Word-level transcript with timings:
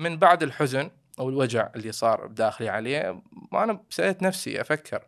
من 0.00 0.16
بعد 0.16 0.42
الحزن 0.42 0.90
أو 1.18 1.28
الوجع 1.28 1.68
اللي 1.76 1.92
صار 1.92 2.26
بداخلي 2.26 2.68
عليه 2.68 3.22
أنا 3.52 3.80
سألت 3.90 4.22
نفسي 4.22 4.60
أفكر 4.60 5.02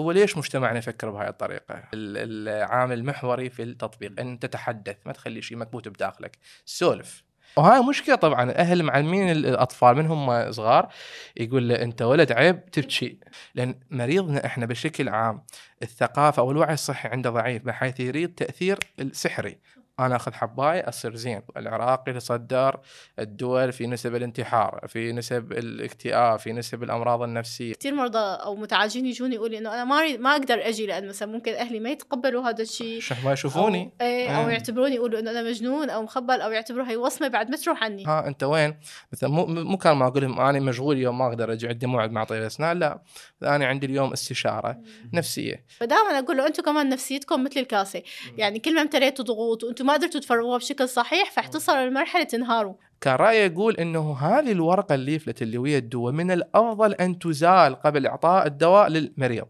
هو 0.00 0.12
ليش 0.12 0.36
مجتمعنا 0.36 0.78
يفكر 0.78 1.10
بهاي 1.10 1.28
الطريقة؟ 1.28 1.74
ال- 1.94 2.48
العامل 2.48 2.98
المحوري 2.98 3.50
في 3.50 3.62
التطبيق 3.62 4.20
إن 4.20 4.38
تتحدث 4.38 4.96
ما 5.06 5.12
تخلي 5.12 5.42
شيء 5.42 5.56
مكبوت 5.56 5.88
بداخلك، 5.88 6.38
سولف. 6.64 7.24
وهاي 7.56 7.80
مشكلة 7.82 8.14
طبعا 8.14 8.50
الاهل 8.50 8.82
معلمين 8.82 9.30
الأطفال 9.30 9.96
من 9.96 10.06
هم 10.06 10.52
صغار 10.52 10.88
يقول 11.36 11.68
له 11.68 11.82
أنت 11.82 12.02
ولد 12.02 12.32
عيب 12.32 12.70
تبكي 12.70 13.18
لأن 13.54 13.74
مريضنا 13.90 14.46
إحنا 14.46 14.66
بشكل 14.66 15.08
عام 15.08 15.42
الثقافة 15.82 16.42
أو 16.42 16.50
الوعي 16.50 16.74
الصحي 16.74 17.08
عنده 17.08 17.30
ضعيف 17.30 17.62
بحيث 17.62 18.00
يريد 18.00 18.34
تأثير 18.34 18.78
السحري 19.00 19.58
أنا 20.00 20.16
أخذ 20.16 20.32
حباية 20.32 20.88
أصير 20.88 21.14
زين. 21.14 21.42
العراق 21.56 22.08
يتصدر 22.08 22.80
الدول 23.18 23.72
في 23.72 23.86
نسب 23.86 24.14
الانتحار 24.14 24.80
في 24.88 25.12
نسب 25.12 25.52
الاكتئاب 25.52 26.38
في 26.38 26.52
نسب 26.52 26.82
الأمراض 26.82 27.22
النفسية. 27.22 27.74
كثير 27.74 27.94
مرضى 27.94 28.18
أو 28.18 28.56
متعالجين 28.56 29.06
يجوني 29.06 29.34
يقولوا 29.34 29.58
إنه 29.58 29.74
أنا 29.74 29.84
ما 29.84 30.16
ما 30.16 30.32
أقدر 30.32 30.68
أجي 30.68 30.86
لأن 30.86 31.08
مثلا 31.08 31.32
ممكن 31.32 31.54
أهلي 31.54 31.80
ما 31.80 31.90
يتقبلوا 31.90 32.48
هذا 32.48 32.62
الشيء. 32.62 33.00
شو 33.00 33.14
ما 33.24 33.32
يشوفوني؟ 33.32 33.82
أو, 34.00 34.06
إيه 34.06 34.36
أو 34.36 34.48
آه. 34.48 34.50
يعتبروني 34.50 34.94
يقولوا 34.94 35.20
إنه 35.20 35.30
أنا 35.30 35.42
مجنون 35.42 35.90
أو 35.90 36.02
مخبل 36.02 36.40
أو 36.40 36.50
يعتبروا 36.50 36.86
هي 36.86 36.96
وصمة 36.96 37.28
بعد 37.28 37.50
ما 37.50 37.56
تروح 37.56 37.84
عني. 37.84 38.04
ها 38.06 38.26
أنت 38.26 38.42
وين؟ 38.42 38.78
مثلا 39.12 39.30
مو 39.30 39.46
مو 39.46 39.76
كان 39.76 39.96
ما 39.96 40.06
أقول 40.06 40.22
لهم 40.22 40.40
أنا 40.40 40.60
مشغول 40.60 40.96
اليوم 40.96 41.18
ما 41.18 41.26
أقدر 41.26 41.52
أجي 41.52 41.68
عندي 41.68 41.86
موعد 41.86 42.10
مع 42.10 42.24
طبيب 42.24 42.42
أسنان 42.42 42.78
لا. 42.78 43.02
أنا 43.42 43.66
عندي 43.66 43.86
اليوم 43.86 44.12
استشارة 44.12 44.80
نفسية. 45.12 45.64
فدائما 45.78 46.18
أقول 46.18 46.36
له 46.36 46.46
أنتم 46.46 46.62
كمان 46.62 46.88
نفسيتكم 46.88 47.44
مثل 47.44 47.60
الكاسة. 47.60 48.02
يعني 48.36 48.58
كل 48.58 48.74
ما 48.74 48.82
امتليتوا 48.82 49.24
ضغوط 49.24 49.64
وأنتم 49.64 49.83
ما 49.84 49.92
قدرتوا 49.92 50.20
تفرغوها 50.20 50.58
بشكل 50.58 50.88
صحيح 50.88 51.30
فحتصلوا 51.30 51.86
لمرحله 51.86 52.24
تنهاروا. 52.24 52.74
كان 53.00 53.14
رايي 53.14 53.46
يقول 53.46 53.76
إنه 53.76 54.16
هذه 54.18 54.52
الورقة 54.52 54.94
الليفلت 54.94 55.42
اللي 55.42 55.58
ويا 55.58 55.78
الدواء 55.78 56.12
من 56.12 56.30
الأفضل 56.30 56.94
أن 56.94 57.18
تزال 57.18 57.74
قبل 57.74 58.06
إعطاء 58.06 58.46
الدواء 58.46 58.88
للمريض. 58.88 59.46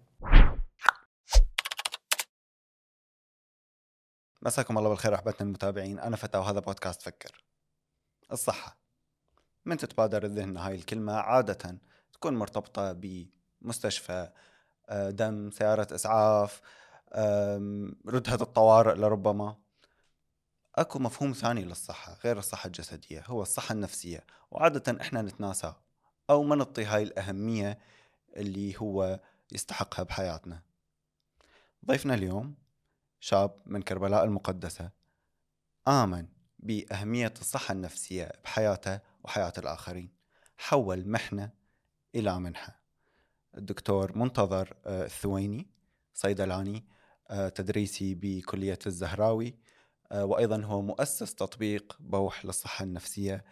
مساكم 4.43 4.79
الله 4.79 4.89
بالخير 4.89 5.15
أحبتنا 5.15 5.47
المتابعين. 5.47 5.99
أنا 5.99 6.17
فتى 6.17 6.39
وهذا 6.39 6.61
بودكاست 6.61 7.03
فكر. 7.03 7.45
الصحة. 8.33 8.79
من 9.65 9.77
تتبادر 9.77 10.25
الذهن 10.25 10.57
هاي 10.57 10.75
الكلمة 10.75 11.13
عادة 11.13 11.79
تكون 12.13 12.37
مرتبطة 12.37 12.93
بمستشفى 12.93 14.29
آه، 14.89 15.11
دم 15.11 15.51
سيارة 15.51 15.95
إسعاف 15.95 16.61
آم، 17.15 17.97
ردهة 18.09 18.43
الطوارئ 18.43 18.95
لربما. 18.95 19.64
أكو 20.75 20.99
مفهوم 20.99 21.33
ثاني 21.33 21.65
للصحة 21.65 22.19
غير 22.25 22.39
الصحة 22.39 22.67
الجسدية 22.67 23.25
هو 23.27 23.43
الصحة 23.43 23.73
النفسية. 23.73 24.27
وعادة 24.51 25.01
إحنا 25.01 25.23
نتناساه 25.23 25.77
أو 26.31 26.43
ما 26.43 26.57
نعطي 26.57 26.85
هاي 26.85 27.03
الأهمية 27.03 27.79
اللي 28.37 28.75
هو 28.79 29.21
يستحقها 29.53 30.03
بحياتنا. 30.03 30.63
ضيفنا 31.87 32.15
اليوم 32.15 32.55
شاب 33.21 33.63
من 33.67 33.83
كربلاء 33.83 34.25
المقدسة 34.25 34.91
آمن 35.89 36.27
بأهمية 36.59 37.35
الصحة 37.41 37.73
النفسية 37.73 38.33
بحياته 38.45 39.01
وحياة 39.25 39.53
الآخرين. 39.59 40.11
حول 40.59 41.09
محنة 41.09 41.51
إلى 42.15 42.39
منحة. 42.39 42.81
الدكتور 43.57 44.19
منتظر 44.19 44.77
آه، 44.87 45.05
الثويني 45.05 45.67
صيدلاني 46.15 46.85
آه، 47.31 47.49
تدريسي 47.49 48.15
بكلية 48.15 48.79
الزهراوي. 48.87 49.55
آه، 50.15 50.25
وأيضا 50.25 50.63
هو 50.65 50.83
مؤسس 50.83 51.35
تطبيق 51.35 51.97
بوح 52.01 52.45
للصحة 52.45 52.83
النفسية. 52.83 53.45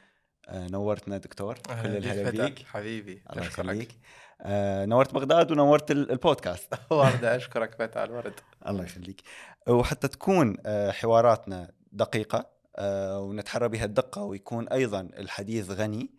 آه، 0.48 0.66
نورتنا 0.68 1.18
دكتور 1.18 1.58
كل 1.58 1.72
الهلا 1.96 2.30
بيك. 2.30 2.58
حبيبي 2.66 3.22
الله 3.32 3.44
يخليك. 3.44 3.98
آه، 4.42 4.84
نورت 4.86 5.14
بغداد 5.14 5.50
ونورت 5.52 5.90
ال- 5.90 6.10
البودكاست. 6.10 6.74
ورده 6.90 7.36
أشكرك 7.36 7.74
فتى 7.74 8.04
الورد. 8.04 8.34
الله 8.68 8.84
يخليك. 8.84 9.22
وحتى 9.68 10.08
تكون 10.08 10.56
حواراتنا 10.90 11.72
دقيقة 11.92 12.50
آه، 12.76 13.20
ونتحرى 13.20 13.68
بها 13.68 13.84
الدقة 13.84 14.22
ويكون 14.22 14.68
أيضا 14.68 15.00
الحديث 15.00 15.70
غني. 15.70 16.10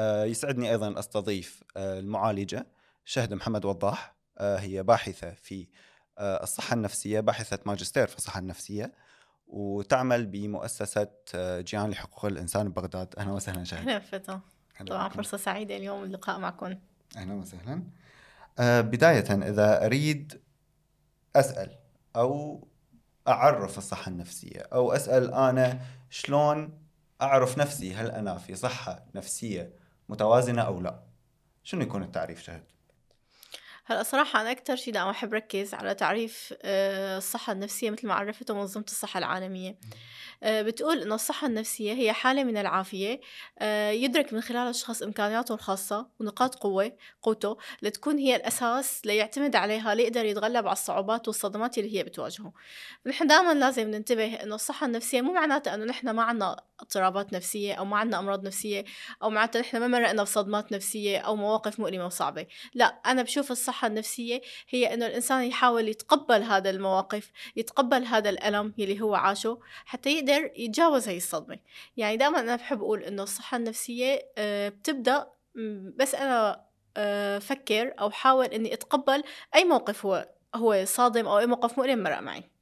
يسعدني 0.00 0.70
أيضا 0.70 0.98
أستضيف 0.98 1.62
آه، 1.76 1.98
المعالجة 1.98 2.66
شهد 3.04 3.34
محمد 3.34 3.64
وضاح. 3.64 4.16
هي 4.40 4.82
باحثة 4.82 5.30
في 5.30 5.66
الصحة 6.20 6.74
النفسية 6.74 7.20
باحثة 7.20 7.58
ماجستير 7.66 8.06
في 8.06 8.16
الصحة 8.16 8.40
النفسية. 8.40 8.92
وتعمل 9.46 10.26
بمؤسسة 10.26 11.08
آه، 11.34 11.60
جيان 11.60 11.90
لحقوق 11.90 12.24
الإنسان 12.24 12.68
ببغداد. 12.68 13.14
أهلا 13.18 13.32
وسهلا 13.32 13.64
شهد. 13.64 13.88
أهلا 13.88 13.98
فتى 13.98 14.38
طبعا. 14.86 15.08
فرصة 15.08 15.36
سعيدة 15.36 15.76
اليوم 15.76 16.04
اللقاء 16.04 16.38
معكم. 16.38 16.74
أهلا 17.16 17.34
وسهلا. 17.34 17.82
آه، 18.58 18.80
بداية 18.80 19.48
إذا 19.48 19.86
أريد 19.86 20.40
أسأل 21.36 21.78
أو 22.16 22.60
أعرف 23.28 23.78
الصحة 23.78 24.10
النفسية 24.10 24.60
أو 24.72 24.92
أسأل 24.92 25.34
أنا 25.34 25.80
شلون 26.10 26.78
أعرف 27.22 27.58
نفسي؟ 27.58 27.94
هل 27.94 28.10
أنا 28.10 28.38
في 28.38 28.54
صحة 28.54 29.04
نفسية 29.14 29.72
متوازنة 30.08 30.62
أو 30.62 30.80
لا؟ 30.80 31.02
شنو 31.62 31.82
يكون 31.82 32.02
التعريف 32.02 32.42
شهد؟ 32.42 32.64
هلأ 33.88 34.02
صراحة 34.02 34.40
أنا 34.40 34.50
أكثر 34.50 34.76
شيء 34.76 34.94
دائما 34.94 35.10
أحب 35.10 35.34
ركز 35.34 35.74
على 35.74 35.94
تعريف 35.94 36.54
آه، 36.62 37.18
الصحة 37.18 37.52
النفسية 37.52 37.90
مثل 37.90 38.06
ما 38.06 38.14
عرفته 38.14 38.54
منظمة 38.54 38.84
الصحة 38.88 39.18
العالمية. 39.18 39.78
آه، 40.42 40.62
بتقول 40.62 41.02
إنه 41.02 41.14
الصحة 41.14 41.46
النفسية 41.46 41.92
هي 41.92 42.12
حالة 42.12 42.44
من 42.44 42.56
العافية 42.56 43.20
آه، 43.58 43.90
يدرك 43.90 44.32
من 44.32 44.40
خلال 44.40 44.68
الشخص 44.68 45.02
إمكانياته 45.02 45.54
الخاصة 45.54 46.08
ونقاط 46.20 46.54
قوة 46.54 46.92
قوته 47.22 47.56
لتكون 47.82 48.18
هي 48.18 48.36
الأساس 48.36 49.06
ليعتمد 49.06 49.56
عليها 49.56 49.94
ليقدر 49.94 50.24
يتغلب 50.24 50.66
على 50.66 50.72
الصعوبات 50.72 51.28
والصدمات 51.28 51.78
اللي 51.78 51.98
هي 51.98 52.02
بتواجهه. 52.02 52.52
نحن 53.06 53.26
دائما 53.26 53.54
لازم 53.54 53.90
ننتبه 53.90 54.34
إنه 54.34 54.54
الصحة 54.54 54.86
النفسية 54.86 55.20
مو 55.20 55.32
معناتها 55.32 55.74
إنه 55.74 55.84
نحن 55.84 56.10
ما 56.10 56.22
عنا 56.22 56.56
اضطرابات 56.80 57.32
نفسية 57.32 57.74
أو 57.74 57.84
ما 57.84 57.96
عنا 57.96 58.18
أمراض 58.18 58.46
نفسية 58.46 58.84
أو 59.22 59.30
معناتها 59.30 59.60
نحن 59.60 59.78
ما 59.78 59.86
مرقنا 59.86 60.22
بصدمات 60.22 60.72
نفسية 60.72 61.18
أو 61.18 61.36
مواقف 61.36 61.80
مؤلمة 61.80 62.06
وصعبة. 62.06 62.46
لا 62.74 62.84
أنا 62.84 63.22
بشوف 63.22 63.50
الصحة 63.50 63.86
النفسية 63.86 64.40
هي 64.68 64.94
إنه 64.94 65.06
الإنسان 65.06 65.44
يحاول 65.44 65.88
يتقبل 65.88 66.42
هذا 66.42 66.70
المواقف 66.70 67.30
يتقبل 67.56 68.04
هذا 68.04 68.30
الألم 68.30 68.74
يلي 68.78 69.00
هو 69.00 69.14
عاشه 69.14 69.60
حتى 69.84 70.18
يقدر 70.18 70.50
يتجاوز 70.56 71.08
هاي 71.08 71.16
الصدمة. 71.16 71.58
يعني 71.96 72.16
دائما 72.16 72.40
أنا 72.40 72.56
بحب 72.56 72.80
أقول 72.82 73.02
إنه 73.02 73.22
الصحة 73.22 73.56
النفسية 73.56 74.18
آه، 74.38 74.68
بتبدأ 74.68 75.26
بس 75.96 76.14
أنا 76.14 76.66
آه، 76.96 77.38
فكر 77.38 77.94
أو 78.00 78.10
حاول 78.10 78.46
إني 78.46 78.74
أتقبل 78.74 79.22
أي 79.54 79.64
موقف 79.64 80.06
هو 80.06 80.28
هو 80.54 80.84
صادم 80.84 81.26
أو 81.26 81.38
أي 81.38 81.46
موقف 81.46 81.78
مؤلم 81.78 82.02
مرق 82.02 82.20
معي. 82.20 82.55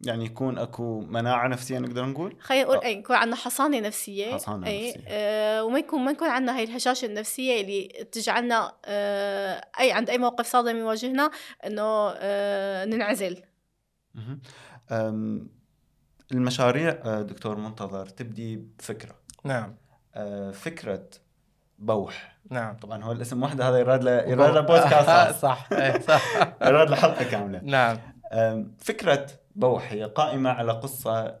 يعني 0.00 0.24
يكون 0.24 0.58
أكو 0.58 1.00
مناعة 1.00 1.48
نفسية 1.48 1.78
نقدر 1.78 2.04
نقول؟ 2.04 2.36
خلينا 2.40 2.64
نقول. 2.64 2.78
اي 2.78 2.92
يكون 2.98 3.16
عندنا 3.16 3.36
حصانة 3.36 3.80
نفسية. 3.80 4.34
حصانة 4.34 4.66
أي 4.66 4.88
نفسية. 4.88 5.04
آه 5.08 5.64
وما 5.64 5.78
يكون 5.78 6.04
ما 6.04 6.10
يكون 6.10 6.28
عندنا 6.28 6.56
هاي 6.58 6.64
الهشاشة 6.64 7.06
النفسية 7.06 7.60
اللي 7.60 8.06
تجعلنا 8.12 8.72
آه 8.84 9.64
اي 9.80 9.92
عند 9.92 10.10
أي 10.10 10.18
موقف 10.18 10.46
صادم 10.46 10.76
يواجهنا 10.76 11.30
إنه 11.66 12.10
آه 12.16 12.84
ننعزل. 12.84 13.42
المشاريع 16.32 16.98
آه، 17.04 17.22
دكتور 17.22 17.56
منتظر 17.56 18.06
تبدي 18.06 18.56
بفكرة. 18.78 19.14
نعم. 19.44 19.76
آه، 20.14 20.50
فكرة 20.50 21.06
بوح. 21.78 22.38
نعم. 22.50 22.76
طبعا 22.76 23.04
هو 23.04 23.12
الاسم 23.12 23.42
وحده 23.42 23.68
هذا 23.68 23.78
يراد 23.78 24.04
له 24.04 24.12
يراد 24.12 24.54
له 24.54 24.60
بودكاست. 24.60 25.38
صح. 25.46 25.68
إيه، 25.72 26.00
صح. 26.00 26.22
يراد 26.66 26.90
له 26.90 26.96
حلقة 26.96 27.24
كاملة. 27.24 27.60
نعم. 27.64 27.98
أم، 28.32 28.76
فكرة 28.78 29.26
بوح 29.58 29.92
هي 29.92 30.04
قائمة 30.04 30.50
على 30.50 30.72
قصة 30.72 31.36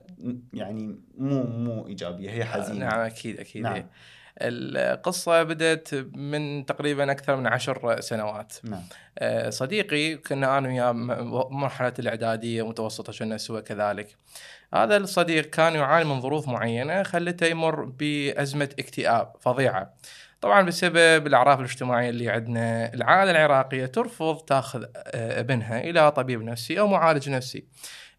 يعني 0.52 1.00
مو 1.18 1.42
مو 1.42 1.86
إيجابية 1.86 2.30
هي 2.30 2.44
حزينة. 2.44 2.86
نعم 2.86 3.00
أكيد 3.00 3.40
أكيد. 3.40 3.62
نعم. 3.62 3.86
القصة 4.40 5.42
بدأت 5.42 5.94
من 6.14 6.66
تقريبا 6.66 7.10
أكثر 7.10 7.36
من 7.36 7.46
عشر 7.46 8.00
سنوات. 8.00 8.52
نعم. 8.64 8.82
آه، 9.18 9.50
صديقي 9.50 10.16
كنا 10.16 10.58
أنا 10.58 10.68
وياه 10.68 10.92
مرحلة 11.50 11.92
الإعدادية 11.98 12.68
متوسطة 12.68 13.12
كنا 13.18 13.36
سوا 13.36 13.60
كذلك. 13.60 14.16
هذا 14.74 14.96
الصديق 14.96 15.50
كان 15.50 15.74
يعاني 15.74 16.08
من 16.08 16.20
ظروف 16.20 16.48
معينة 16.48 17.02
خلته 17.02 17.46
يمر 17.46 17.84
بأزمة 17.84 18.68
اكتئاب 18.78 19.32
فظيعة. 19.40 19.94
طبعا 20.40 20.62
بسبب 20.62 21.26
الأعراف 21.26 21.58
الاجتماعية 21.58 22.10
اللي 22.10 22.28
عندنا 22.28 22.94
العائلة 22.94 23.30
العراقية 23.30 23.86
ترفض 23.86 24.36
تاخذ 24.36 24.84
آه، 24.96 25.40
ابنها 25.40 25.80
إلى 25.80 26.10
طبيب 26.10 26.42
نفسي 26.42 26.80
أو 26.80 26.86
معالج 26.86 27.30
نفسي. 27.30 27.64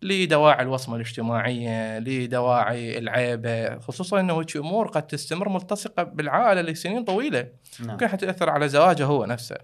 لدواعي 0.01 0.63
الوصمة 0.63 0.95
الاجتماعية 0.95 1.99
لدواعي 1.99 2.97
العيبة 2.97 3.79
خصوصا 3.79 4.19
أنه 4.19 4.39
هيك 4.39 4.57
أمور 4.57 4.87
قد 4.87 5.07
تستمر 5.07 5.49
ملتصقة 5.49 6.03
بالعائلة 6.03 6.61
لسنين 6.61 7.03
طويلة. 7.03 7.47
نعم. 7.79 7.89
ممكن 7.89 8.07
حتى 8.07 8.25
تأثر 8.25 8.49
على 8.49 8.69
زواجه 8.69 9.05
هو 9.05 9.25
نفسه. 9.25 9.57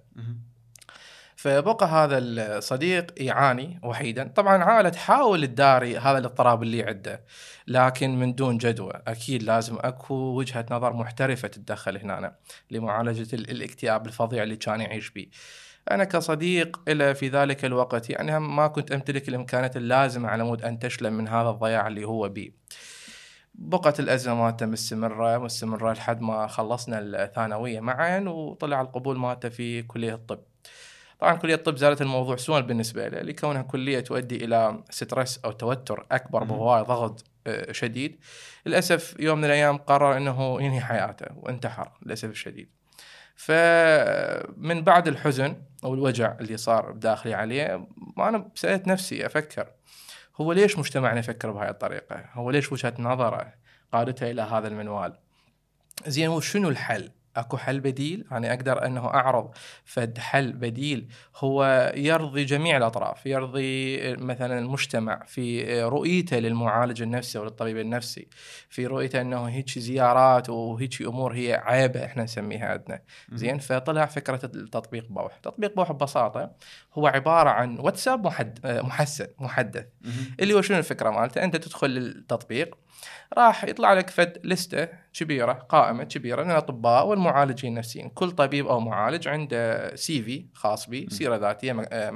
فبقى 1.35 1.87
هذا 1.87 2.17
الصديق 2.17 3.13
يعاني 3.17 3.79
وحيدا. 3.83 4.31
طبعا 4.35 4.63
عائلة 4.63 4.89
تحاول 4.89 5.47
تداري 5.47 5.97
هذا 5.97 6.17
الاضطراب 6.17 6.63
اللي 6.63 6.83
عنده 6.83 7.23
لكن 7.67 8.19
من 8.19 8.35
دون 8.35 8.57
جدوى. 8.57 8.93
أكيد 9.07 9.43
لازم 9.43 9.77
أكو 9.79 10.13
وجهة 10.13 10.65
نظر 10.71 10.93
محترفة 10.93 11.47
تتدخل 11.47 11.97
هنا 11.97 12.35
لمعالجة 12.71 13.35
الاكتئاب 13.35 14.07
الفظيع 14.07 14.43
اللي 14.43 14.55
كان 14.55 14.81
يعيش 14.81 15.09
به. 15.09 15.27
أنا 15.91 16.03
كصديق 16.03 16.89
له 16.89 17.13
في 17.13 17.29
ذلك 17.29 17.65
الوقت 17.65 18.09
يعني 18.09 18.39
ما 18.39 18.67
كنت 18.67 18.91
أمتلك 18.91 19.29
الامكانات 19.29 19.77
اللازمة 19.77 20.29
على 20.29 20.43
مود 20.43 20.61
أنتشله 20.63 21.13
من 21.13 21.27
هذا 21.27 21.49
الضياع 21.49 21.87
اللي 21.87 22.05
هو 22.05 22.29
بيه 22.29 22.51
بقت 23.57 23.99
الأزمة 23.99 24.35
مالته 24.35 24.65
مستمرة 24.65 25.37
مستمرة 25.37 25.93
لحد 25.93 26.21
ما 26.21 26.47
خلصنا 26.47 26.99
الثانوية 26.99 27.79
معا 27.79 28.19
وطلع 28.19 28.81
القبول 28.81 29.17
مالته 29.17 29.49
في 29.49 29.83
كلية 29.83 30.13
الطب. 30.13 30.39
طبعا 31.19 31.35
كلية 31.35 31.55
الطب 31.55 31.77
زادت 31.77 32.01
الموضوع 32.01 32.35
سوءا 32.35 32.59
بالنسبة 32.59 33.07
له 33.07 33.21
لكونها 33.21 33.61
كلية 33.61 33.99
تؤدي 33.99 34.45
إلى 34.45 34.83
stress 34.89 35.39
أو 35.45 35.51
توتر 35.51 36.05
أكبر 36.11 36.43
بهواي 36.43 36.81
ضغط 36.81 37.23
آه، 37.47 37.71
شديد. 37.71 38.19
للأسف 38.65 39.15
يوم 39.19 39.37
من 39.37 39.45
الأيام 39.45 39.77
قرر 39.77 40.17
أنه 40.17 40.61
ينهي 40.61 40.81
حياته 40.81 41.25
وانتحر 41.35 41.91
للأسف 42.05 42.29
الشديد. 42.29 42.69
فمن 43.35 44.83
بعد 44.83 45.07
الحزن 45.07 45.61
أو 45.83 45.93
الوجع 45.93 46.35
اللي 46.39 46.57
صار 46.57 46.91
بداخلي 46.91 47.33
عليه 47.33 47.87
أنا 48.17 48.49
سألت 48.55 48.87
نفسي 48.87 49.25
أفكر 49.25 49.67
هو 50.41 50.53
ليش 50.53 50.77
مجتمعنا 50.79 51.19
يفكر 51.19 51.51
بهاي 51.51 51.69
الطريقة؟ 51.69 52.25
هو 52.33 52.51
ليش 52.51 52.71
وجهة 52.71 52.93
نظرة 52.99 53.53
قادته 53.91 54.31
إلى 54.31 54.41
هذا 54.41 54.67
المنوال؟ 54.67 55.13
زين 56.07 56.29
وشنو 56.29 56.69
الحل؟ 56.69 57.11
أكو 57.35 57.57
حل 57.57 57.79
بديل 57.79 58.25
يعني 58.31 58.53
أقدر 58.53 58.85
أنه 58.85 59.05
أعرض. 59.07 59.51
فد 59.85 60.17
حل 60.17 60.53
بديل 60.53 61.07
هو 61.37 61.91
يرضي 61.95 62.45
جميع 62.45 62.77
الأطراف 62.77 63.25
يرضي 63.25 63.99
مثلا 64.15 64.59
المجتمع 64.59 65.23
في 65.25 65.81
رؤيته 65.83 66.39
للمعالج 66.39 67.01
النفسي 67.01 67.37
أو 67.37 67.43
للطبيب 67.43 67.77
النفسي 67.77 68.27
في 68.69 68.87
رؤيته 68.87 69.21
أنه 69.21 69.45
هيك 69.45 69.79
زيارات 69.79 70.49
وهيك 70.49 71.01
أمور 71.01 71.33
هي 71.35 71.61
عيبة 71.63 72.05
إحنا 72.05 72.23
نسميها 72.23 72.67
عندنا. 72.67 73.01
زين؟ 73.33 73.57
فطلع 73.57 74.05
فكرة 74.05 74.45
التطبيق 74.45 75.07
بوح. 75.09 75.37
تطبيق 75.37 75.75
بوح 75.75 75.91
ببساطة 75.91 76.51
هو 76.93 77.07
عبارة 77.07 77.49
عن 77.49 77.79
واتساب 77.79 78.25
محد 78.25 78.59
محسن 78.65 79.27
محدث. 79.39 79.85
اللي 80.39 80.53
هو 80.53 80.61
شنو 80.61 80.77
الفكرة 80.77 81.09
مالته؟ 81.09 81.43
أنت 81.43 81.55
تدخل 81.55 81.97
التطبيق 81.97 82.77
راح 83.37 83.63
يطلع 83.63 83.93
لك 83.93 84.09
فد 84.09 84.37
لستة 84.43 84.87
كبيرة 85.13 85.53
قائمة 85.53 86.03
كبيرة 86.03 86.43
من 86.43 86.51
الأطباء 86.51 87.07
والمعالجين 87.07 87.71
النفسيين، 87.71 88.09
كل 88.09 88.31
طبيب 88.31 88.67
أو 88.67 88.79
معالج 88.79 89.27
عنده 89.27 89.95
سي 89.95 90.21
في 90.21 90.45
خاص 90.53 90.89
به، 90.89 91.05
سيرة 91.09 91.35
ذاتية 91.35 91.87
آه، 91.91 92.11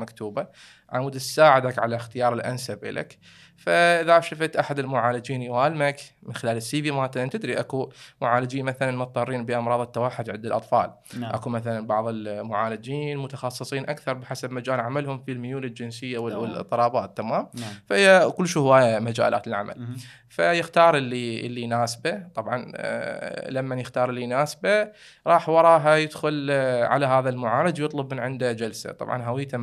مكتوبه 0.89 1.00
عمود 1.00 1.12
تساعدك 1.12 1.80
على 1.80 1.95
اختيار 1.95 2.33
الأنسب 2.33 2.86
لك. 2.86 3.18
فإذا 3.59 4.19
شفت 4.19 4.56
أحد 4.56 4.80
المعالجين 4.80 5.41
يوالمك 5.41 6.01
من 6.24 6.33
خلال 6.33 6.57
السي 6.57 6.81
في 6.81 6.91
مالته 6.91 7.27
تدري 7.27 7.59
أكو 7.59 7.89
معالجين 8.21 8.65
مثلا 8.65 8.97
مضطرين 8.97 9.45
بأمراض 9.45 9.80
التوحد 9.80 10.30
عند 10.30 10.45
الأطفال 10.45 10.91
نعم. 11.19 11.33
أكو 11.33 11.50
مثلا 11.50 11.88
بعض 11.88 12.07
المعالجين 12.07 13.18
متخصصين 13.18 13.89
أكثر 13.89 14.13
بحسب 14.13 14.51
مجال 14.51 14.80
عملهم 14.80 15.24
في 15.24 15.31
الميول 15.31 15.65
الجنسية 15.65 16.18
والاضطرابات 16.18 17.18
تمام 17.18 17.47
نعم. 17.53 17.74
فهي 17.86 18.31
كل 18.38 18.47
شو 18.47 18.62
هواية 18.62 19.00
مجالات 19.00 19.47
العمل 19.47 19.75
مم. 19.77 19.97
فيختار 20.30 20.97
اللي 20.97 21.45
اللي 21.45 21.62
يناسبه 21.62 22.24
طبعا 22.36 22.71
آه، 22.75 23.50
لما 23.50 23.75
يختار 23.75 24.09
اللي 24.09 24.21
يناسبه 24.21 24.88
راح 25.27 25.50
وراها 25.50 25.95
يدخل 25.95 26.47
آه، 26.51 26.86
على 26.86 27.06
هذا 27.06 27.30
المعالج 27.30 27.81
ويطلب 27.81 28.13
من 28.13 28.19
عنده 28.19 28.51
جلسة 28.51 28.91
طبعا 28.91 29.24
هويته 29.24 29.57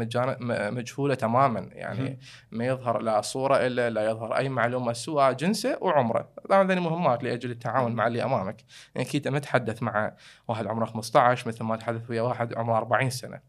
مجهولة 0.50 1.16
تماما 1.17 1.69
يعني 1.73 2.19
ما 2.51 2.67
يظهر 2.67 2.99
لا 2.99 3.21
صورة 3.21 3.57
إلا 3.57 3.91
لا 3.91 4.11
يظهر 4.11 4.37
أي 4.37 4.49
معلومة 4.49 4.93
سوى 4.93 5.35
جنسه 5.35 5.79
وعمره. 5.81 6.29
طبعا 6.49 6.63
هذه 6.73 6.81
مهمات 6.81 7.23
لأجل 7.25 7.51
التعاون 7.51 7.93
مع 7.93 8.07
اللي 8.07 8.25
أمامك. 8.25 8.65
يعني 8.95 9.09
أكيد 9.09 9.29
ما 9.29 9.39
تحدث 9.39 9.83
مع 9.83 10.13
واحد 10.49 10.67
عمره 10.67 10.85
15 10.85 11.49
مثل 11.49 11.65
ما 11.65 11.77
تحدث 11.77 12.11
ويا 12.11 12.23
واحد 12.23 12.55
عمره 12.55 12.77
40 12.77 13.11
سنة. 13.11 13.41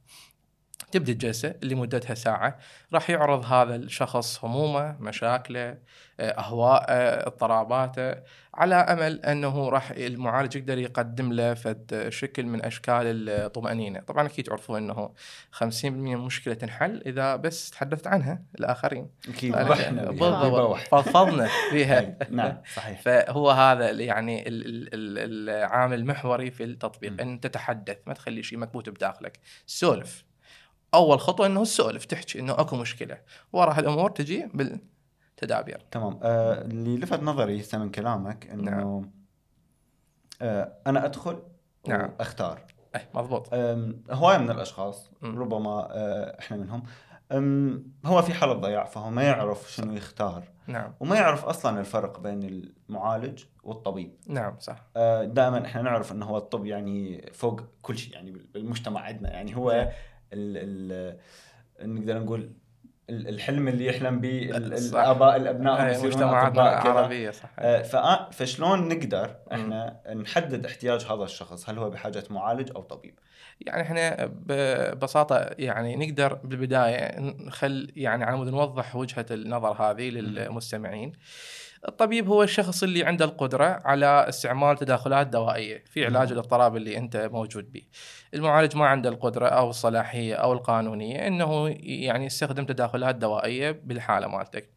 تبدأ 0.91 1.11
الجلسه 1.11 1.55
اللي 1.63 1.75
مدتها 1.75 2.13
ساعة. 2.13 2.57
راح 2.93 3.09
يعرض 3.09 3.45
هذا 3.45 3.75
الشخص 3.75 4.45
همومه 4.45 4.97
مشاكله 4.99 5.77
اهواءه 6.19 7.27
اضطراباته. 7.27 8.15
على 8.57 8.75
أمل 8.75 9.25
أنه 9.25 9.69
راح 9.69 9.91
المعالج 9.91 10.55
يقدر 10.55 10.77
يقدم 10.77 11.33
له 11.33 11.53
فد 11.53 12.05
شكل 12.09 12.45
من 12.45 12.65
أشكال 12.65 13.29
الطمأنينة. 13.29 13.99
طبعا 13.99 14.25
أكيد 14.25 14.45
تعرفوا 14.45 14.77
أنه 14.77 15.09
50% 15.51 15.85
من 15.85 16.13
المشكلة 16.13 16.53
تنحل 16.53 17.03
إذا 17.05 17.35
بس 17.35 17.71
تحدثت 17.71 18.07
عنها 18.07 18.43
الآخرين. 18.59 19.09
أكيد. 19.29 19.55
بالضبط 19.55 20.77
فضفضنا 20.77 21.47
فيها. 21.69 22.17
نعم 22.29 22.57
صحيح. 22.75 23.01
فهو 23.01 23.51
هذا 23.51 23.89
يعني 23.91 24.43
العامل 24.47 25.99
المحوري 25.99 26.51
في 26.51 26.63
التطبيق 26.63 27.21
أن 27.21 27.39
تتحدث 27.39 27.97
ما 28.07 28.13
تخلي 28.13 28.43
شيء 28.43 28.57
مكبوت 28.57 28.89
بداخلك. 28.89 29.39
سولف. 29.65 30.25
أول 30.93 31.19
خطوة 31.19 31.45
إنه 31.45 31.61
السؤال 31.61 32.01
تحكي 32.01 32.39
إنه 32.39 32.53
أكو 32.53 32.75
مشكلة. 32.75 33.17
وراها 33.53 33.79
الأمور 33.79 34.09
تجي 34.09 34.47
بالتدابير 35.37 35.85
تمام. 35.91 36.19
آه 36.23 36.61
اللي 36.61 36.97
لفت 36.97 37.23
نظري 37.23 37.63
من 37.73 37.89
كلامك 37.89 38.47
إنه 38.49 38.71
نعم. 38.71 39.11
آه 40.41 40.73
أنا 40.87 41.05
أدخل 41.05 41.39
نعم. 41.87 42.11
اختار 42.19 42.61
اي 42.95 43.01
مضبوط. 43.13 43.49
هواية 44.11 44.37
من 44.37 44.51
الأشخاص 44.51 45.11
م. 45.21 45.39
ربما 45.39 45.87
آه 45.91 46.39
إحنا 46.39 46.57
منهم. 46.57 46.83
هو 48.05 48.21
في 48.21 48.33
حالة 48.33 48.53
ضياع 48.53 48.83
فهو 48.83 49.09
ما 49.09 49.23
يعرف 49.23 49.71
شنو 49.71 49.93
يختار. 49.93 50.43
نعم. 50.67 50.93
وما 50.99 51.15
يعرف 51.15 51.45
أصلا 51.45 51.79
الفرق 51.79 52.19
بين 52.19 52.43
المعالج 52.89 53.43
والطبيب. 53.63 54.15
نعم 54.27 54.59
صح. 54.59 54.87
آه، 54.95 55.23
دائما 55.23 55.65
إحنا 55.65 55.81
نعرف 55.81 56.11
إنه 56.11 56.25
هو 56.25 56.37
الطب 56.37 56.65
يعني 56.65 57.29
فوق 57.33 57.61
كل 57.81 57.97
شيء 57.97 58.13
يعني 58.13 58.31
بالمجتمع 58.31 59.01
عندنا. 59.01 59.31
يعني 59.31 59.55
هو 59.55 59.71
نعم. 59.71 59.87
ال 60.33 61.17
ال 61.83 61.95
نقدر 61.95 62.19
نقول 62.19 62.53
الحلم 63.09 63.67
اللي 63.67 63.85
يحلم 63.85 64.19
به 64.19 64.57
الآباء 64.57 65.35
الأبناء 65.35 66.05
مجتمعاتنا 66.05 66.81
العربيه 66.81 67.31
صح. 67.31 67.49
آه، 67.59 68.29
فشلون 68.31 68.87
نقدر 68.87 69.35
إحنا 69.51 69.99
نحدد 70.15 70.65
احتياج 70.65 71.05
هذا 71.05 71.23
الشخص؟ 71.23 71.69
هل 71.69 71.77
هو 71.77 71.89
بحاجة 71.89 72.23
معالج 72.29 72.71
أو 72.75 72.81
طبيب؟ 72.81 73.19
يعني 73.61 73.81
إحنا 73.81 74.25
ببساطة 74.25 75.49
يعني 75.59 75.95
نقدر 75.95 76.33
بالبداية 76.33 77.19
نخل 77.19 77.91
يعني 77.95 78.23
على 78.23 78.37
مود 78.37 78.49
نوضح 78.49 78.95
وجهة 78.95 79.25
النظر 79.31 79.71
هذه 79.71 80.09
للمستمعين. 80.09 81.11
الطبيب 81.87 82.27
هو 82.27 82.43
الشخص 82.43 82.83
اللي 82.83 83.03
عنده 83.03 83.25
القدرة 83.25 83.81
على 83.85 84.25
استعمال 84.29 84.77
تداخلات 84.77 85.27
دوائية 85.27 85.83
في 85.85 86.05
علاج 86.05 86.31
الاضطراب 86.31 86.75
اللي 86.75 86.97
أنت 86.97 87.29
موجود 87.31 87.71
به. 87.71 87.81
المعالج 88.33 88.75
ما 88.75 88.87
عنده 88.87 89.09
القدرة 89.09 89.47
أو 89.47 89.69
الصلاحية 89.69 90.35
أو 90.35 90.53
القانونية 90.53 91.27
أنه 91.27 91.75
يعني 91.79 92.25
يستخدم 92.25 92.65
تداخلات 92.65 93.15
دوائية 93.15 93.71
بالحالة 93.71 94.27
مالتك. 94.27 94.69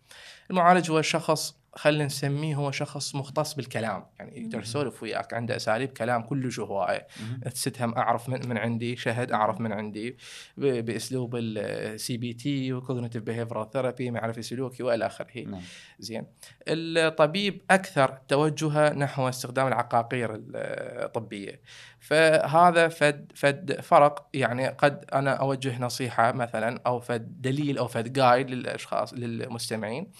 المعالج 0.50 0.90
هو 0.90 0.98
الشخص 0.98 1.59
خلينا 1.74 2.04
نسميه 2.04 2.54
هو 2.54 2.70
شخص 2.70 3.14
مختص 3.14 3.54
بالكلام. 3.54 4.06
يعني 4.18 4.40
يقدر 4.40 4.60
يسولف 4.60 5.02
وياك 5.02 5.34
عنده 5.34 5.56
أساليب 5.56 5.90
كلام 5.90 6.22
كلش 6.22 6.60
هوايه 6.60 7.06
تستفهم 7.54 7.94
أعرف 7.94 8.28
من, 8.28 8.48
من 8.48 8.58
عندي 8.58 8.96
شهد 8.96 9.32
أعرف 9.32 9.60
من 9.60 9.72
عندي. 9.72 10.16
بأسلوب 10.56 11.36
ال 11.36 12.16
CBT 12.16 12.32
و 12.32 12.72
cognitive 12.72 13.22
behavioral 13.22 13.70
therapy 13.70 14.10
معرفي 14.10 14.42
سلوكي 14.42 14.82
وإلى 14.82 15.06
آخره. 15.06 15.44
نعم. 15.44 15.60
زين. 15.98 16.26
الطبيب 16.68 17.62
أكثر 17.70 18.18
توجهه 18.28 18.92
نحو 18.92 19.28
استخدام 19.28 19.66
العقاقير 19.66 20.30
الطبية. 20.54 21.60
فهذا 22.00 22.88
فد 22.88 23.32
فد 23.34 23.80
فرق. 23.80 24.28
يعني 24.34 24.68
قد 24.68 25.04
أنا 25.12 25.32
أوجه 25.32 25.78
نصيحة 25.78 26.32
مثلا 26.32 26.80
أو 26.86 27.00
فد 27.00 27.42
دليل 27.42 27.78
أو 27.78 27.88
فد 27.88 28.12
guide 28.12 28.50
للأشخاص 28.50 29.14
للمستمعين. 29.14 30.10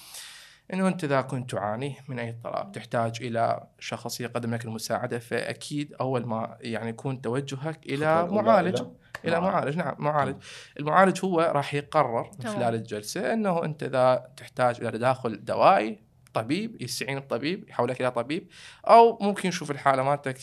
إنه 0.73 0.89
أنت 0.89 1.05
إذا 1.05 1.21
كنت 1.21 1.51
تعاني 1.51 1.97
من 2.09 2.19
أي 2.19 2.29
اضطراب 2.29 2.73
تحتاج 2.73 3.19
إلى 3.21 3.67
شخص 3.79 4.21
يقدم 4.21 4.55
لك 4.55 4.65
المساعدة 4.65 5.19
فأكيد 5.19 5.95
أول 6.01 6.27
ما 6.27 6.57
يعني 6.61 6.91
يكون 6.91 7.21
توجهك 7.21 7.87
إلى 7.87 8.27
معالج. 8.27 8.83
إلى 9.25 9.41
معالج. 9.41 9.77
نعم 9.77 9.95
معالج. 9.99 10.37
المعالج 10.81 11.25
هو 11.25 11.41
راح 11.55 11.75
يقرر 11.75 12.31
من 12.39 12.51
خلال 12.51 12.75
الجلسة 12.75 13.33
إنه 13.33 13.65
أنت 13.65 13.83
إذا 13.83 14.27
تحتاج 14.37 14.81
إلى 14.81 14.91
تداخل 14.91 15.45
دوائي 15.45 16.11
طبيب 16.35 16.83
يستعين 16.83 17.21
بطبيب 17.21 17.69
يحولك 17.69 18.01
إلى 18.01 18.11
طبيب 18.11 18.49
أو 18.89 19.19
ممكن 19.21 19.49
يشوف 19.49 19.71
الحالة 19.71 20.03
مالتك 20.03 20.39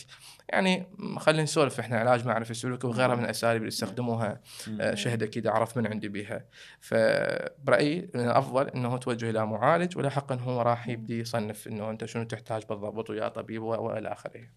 يعني 0.49 0.87
خلينا 1.17 1.43
نسولف 1.43 1.79
إحنا 1.79 1.99
علاج 1.99 2.25
معرفي 2.25 2.53
سلوكي 2.53 2.87
وغيرها 2.87 3.15
من 3.15 3.23
الاساليب 3.23 3.57
اللي 3.57 3.67
يستخدموها 3.67 4.41
آه، 4.79 4.95
شهد 4.95 5.23
أكيد 5.23 5.47
اعرف 5.47 5.77
من 5.77 5.87
عندي 5.87 6.07
بها 6.07 6.45
فبرايي 6.79 8.09
من 8.15 8.25
الأفضل 8.25 8.67
إنه 8.67 8.97
توجه 8.97 9.29
إلى 9.29 9.45
معالج 9.45 9.97
ولاحقا 9.97 10.35
هو 10.35 10.61
راح 10.61 10.87
يبدي 10.87 11.19
يصنف 11.19 11.67
إنه 11.67 11.89
أنت 11.89 12.05
شنو 12.05 12.23
تحتاج 12.23 12.65
بالضبط 12.65 13.09
ويا 13.09 13.27
طبيب 13.27 13.63
وإلى 13.63 14.11
آخره. 14.11 14.49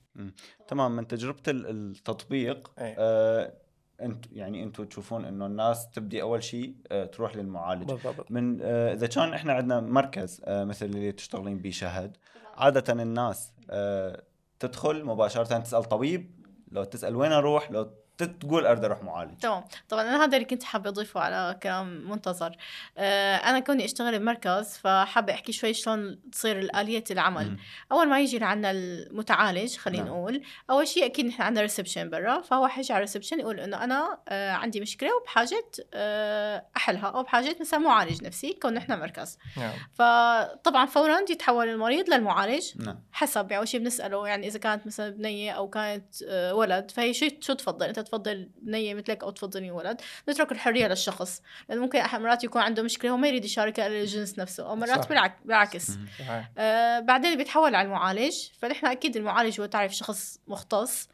تمام. 0.68 0.96
من 0.96 1.06
تجربة 1.06 1.42
التطبيق 1.48 2.70
آه 2.78 3.52
أنت 4.00 4.24
يعني 4.32 4.62
أنتم 4.62 4.84
تشوفون 4.84 5.24
إنه 5.24 5.46
الناس 5.46 5.90
تبدي 5.90 6.22
أول 6.22 6.42
شيء 6.42 6.74
آه، 6.90 7.04
تروح 7.04 7.36
للمعالج. 7.36 7.84
بالضبط. 7.84 8.30
من 8.30 8.58
آه، 8.62 8.92
إذا 8.92 9.06
كان 9.06 9.34
إحنا 9.34 9.52
عندنا 9.52 9.80
مركز 9.80 10.42
مثل 10.48 10.86
اللي 10.86 11.12
تشتغلين 11.12 11.58
به 11.58 11.70
شهد 11.70 12.16
عادة 12.56 13.02
الناس 13.02 13.52
تدخل 14.60 15.04
مباشرة 15.04 15.58
تسأل 15.58 15.84
طبيب 15.84 16.44
لو 16.72 16.84
تسأل 16.84 17.16
وين 17.16 17.32
أروح 17.32 17.70
لو 17.70 17.90
تقول 18.24 18.66
اريد 18.66 18.84
أروح 18.84 19.02
معالج. 19.02 19.38
تمام. 19.38 19.64
طبعا 19.88 20.02
أنا 20.02 20.24
هذا 20.24 20.36
اللي 20.36 20.44
كنت 20.44 20.62
حابة 20.62 20.90
أضيفه 20.90 21.20
على 21.20 21.58
كلام 21.62 22.10
منتظر. 22.10 22.56
آه 22.98 23.36
أنا 23.36 23.58
كوني 23.58 23.84
أشتغل 23.84 24.18
بمركز 24.18 24.76
فحابة 24.76 25.32
أحكي 25.32 25.52
شوي 25.52 25.74
شلون 25.74 26.30
تصير 26.32 26.80
آلية 26.80 27.04
العمل. 27.10 27.50
مم. 27.50 27.56
أول 27.92 28.08
ما 28.08 28.20
يجي 28.20 28.38
لعنا 28.38 28.70
المتعالج 28.70 29.76
خلينا 29.76 30.04
نعم. 30.04 30.12
نقول 30.12 30.42
أول 30.70 30.88
شيء 30.88 31.06
أكيد 31.06 31.26
نحن 31.26 31.42
عندنا 31.42 31.62
reception 31.62 32.10
برا 32.10 32.40
فهو 32.40 32.68
حيجي 32.68 32.92
على 32.92 32.98
ال 32.98 33.02
reception 33.02 33.40
يقول 33.40 33.60
إنه 33.60 33.84
أنا 33.84 34.18
آه 34.28 34.52
عندي 34.52 34.80
مشكلة 34.80 35.16
وبحاجة 35.16 35.64
آه 35.94 36.66
أحلها 36.76 37.06
أو 37.06 37.22
بحاجة 37.22 37.56
مثلا 37.60 37.80
معالج 37.80 38.24
نفسي 38.24 38.52
كون 38.52 38.74
نحن 38.74 39.00
مركز. 39.00 39.38
نعم. 39.56 39.72
فطبعا 39.92 40.86
فورا 40.86 41.20
يتحول 41.30 41.68
المريض 41.68 42.10
للمعالج. 42.10 42.70
نعم. 42.76 43.02
حسب 43.12 43.42
يعني 43.42 43.56
أول 43.56 43.68
شيء 43.68 43.80
بنسأله 43.80 44.28
يعني 44.28 44.46
إذا 44.46 44.58
كانت 44.58 44.86
مثلا 44.86 45.10
بنية 45.10 45.52
أو 45.52 45.68
كانت 45.68 46.22
آه، 46.28 46.54
ولد 46.54 46.90
فهي 46.90 47.14
شو 47.14 47.54
تفضل؟ 47.54 47.86
أنت 47.86 47.98
تفضل 48.10 48.48
بنيه 48.62 48.94
مثلك 48.94 49.22
أو 49.22 49.30
تفضلي 49.30 49.70
ولد 49.70 50.00
نترك 50.28 50.52
الحرية 50.52 50.86
للشخص. 50.86 51.42
لأنه 51.68 51.80
ممكن 51.80 52.02
مرات 52.12 52.44
يكون 52.44 52.62
عنده 52.62 52.82
مشكلة 52.82 53.12
وما 53.12 53.28
يريد 53.28 53.44
يشاركها 53.44 53.86
إلا 53.86 54.00
الجنس 54.00 54.38
نفسه 54.38 54.66
أو 54.66 54.76
مرات 54.76 55.02
صح. 55.02 55.08
بالعكس. 55.44 55.90
آه 56.58 57.00
بعدين 57.00 57.36
بيتحول 57.36 57.74
على 57.74 57.86
المعالج 57.86 58.34
فنحن 58.58 58.86
أكيد 58.86 59.16
المعالج 59.16 59.60
هو 59.60 59.66
تعرف 59.66 59.94
شخص 59.94 60.38
مختص. 60.48 61.08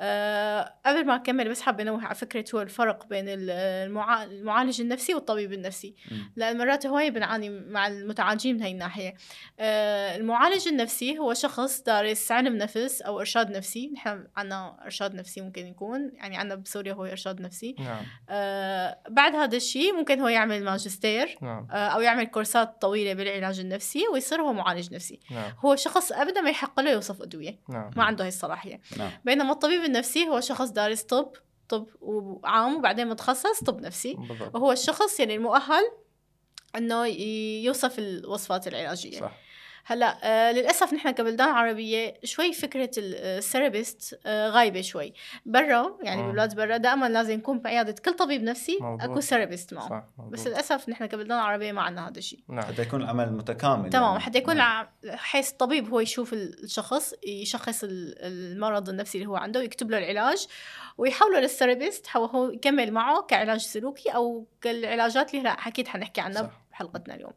آه 0.00 0.74
قبل 0.86 1.06
ما 1.06 1.14
أكمل 1.14 1.48
بس 1.48 1.60
حابة 1.60 1.82
أنوه 1.82 2.04
على 2.04 2.14
فكرة 2.14 2.44
هو 2.54 2.60
الفرق 2.60 3.06
بين 3.06 3.28
ال- 3.28 3.50
المعا- 3.50 4.24
المعالج 4.24 4.80
النفسي 4.80 5.14
والطبيب 5.14 5.52
النفسي. 5.52 5.94
لأن 6.36 6.58
مرات 6.58 6.86
هواي 6.86 7.10
بنعاني 7.10 7.50
مع 7.50 7.86
المتعالجين 7.86 8.56
من 8.56 8.62
هاي 8.62 8.72
الناحية. 8.72 9.14
آه 9.60 10.16
المعالج 10.16 10.68
النفسي 10.68 11.18
هو 11.18 11.34
شخص 11.34 11.80
دارس 11.82 12.32
علم 12.32 12.56
نفس 12.56 13.02
أو 13.02 13.20
إرشاد 13.20 13.50
نفسي. 13.50 13.90
نحن 13.94 14.26
عنا 14.36 14.76
إرشاد 14.84 15.14
نفسي 15.14 15.40
ممكن 15.40 15.66
يكون. 15.66 16.10
يعني 16.14 16.36
عنا 16.36 16.54
بسوريا 16.54 16.92
هو 16.92 17.04
إرشاد 17.04 17.40
نفسي. 17.40 17.74
نعم. 17.78 18.02
آه 18.30 18.98
بعد 19.08 19.34
هذا 19.34 19.56
الشيء 19.56 19.92
ممكن 19.92 20.20
هو 20.20 20.28
يعمل 20.28 20.64
ماجستير. 20.64 21.38
نعم. 21.42 21.66
أو 21.70 22.00
يعمل 22.00 22.24
كورسات 22.24 22.82
طويلة 22.82 23.14
بالعلاج 23.14 23.60
النفسي 23.60 24.08
ويصير 24.12 24.40
هو 24.40 24.52
معالج 24.52 24.94
نفسي. 24.94 25.20
نعم. 25.30 25.52
هو 25.64 25.76
شخص 25.76 26.12
ابدا 26.12 26.40
ما 26.40 26.50
يحق 26.50 26.80
له 26.80 26.90
يوصف 26.90 27.22
أدوية. 27.22 27.58
نعم. 27.68 27.90
ما 27.96 28.04
عنده 28.04 28.24
هاي 28.24 28.28
الصلاحية. 28.28 28.80
نعم. 28.98 29.10
بينما 29.24 29.52
الطبيب 29.52 29.87
النفسي 29.88 30.28
هو 30.28 30.40
شخص 30.40 30.68
دارس 30.70 31.02
طب 31.02 31.32
طب 31.68 31.86
وعام 32.00 32.76
وبعدين 32.76 33.08
متخصص 33.08 33.64
طب 33.64 33.80
نفسي. 33.80 34.14
بالضبط. 34.14 34.54
وهو 34.54 34.72
الشخص 34.72 35.20
يعني 35.20 35.34
المؤهل 35.34 35.82
إنه 36.76 37.06
يوصف 37.64 37.98
الوصفات 37.98 38.68
العلاجية. 38.68 39.20
صح. 39.20 39.32
هلا 39.84 40.18
آه 40.24 40.52
للأسف 40.52 40.92
نحن 40.92 41.10
كبلدان 41.10 41.48
عربية 41.48 42.14
شوي 42.24 42.52
فكرة 42.52 42.90
ال- 42.98 43.14
ال 43.14 43.25
therapist 43.25 44.20
آه 44.26 44.48
غايبة 44.48 44.80
شوي 44.80 45.12
برا 45.46 45.98
يعني 46.02 46.22
مم. 46.22 46.28
ببلاد 46.30 46.54
برا 46.56 46.76
دائما 46.76 47.06
لازم 47.08 47.38
يكون 47.38 47.58
بعياده 47.60 47.92
كل 48.04 48.12
طبيب 48.12 48.42
نفسي. 48.42 48.78
أكو 48.82 49.20
therapist 49.20 49.74
معه 49.74 49.88
صح 49.88 50.04
بس. 50.30 50.46
للأسف 50.46 50.88
نحن 50.88 51.06
كبلدان 51.06 51.38
عربية 51.38 51.72
ما 51.72 51.82
عندنا 51.82 52.08
هذا 52.08 52.18
الشيء 52.18 52.40
نعم 52.48 52.62
حتى 52.64 52.82
يكون 52.82 53.02
العمل 53.02 53.32
متكامل 53.32 53.90
تمام 53.90 54.04
يعني. 54.08 54.20
حتى 54.20 54.38
يكون 54.38 54.56
نعم. 54.56 54.86
حيث 55.10 55.50
الطبيب 55.50 55.88
هو 55.90 56.00
يشوف 56.00 56.32
ال- 56.32 56.64
الشخص 56.64 57.14
يشخص 57.26 57.84
ال- 57.84 58.14
المرض 58.22 58.88
النفسي 58.88 59.18
اللي 59.18 59.28
هو 59.28 59.36
عنده 59.36 59.60
ويكتب 59.60 59.90
له 59.90 59.98
العلاج 59.98 60.46
ويحوله 60.98 61.40
للثيرابيست 61.40 62.06
هو 62.16 62.24
هو 62.24 62.50
يكمل 62.50 62.92
معه 62.92 63.22
كعلاج 63.22 63.60
سلوكي 63.60 64.08
أو 64.10 64.46
كالعلاجات 64.60 65.30
اللي 65.34 65.42
هلا 65.42 65.50
أكيد 65.50 65.88
حنحكي 65.88 66.20
عنها 66.20 66.42
صح. 66.42 66.50
بحلقتنا 66.72 67.14
اليوم 67.14 67.30
آه 67.30 67.34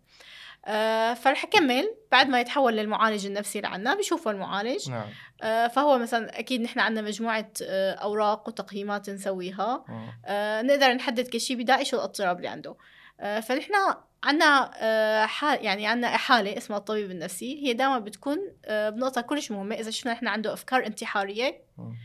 فرح 1.15 1.43
اكمل 1.43 1.95
بعد 2.11 2.29
ما 2.29 2.39
يتحول 2.39 2.73
للمعالج 2.73 3.25
النفسي 3.25 3.59
اللي 3.59 3.69
عنا 3.69 3.95
بيشوفه 3.95 4.31
المعالج. 4.31 4.89
نعم. 4.89 5.07
آه 5.41 5.67
فهو 5.67 5.97
مثلا 5.97 6.39
أكيد 6.39 6.61
نحن 6.61 6.79
عندنا 6.79 7.07
مجموعة 7.07 7.51
آه 7.63 7.93
أوراق 7.93 8.47
وتقييمات 8.47 9.09
نسويها. 9.09 9.85
آه، 10.25 10.61
نقدر 10.61 10.93
نحدد 10.93 11.27
كل 11.27 11.41
شيء 11.41 11.57
بدائي 11.57 11.85
شو 11.85 11.97
الاضطراب 11.97 12.37
اللي 12.37 12.47
عنده. 12.47 12.75
آه، 13.19 13.39
فنحن 13.39 13.73
عنا 14.23 14.71
آه، 14.75 15.25
حال 15.25 15.65
يعني 15.65 15.87
عنا 15.87 16.17
حالة 16.17 16.57
اسمها 16.57 16.77
الطبيب 16.77 17.11
النفسي. 17.11 17.67
هي 17.67 17.73
دائما 17.73 17.99
بتكون 17.99 18.37
آه، 18.65 18.89
بنقطة 18.89 19.21
كلش 19.21 19.51
مهمة 19.51 19.75
إذا 19.75 19.91
شفنا 19.91 20.11
نحن 20.11 20.27
عنده 20.27 20.53
أفكار 20.53 20.85
انتحارية. 20.85 21.61
مم. 21.77 21.95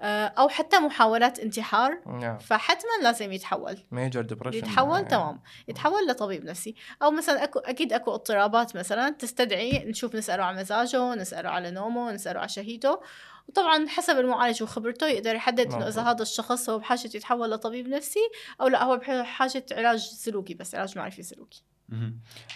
آه، 0.00 0.26
أو 0.26 0.48
حتى 0.48 0.78
محاولات 0.78 1.38
انتحار. 1.38 1.98
نعم. 2.06 2.38
فحتما 2.38 3.02
لازم 3.02 3.32
يتحول. 3.32 3.78
major 3.90 4.22
depression 4.22 4.58
يتحول 4.58 5.08
تمام. 5.08 5.40
يتحول 5.68 6.08
لطبيب 6.08 6.44
نفسي. 6.44 6.74
أو 7.02 7.10
مثلا 7.10 7.44
اكو 7.44 7.58
أكيد 7.58 7.92
أكو 7.92 8.14
اضطرابات 8.14 8.76
مثلا 8.76 9.10
تستدعي 9.10 9.84
نشوف 9.84 10.14
نسأله 10.14 10.44
على 10.44 10.60
مزاجه 10.60 11.14
نسأله 11.14 11.48
على 11.48 11.70
نومه 11.70 12.12
نسأله 12.12 12.40
على 12.40 12.48
شهيته 12.48 13.00
وطبعا 13.48 13.88
حسب 13.88 14.18
المعالج 14.18 14.62
وخبرته 14.62 15.06
يقدر 15.06 15.34
يحدد 15.34 15.74
إنه 15.74 15.88
إذا. 15.88 16.02
هذا 16.02 16.22
الشخص 16.22 16.70
هو 16.70 16.78
بحاجة 16.78 17.06
يتحول 17.14 17.50
لطبيب 17.50 17.88
نفسي 17.88 18.30
أو 18.60 18.68
لا 18.68 18.84
هو 18.84 18.96
بحاجة 18.96 19.64
علاج 19.72 19.98
سلوكي 19.98 20.54
بس 20.54 20.74
علاج 20.74 20.98
معرفي 20.98 21.22
سلوكي. 21.22 21.64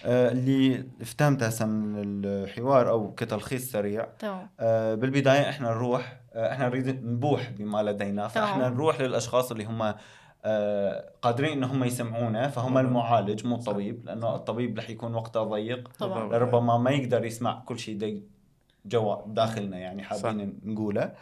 آه، 0.05 0.33
اللي 0.33 0.85
فهمته 1.19 1.47
هسه 1.47 1.67
من 1.67 2.25
الحوار 2.25 2.91
أو 2.91 3.15
كتلخيص 3.15 3.73
سريع. 3.73 4.05
تمام. 4.05 4.51
آه، 4.61 4.95
بالبداية 4.95 5.49
إحنا 5.49 5.71
نروح 5.71 6.21
إحنا 6.39 6.69
نريد 6.69 7.05
نبوح 7.05 7.51
بما 7.51 7.83
لدينا. 7.83 8.29
فإحنا. 8.29 8.69
نروح 8.69 9.01
للأشخاص 9.01 9.51
اللي 9.51 9.65
هم 9.65 9.95
آه، 10.45 11.11
قادرين 11.23 11.53
إن 11.53 11.65
هم 11.65 11.85
يسمعونا 11.85 12.49
فهم. 12.49 12.79
المعالج 12.79 13.47
مو 13.47 13.55
الطبيب 13.55 14.05
لأنه 14.07 14.35
الطبيب 14.35 14.79
رح 14.79 14.91
يكون 14.91 15.15
وقته 15.15 15.43
ضيق. 15.45 15.89
طبعا. 15.99 16.39
ربما 16.39 16.79
ما 16.79 16.91
يقدر 16.91 17.25
يسمع 17.25 17.63
كل 17.67 17.79
شيء 17.79 17.97
دي 17.99 18.23
جوا 18.87 19.17
داخلنا 19.27 19.79
يعني 19.79 20.03
حابين 20.03 20.61
نقوله. 20.65 21.13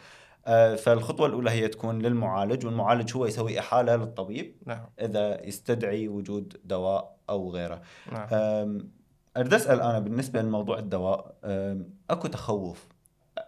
آه، 0.47 0.75
فالخطوة 0.75 1.27
الأولى 1.27 1.51
هي 1.51 1.67
تكون 1.67 1.99
للمعالج 2.01 2.65
والمعالج 2.65 3.17
هو 3.17 3.25
يسوي 3.25 3.59
إحالة 3.59 3.95
للطبيب 3.95 4.55
نعم. 4.65 4.85
إذا 5.01 5.45
يستدعي 5.45 6.07
وجود 6.07 6.57
دواء 6.65 7.15
أو 7.29 7.51
غيره. 7.51 7.81
نعم. 8.11 8.27
أم، 8.31 8.89
أريد 9.37 9.53
أسأل 9.53 9.81
أنا 9.81 9.99
بالنسبة 9.99 10.41
لموضوع 10.41 10.79
الدواء 10.79 11.33
أم، 11.43 11.89
أكو 12.09 12.27
تخوف. 12.27 12.87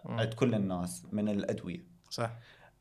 عند 0.06 0.34
كل 0.34 0.54
الناس 0.54 1.04
من 1.12 1.28
الأدوية. 1.28 1.84
صح. 2.10 2.30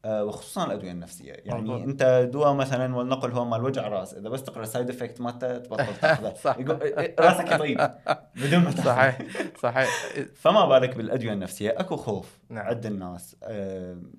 أه، 0.05 0.25
وخصوصا 0.25 0.65
الأدوية 0.65 0.91
النفسية. 0.91 1.33
يعني 1.33 1.61
مظبوط. 1.61 1.81
أنت 1.81 2.29
دواء 2.33 2.53
مثلا 2.53 2.95
ولنقل 2.95 3.31
هو 3.31 3.45
مال 3.45 3.63
وجع 3.63 3.88
راس 3.88 4.13
إذا 4.13 4.29
بس 4.29 4.43
تقرأ 4.43 4.63
ال 4.63 4.69
side 4.69 4.89
effect 4.89 5.22
مالته 5.21 5.57
تبطل 5.57 5.95
تأخذه. 6.01 6.79
إيه، 6.81 7.15
راسك 7.19 7.51
يطيب. 7.51 7.77
بدون 8.45 8.59
ما. 8.63 8.71
صحيح 8.71 9.19
صحيح. 9.59 9.89
فما 10.35 10.65
بالك 10.65 10.95
بالأدوية 10.97 11.33
النفسية. 11.33 11.69
أكو 11.69 11.95
خوف 11.95 12.39
نعم. 12.49 12.65
عند 12.65 12.85
الناس 12.85 13.35
أم، 13.43 14.13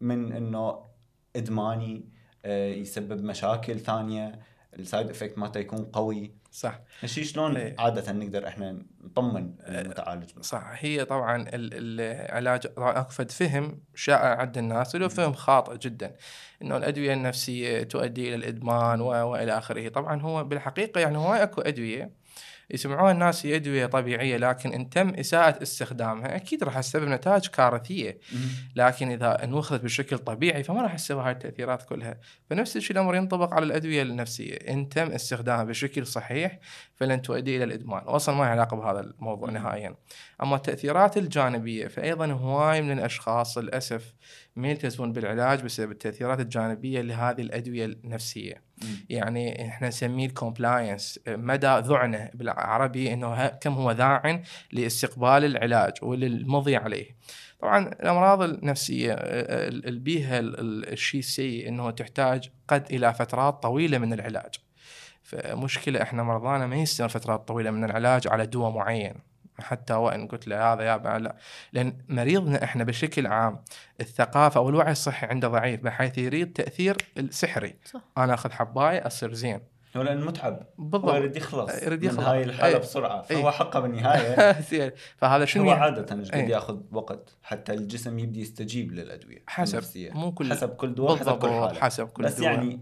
من 0.00 0.32
إنه 0.32 0.84
إدماني 1.36 2.08
أه، 2.44 2.68
يسبب 2.68 3.24
مشاكل 3.24 3.78
ثانية. 3.80 4.38
ال 4.78 4.84
side 4.84 5.10
effect 5.10 5.38
مالته 5.38 5.58
يكون 5.60 5.84
قوي. 5.84 6.34
صح. 6.58 6.80
هالشيء 7.02 7.24
شلون 7.24 7.56
إيه. 7.56 7.76
عادة 7.78 8.12
نقدر 8.12 8.48
إحنا 8.48 8.82
نطمن 9.04 9.54
المتعالج؟ 9.60 10.30
صح. 10.40 10.70
هي 10.74 11.04
طبعا 11.04 11.42
ال- 11.42 11.74
العلاج 11.74 12.66
فد 13.10 13.30
فهم 13.30 13.80
شائع 13.94 14.36
عند 14.40 14.58
الناس 14.58 14.96
هو 14.96 15.08
فهم 15.08 15.32
خاطئ 15.32 15.78
جدا. 15.78 16.16
إنه 16.62 16.76
الأدوية 16.76 17.12
النفسية 17.12 17.82
تؤدي 17.82 18.28
إلى 18.28 18.34
الإدمان 18.34 19.00
وإلى 19.00 19.58
آخره. 19.58 19.88
طبعا 19.88 20.20
هو 20.22 20.44
بالحقيقة 20.44 21.00
يعني 21.00 21.18
هواي 21.18 21.42
أكو 21.42 21.60
أدوية 21.60 22.17
يسمعوها 22.70 23.12
الناس 23.12 23.46
هي 23.46 23.56
ادويه 23.56 23.86
طبيعية 23.86 24.36
لكن 24.36 24.72
إن 24.72 24.90
تم 24.90 25.08
إساءة 25.08 25.62
استخدامها 25.62 26.36
أكيد 26.36 26.64
راح 26.64 26.80
تسبب 26.80 27.08
نتائج 27.08 27.46
كارثية. 27.46 28.18
لكن 28.76 29.10
إذا 29.10 29.44
انوخذت 29.44 29.84
بشكل 29.84 30.18
طبيعي 30.18 30.62
فما 30.62 30.82
راح 30.82 30.94
تسوي 30.94 31.22
هاي 31.22 31.32
التأثيرات 31.32 31.82
كلها. 31.82 32.18
فنفس 32.50 32.76
الشيء 32.76 32.96
الأمر 32.96 33.16
ينطبق 33.16 33.54
على 33.54 33.64
الأدوية 33.66 34.02
النفسية. 34.02 34.54
إن 34.54 34.88
تم 34.88 35.10
استخدامها 35.10 35.64
بشكل 35.64 36.06
صحيح 36.06 36.58
فلن 36.94 37.22
تؤدي 37.22 37.56
إلى 37.56 37.64
الإدمان. 37.64 38.02
واصلا 38.06 38.34
ما 38.34 38.44
له 38.44 38.50
علاقة 38.50 38.76
بهذا 38.76 39.00
الموضوع. 39.00 39.50
نهائيا. 39.50 39.94
أما 40.42 40.56
التأثيرات 40.56 41.16
الجانبية 41.16 41.86
فايضا 41.86 42.26
هواي 42.26 42.82
من 42.82 42.98
الأشخاص 42.98 43.58
للأسف 43.58 44.14
ما 44.58 44.68
يلتزمون 44.68 45.12
بالعلاج 45.12 45.62
بسبب 45.62 45.90
التأثيرات 45.90 46.40
الجانبية 46.40 47.00
لهذه 47.00 47.40
الأدوية 47.40 47.84
النفسية 47.84 48.62
يعني 49.10 49.68
إحنا 49.68 49.88
نسميه 49.88 50.26
ال 50.26 50.35
compliance 50.35 51.20
مدى 51.28 51.66
إذعانه 51.78 52.30
بالعربي 52.34 53.12
إنه 53.12 53.46
كم 53.46 53.72
هو 53.72 53.90
ذاعن 53.92 54.42
لاستقبال 54.72 55.44
العلاج 55.44 55.92
وللمضي 56.02 56.76
عليه. 56.76 57.16
طبعا 57.60 57.88
الأمراض 57.88 58.42
النفسية 58.42 59.12
آه، 59.12 59.68
ال- 59.68 59.88
ال- 59.88 59.98
بيها 59.98 60.38
ال- 60.38 60.60
ال- 60.60 60.92
الشيء 60.92 61.20
السيء 61.20 61.68
إنه 61.68 61.90
تحتاج 61.90 62.50
قد 62.68 62.86
إلى 62.90 63.14
فترات 63.14 63.62
طويلة 63.62 63.98
من 63.98 64.12
العلاج. 64.12 64.54
فمشكلة 65.22 66.02
إحنا 66.02 66.22
مرضانا 66.22 66.66
ما 66.66 66.76
يستمر 66.76 67.08
فترات 67.08 67.48
طويلة 67.48 67.70
من 67.70 67.84
العلاج 67.84 68.28
على 68.28 68.46
دواء 68.46 68.70
معين. 68.70 69.14
حتى 69.60 69.94
وإن 69.94 70.28
قلت 70.28 70.48
له 70.48 70.72
هذا 70.72 70.82
يا 70.82 71.18
لا 71.18 71.36
لأن 71.72 71.98
مريضنا 72.08 72.64
إحنا 72.64 72.84
بشكل 72.84 73.26
عام 73.26 73.64
الثقافة 74.00 74.60
أو 74.60 74.68
الوعي 74.68 74.92
الصحي 74.92 75.26
عنده 75.26 75.48
ضعيف 75.48 75.80
بحيث 75.80 76.18
يريد 76.18 76.52
تأثير 76.52 76.96
السحري 77.18 77.74
صح. 77.84 78.00
أنا 78.18 78.34
أخذ 78.34 78.50
حباية 78.50 79.06
أصير 79.06 79.34
زين 79.34 79.60
هو 79.96 80.02
لأنه 80.02 80.26
متعب 80.26 80.66
بالضبط 80.78 81.14
يريد 81.14 81.36
يخلص 81.36 81.82
يريد 81.82 82.04
من 82.04 82.06
يخلص. 82.10 82.24
هاي 82.24 82.42
الحالة 82.42 82.74
أي. 82.74 82.80
بسرعة 82.80 83.20
أي. 83.30 83.36
فهو 83.36 83.50
حقه 83.50 83.80
بالنهاية 83.80 84.52
فهذا 85.18 85.44
شنو 85.44 85.62
هو 85.62 85.68
يعني؟ 85.68 85.80
عادة 85.80 86.18
إيش 86.18 86.30
قد 86.30 86.34
أي. 86.38 86.50
ياخذ 86.50 86.80
وقت 86.92 87.36
حتى 87.42 87.72
الجسم 87.72 88.18
يبدي 88.18 88.40
يستجيب 88.40 88.92
للأدوية 88.92 89.42
حسب 89.46 89.74
النفسية 89.74 90.12
مو 90.12 90.32
كل 90.32 90.52
حسب 90.52 90.68
كل 90.68 90.94
دواء 90.94 91.16
حسب 91.16 91.38
كل 91.38 91.48
حالة 91.48 91.80
حسب 91.80 92.08
كل 92.08 92.22
بس 92.22 92.34
دواء. 92.40 92.52
يعني. 92.52 92.80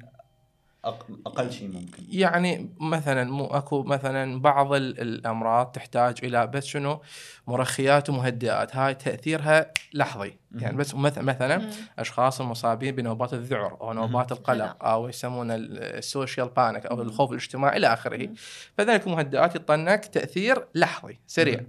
أقل 1.27 1.53
شيء 1.53 1.69
ممكن 1.69 2.03
يعني 2.11 2.71
مثلا 2.81 3.25
مو 3.31 3.47
أكو 3.47 3.83
مثلا 3.83 4.41
بعض 4.41 4.73
ال- 4.73 5.01
الأمراض 5.01 5.67
تحتاج 5.73 6.19
إلى 6.23 6.47
بس 6.47 6.65
شنو 6.67 7.01
مرخيات 7.47 8.11
ومهدئات 8.11 8.77
هاي 8.77 8.95
تأثيرها 8.95 9.73
لحظي 9.95 10.37
يعني. 10.55 10.77
بس 10.77 10.95
مث- 10.95 11.19
مثلا. 11.19 11.71
أشخاص 11.99 12.41
المصابين 12.41 12.95
بنوبات 12.95 13.35
الذعر 13.35 13.77
أو 13.81 13.93
نوبات 13.93 14.33
القلق 14.33 14.85
أو 14.85 15.09
يسمونه 15.09 15.55
ال 15.57 15.70
social 15.70 16.49
panic 16.49 16.87
أو. 16.87 17.03
الخوف 17.03 17.31
الاجتماعي 17.31 17.77
إلى 17.77 17.93
آخره. 17.93 18.29
فذلك 18.79 19.07
المهدئات 19.07 19.55
يطنك 19.57 20.05
تأثير 20.07 20.67
لحظي 20.75 21.19
سريع. 21.27 21.61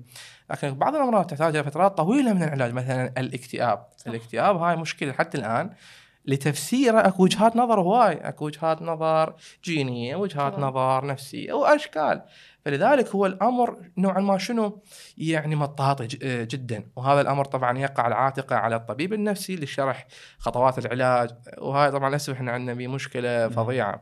لكن 0.50 0.74
بعض 0.76 0.96
الأمراض 0.96 1.26
تحتاج 1.28 1.56
إلى 1.56 1.64
فترات 1.64 1.98
طويلة 1.98 2.34
من 2.34 2.44
العلاج 2.44 2.74
مثلا 2.74 3.14
الاكتئاب 3.18 3.86
صح. 3.98 4.08
الاكتئاب 4.08 4.58
هاي 4.58 4.76
مشكلة 4.76 5.12
حتى 5.12 5.38
الآن 5.38 5.70
لتفسيره 6.28 7.08
أكو 7.08 7.24
وجهات 7.24 7.56
نظر 7.56 7.80
هواي 7.82 8.16
أكو 8.30 8.46
وجهات 8.46 8.82
نظر 8.82 9.34
جينية 9.64 10.16
وجهات. 10.16 10.60
نظر 10.60 11.06
نفسية 11.06 11.54
وأشكال 11.54 12.22
فلذلك 12.68 13.10
هو 13.16 13.26
الأمر 13.26 13.78
نوعا 13.98 14.20
ما 14.22 14.38
شنو 14.38 14.82
يعني 15.18 15.56
مطاطي 15.56 16.08
آه 16.24 16.44
جدا. 16.44 16.84
وهذا 16.96 17.22
الأمر 17.22 17.46
طبعا 17.46 17.78
يقع 17.78 18.08
العاتقه 18.08 18.56
على 18.56 18.76
الطبيب 18.76 19.14
النفسي 19.14 19.56
لشرح 19.56 20.08
خطوات 20.38 20.80
العلاج. 20.86 21.30
وهاي 21.58 21.92
طبعا 21.92 22.10
للاسف 22.10 22.34
إحنا 22.34 22.52
عندنا 22.52 22.74
به 22.74 22.88
مشكله 22.88 23.48
مم. 23.48 23.50
فظيعة. 23.50 23.94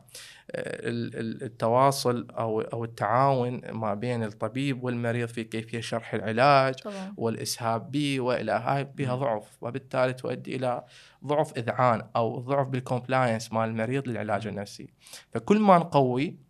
آه، 0.50 0.88
ال- 0.88 1.16
ال- 1.18 1.42
التواصل 1.42 2.26
أو 2.30 2.60
أو 2.60 2.84
التعاون 2.84 3.60
ما 3.70 3.94
بين 3.94 4.24
الطبيب 4.24 4.84
والمريض 4.84 5.28
في 5.28 5.44
كيفية 5.44 5.80
شرح 5.80 6.14
العلاج 6.14 6.74
طبعا. 6.74 7.14
والإسهاب 7.16 7.90
به 7.90 8.20
وإلى 8.20 8.52
هاي 8.52 8.84
بها 8.84 9.14
مم. 9.14 9.20
ضعف. 9.20 9.56
وبالتالي 9.60 10.12
تؤدي 10.12 10.56
إلى 10.56 10.84
ضعف 11.26 11.56
إذعان 11.58 12.02
أو 12.16 12.40
ضعف 12.40 12.66
بالكومبلاينس 12.66 13.52
مال 13.52 13.68
المريض 13.68 14.08
للعلاج 14.08 14.46
النفسي. 14.46 14.88
فكل 15.32 15.58
ما 15.60 15.78
نقوي 15.78 16.45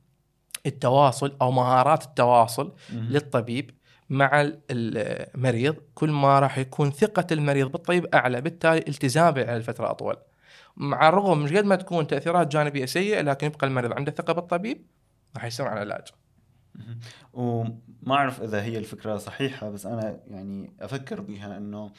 التواصل 0.67 1.37
أو 1.43 1.51
مهارات 1.51 2.05
التواصل 2.05 2.75
مهم. 2.93 3.09
للطبيب 3.09 3.71
مع 4.11 4.41
ال- 4.43 4.61
المريض 4.71 5.77
كل 5.95 6.11
ما 6.11 6.39
راح 6.39 6.59
يكون 6.59 6.91
ثقة 6.91 7.27
المريض 7.33 7.73
بالطبيب 7.73 8.07
أعلى 8.07 8.41
بالتالي 8.41 8.79
التزامه 8.79 9.41
على 9.41 9.57
الفترة 9.57 9.91
أطول 9.91 10.17
مع 10.77 11.09
الرغم 11.09 11.43
مش 11.43 11.53
قد 11.53 11.65
ما 11.65 11.77
تكون 11.77 12.07
تأثيرات 12.07 12.53
جانبية 12.53 12.85
سيئة 12.87 13.21
لكن 13.21 13.47
يبقى 13.47 13.67
المريض 13.67 13.93
عنده 13.93 14.13
ثقة 14.13 14.33
بالطبيب 14.33 14.87
راح 15.37 15.45
يستمر 15.45 15.69
على 15.69 15.83
العلاج 15.83 16.09
مهم. 16.75 16.99
وما 17.33 18.15
أعرف 18.15 18.43
إذا 18.43 18.63
هي 18.63 18.79
الفكرة 18.79 19.17
صحيحة 19.17 19.71
بس 19.71 19.87
أنا 19.87 20.21
يعني 20.31 20.73
أفكر 20.81 21.21
بها 21.21 21.57
إنه 21.57 21.93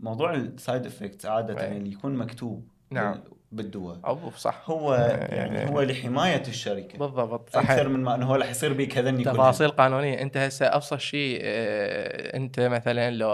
موضوع 0.00 0.34
ال 0.34 0.44
side 0.44 0.86
effect 0.86 1.26
عادة 1.26 1.60
أي. 1.60 1.76
اللي 1.76 1.92
يكون 1.92 2.14
مكتوب 2.16 2.68
نعم. 2.90 3.20
بال- 3.56 3.64
بالدواء. 3.64 3.98
أو 4.06 4.30
صح. 4.38 4.62
هو 4.70 4.94
يعني- 4.94 5.36
يعني 5.36 5.70
هو 5.70 5.80
لحماية 5.82 6.42
الشركة. 6.48 6.98
بالضبط 6.98 7.50
صح 7.50 7.70
أكثر 7.70 7.88
من 7.88 8.00
ما 8.00 8.14
إنه 8.14 8.26
هو 8.26 8.34
رح 8.34 8.50
يصير 8.50 8.72
بيك 8.72 8.98
هذني. 8.98 9.24
تفاصيل 9.24 9.68
قانونية. 9.68 10.22
أنت 10.22 10.36
هسه 10.36 10.66
أبسط 10.66 10.98
شيء 10.98 11.38
آه، 11.42 12.36
أنت 12.36 12.60
مثلا 12.60 13.10
لو 13.10 13.30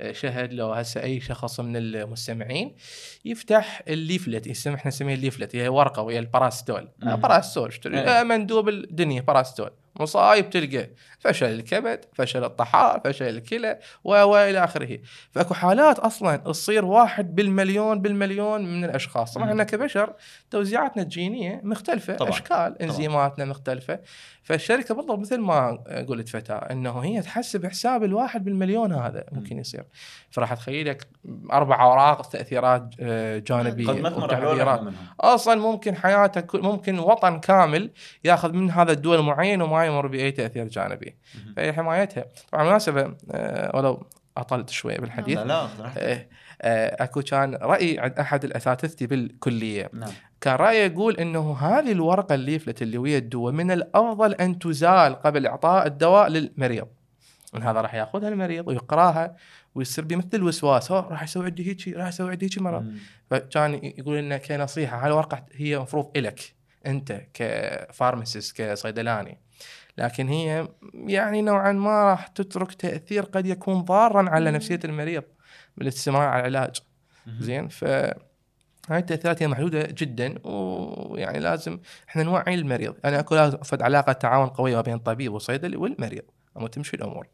آه، 0.00 0.12
شهد 0.12 0.52
لو 0.52 0.72
هسه 0.72 1.02
أي 1.02 1.20
شخص 1.20 1.60
من 1.60 1.76
المستمعين 1.76 2.74
يفتح 3.24 3.82
ال 3.88 3.95
leaflet 3.95 4.46
يسمى 4.46 4.74
إحنا 4.74 4.88
نسميها 4.88 5.14
ال 5.14 5.19
leaflet 5.19 5.56
هي 5.56 5.68
ورقة 5.68 6.02
وهي 6.02 6.18
الباراستول 6.18 6.88
آه،. 7.02 7.14
باراستول 7.14 7.68
اشتري 7.68 8.00
إيه. 8.00 8.22
مندوب 8.22 8.68
الدنيا 8.68 9.20
باراستول 9.20 9.70
مصايب 10.00 10.50
تلقى 10.50 10.88
فشل 11.18 11.46
الكبد 11.46 12.04
فشل 12.14 12.44
الطحال 12.44 13.00
فشل 13.04 13.28
الكلى 13.28 13.78
و 14.04 14.10
و 14.22 14.36
إلى 14.36 14.64
آخره 14.64 14.98
فأكو 15.30 15.54
حالات 15.54 15.98
أصلا 15.98 16.36
تصير 16.36 16.84
واحد 16.84 17.34
بالمليون 17.34 18.02
بالمليون 18.02 18.64
من 18.64 18.84
الأشخاص 18.84 19.34
طبعا. 19.34 19.50
إحنا 19.50 19.64
كبشر 19.64 20.12
توزيعاتنا 20.50 21.02
الجينية 21.02 21.60
مختلفة 21.64 22.16
طبعاً. 22.16 22.30
أشكال 22.30 22.82
إنزيماتنا 22.82 23.44
مختلفة 23.44 23.98
فالشركة 24.42 24.94
بالضبط 24.94 25.18
مثل 25.18 25.38
ما 25.40 25.70
قلت 26.08 26.28
فتاة 26.28 26.56
إنه 26.56 26.98
هي 27.00 27.22
تحسب 27.22 27.66
حساب 27.66 28.04
الواحد 28.04 28.44
بالمليون 28.44 28.92
هذا 28.92 29.24
ممكن 29.32 29.58
يصير. 29.58 29.84
فراح 30.30 30.54
تخيل 30.54 30.88
لك 30.88 31.06
أربع 31.52 31.82
أوراق 31.82 32.28
تأثيرات 32.28 32.94
آه، 33.00 33.38
جانبية 33.38 33.86
منهم. 34.82 34.94
أصلا 35.20 35.54
ممكن 35.60 35.96
حياته 35.96 36.40
كل- 36.40 36.62
ممكن 36.62 36.98
وطن 36.98 37.40
كامل 37.40 37.90
ياخذ 38.24 38.52
من 38.52 38.70
هذا 38.70 38.92
الدول 38.92 39.22
معين 39.22 39.62
وما 39.62 39.86
يمر 39.86 40.06
بأي 40.06 40.30
تأثير 40.30 40.68
جانبي. 40.68 41.16
فهي 41.56 41.72
حمايتها. 41.72 42.24
طبعا 42.52 42.62
بالمناسبة 42.62 43.14
آه، 43.30 43.76
ولو 43.76 44.06
أطلت 44.36 44.70
شوي 44.70 44.94
بالحديث. 44.94 45.38
لا 45.38 45.44
لا 45.44 45.66
آه، 46.62 47.04
أكو 47.04 47.22
كان 47.22 47.54
رأي 47.54 47.98
عند 47.98 48.12
أحد 48.18 48.44
الاساتذتي 48.44 49.06
بالكلية. 49.06 49.90
نعم. 49.92 50.10
كان 50.42 50.56
رايه 50.56 50.86
يقول 50.86 51.16
إنه 51.16 51.56
هذه 51.56 51.92
الورقة 51.92 52.34
الليفلت 52.34 52.82
اللي 52.82 52.98
ويا 52.98 53.18
الدواء 53.18 53.52
من 53.52 53.70
الأفضل 53.70 54.34
أن 54.34 54.58
تزال 54.58 55.14
قبل 55.14 55.46
إعطاء 55.46 55.86
الدواء 55.86 56.28
للمريض 56.28 56.88
إن 57.56 57.62
هذا 57.62 57.80
راح 57.80 57.94
يأخذها 57.94 58.28
المريض 58.28 58.68
ويقراها 58.68 59.36
ويصير 59.74 60.04
بمثل 60.04 60.28
الوسواس 60.34 60.92
هو 60.92 61.08
راح 61.10 61.22
يسوي 61.22 61.44
عندي 61.44 61.70
هيك 61.70 61.88
راح 61.96 62.08
يسوي 62.08 62.30
عندي 62.30 62.46
هيك 62.46 62.58
مرض. 62.58 62.92
فكان 63.30 63.74
يقول 63.74 64.16
لنا 64.18 64.36
كنصيحة 64.36 65.02
هاي 65.02 65.06
الورقة 65.06 65.46
هي 65.52 65.78
مفروض 65.78 66.10
إلك 66.16 66.54
أنت 66.86 67.22
كفارماسيست 67.34 68.62
كصيدلاني 68.62 69.38
لكن 69.98 70.28
هي 70.28 70.68
يعني 70.94 71.42
نوعا 71.42 71.72
ما 71.72 72.04
راح 72.04 72.26
تترك 72.26 72.74
تأثير 72.74 73.22
قد 73.22 73.46
يكون 73.46 73.82
ضارا 73.82 74.30
على. 74.30 74.50
نفسية 74.50 74.80
المريض 74.84 75.22
بالاستمرار 75.76 76.28
على 76.28 76.48
العلاج. 76.48 76.76
زين 77.40 77.68
ف 77.68 77.84
هاي 78.90 78.98
التأثيرات 78.98 79.42
هي 79.42 79.48
محدودة 79.48 79.82
جدا 79.82 80.34
ويعني 80.44 81.38
لازم 81.38 81.78
إحنا 82.08 82.22
نوعي 82.22 82.54
المريض. 82.54 82.94
أنا 83.04 83.20
اكو 83.20 83.34
لازم 83.34 83.58
علاقة 83.80 84.12
تعاون 84.12 84.48
قوية 84.48 84.76
ما 84.76 84.80
بين 84.82 84.94
الطبيب 84.94 85.32
والصيدلي 85.32 85.76
والمريض 85.76 86.22
أما 86.56 86.68
تمشي 86.68 86.96
الأمور. 86.96 87.28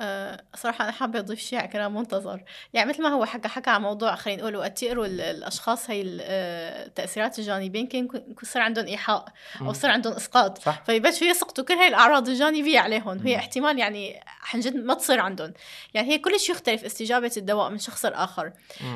أه 0.00 0.42
صراحة 0.56 0.84
أنا 0.84 0.92
حابة 0.92 1.18
أضيف 1.18 1.38
شيء 1.40 1.58
على 1.58 1.68
كلام 1.68 1.94
منتظر. 1.94 2.42
يعني 2.72 2.88
مثل 2.88 3.02
ما 3.02 3.08
هو 3.08 3.24
حكى 3.24 3.48
حكى 3.48 3.70
عن 3.70 3.82
موضوع 3.82 4.14
خلينا 4.14 4.42
نقول 4.42 4.56
وقت 4.56 4.82
يقروا 4.82 5.06
ال- 5.06 5.20
الأشخاص 5.20 5.90
هي 5.90 6.02
ال- 6.02 6.18
آه، 6.22 6.86
التأثيرات 6.86 7.38
الجانبية 7.38 7.80
يمكن 7.80 8.04
يكون 8.04 8.22
يصير 8.42 8.62
عندهم 8.62 8.86
إيحاء 8.86 9.24
أو. 9.60 9.70
يصير 9.70 9.90
عندهم 9.90 10.12
إسقاط. 10.12 10.58
صح. 10.58 10.82
فيبلشوا 10.86 11.26
يسقطوا 11.26 11.64
كل 11.64 11.74
هاي 11.74 11.88
الأعراض 11.88 12.28
الجانبية 12.28 12.80
عليهم. 12.80 13.18
هي 13.18 13.32
مم. 13.34 13.38
احتمال 13.38 13.78
يعني 13.78 14.20
عن 14.54 14.60
جد 14.60 14.76
ما 14.76 14.94
تصير 14.94 15.20
عندهم. 15.20 15.52
يعني 15.94 16.08
هي 16.12 16.18
كلش 16.18 16.48
يختلف 16.48 16.84
استجابة 16.84 17.32
الدواء 17.36 17.70
من 17.70 17.78
شخص 17.78 18.04
لآخر. 18.04 18.52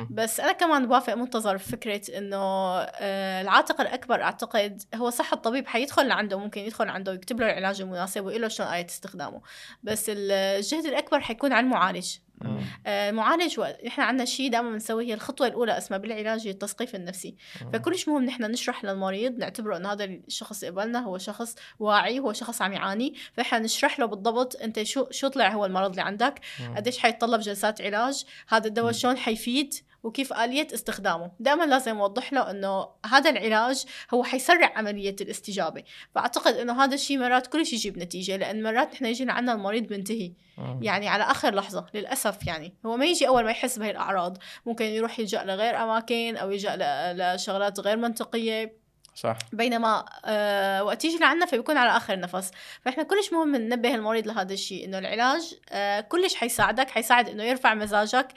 بس 0.09 0.39
أنا 0.39 0.51
كمان 0.51 0.87
بوافق 0.87 1.13
منتظر 1.13 1.55
بفكرة 1.55 2.17
إنه 2.17 2.37
آه، 2.37 3.41
العاتق 3.41 3.81
الأكبر 3.81 4.21
أعتقد 4.23 4.81
هو 4.95 5.09
صح 5.09 5.33
الطبيب 5.33 5.67
حيدخل 5.67 6.07
لعنده 6.07 6.39
ممكن 6.39 6.61
يدخل 6.61 6.89
عنده 6.89 7.11
ويكتب 7.11 7.39
له 7.39 7.45
العلاج 7.45 7.81
المناسب 7.81 8.25
ويقول 8.25 8.41
له 8.41 8.47
شلون 8.47 8.69
آية 8.69 8.85
استخدامه. 8.85 9.41
بس 9.83 10.05
الجهد 10.09 10.85
الأكبر 10.93 11.19
حيكون 11.19 11.53
على 11.53 11.65
المعالج 11.65 12.17
مم. 12.41 12.57
آه، 12.87 13.09
المعالج 13.09 13.59
و... 13.59 13.65
نحن 13.85 14.01
عندنا 14.01 14.25
شيء 14.25 14.51
دائما 14.51 14.71
بنسويه 14.71 15.07
هي 15.07 15.13
الخطوة 15.13 15.47
الأولى 15.47 15.77
اسمها 15.77 15.99
بالعلاج 15.99 16.47
التثقيف 16.47 16.95
النفسي 16.95 17.35
فكلش 17.73 18.07
مهم 18.07 18.23
نحن 18.23 18.43
نشرح 18.43 18.85
للمريض 18.85 19.37
نعتبره 19.37 19.77
إنه 19.77 19.91
هذا 19.91 20.03
الشخص 20.03 20.65
قبلنا 20.65 20.99
هو 20.99 21.17
شخص 21.17 21.55
واعي 21.79 22.19
هو 22.19 22.33
شخص 22.33 22.61
عم 22.61 22.73
يعاني 22.73 23.13
فإحنا 23.33 23.59
نشرح 23.59 23.99
له 23.99 24.05
بالضبط 24.05 24.55
أنت 24.55 24.83
شو 24.83 25.05
شو 25.11 25.27
طلع 25.27 25.49
هو 25.49 25.65
المرض 25.65 25.89
اللي 25.89 26.01
عندك. 26.01 26.41
قديش 26.75 26.99
حيتطلب 26.99 27.41
جلسات 27.41 27.81
علاج 27.81 28.23
هذا 28.47 28.67
الدواء. 28.67 28.91
شلون 28.91 29.17
حيفيد 29.17 29.73
وكيف 30.03 30.33
آلية 30.33 30.67
استخدامه. 30.73 31.31
دائما 31.39 31.63
لازم 31.63 31.95
نوضح 31.97 32.33
له 32.33 32.51
إنه 32.51 32.87
هذا 33.05 33.29
العلاج 33.29 33.85
هو 34.13 34.23
حيسرع 34.23 34.71
عملية 34.75 35.15
الاستجابة. 35.21 35.83
فأعتقد 36.15 36.53
إنه 36.53 36.83
هذا 36.83 36.95
الشيء 36.95 37.17
مرات 37.19 37.47
كلش 37.47 37.73
يجيب 37.73 37.97
نتيجة 37.97 38.35
لأن 38.37 38.63
مرات 38.63 38.93
نحن 38.93 39.05
يجي 39.05 39.25
عنا 39.31 39.53
المريض 39.53 39.83
بنتهي 39.87 40.31
مم. 40.57 40.79
يعني 40.83 41.07
على 41.09 41.23
آخر 41.23 41.55
لحظة 41.55 41.85
للأسف 41.93 42.47
يعني. 42.47 42.73
هو 42.85 42.97
ما 42.97 43.05
يجي 43.05 43.27
أول 43.27 43.43
ما 43.43 43.51
يحس 43.51 43.79
بهي 43.79 43.91
الأعراض. 43.91 44.37
ممكن 44.65 44.85
يروح 44.85 45.19
يلجأ 45.19 45.43
لغير 45.43 45.83
أماكن 45.83 46.37
أو 46.37 46.51
يلجأ 46.51 46.75
ل- 46.75 47.35
لشغلات 47.35 47.79
غير 47.79 47.97
منطقية. 47.97 48.83
صح. 49.15 49.37
بينما 49.51 50.05
آه 50.25 50.83
وقت 50.83 51.05
يجي 51.05 51.17
لعنا 51.17 51.45
فبيكون 51.45 51.77
على 51.77 51.97
آخر 51.97 52.19
نفس. 52.19 52.51
فإحنا 52.81 53.03
كلش 53.03 53.33
مهم 53.33 53.55
ننبه 53.55 53.95
المريض 53.95 54.27
لهذا 54.27 54.53
الشيء 54.53 54.85
إنه 54.85 54.97
العلاج 54.97 55.55
آه 55.69 55.99
كلش 56.01 56.35
حيساعدك 56.35 56.89
حيساعد 56.89 57.29
إنه 57.29 57.43
يرفع 57.43 57.73
مزاجك. 57.73 58.27
آه 58.27 58.33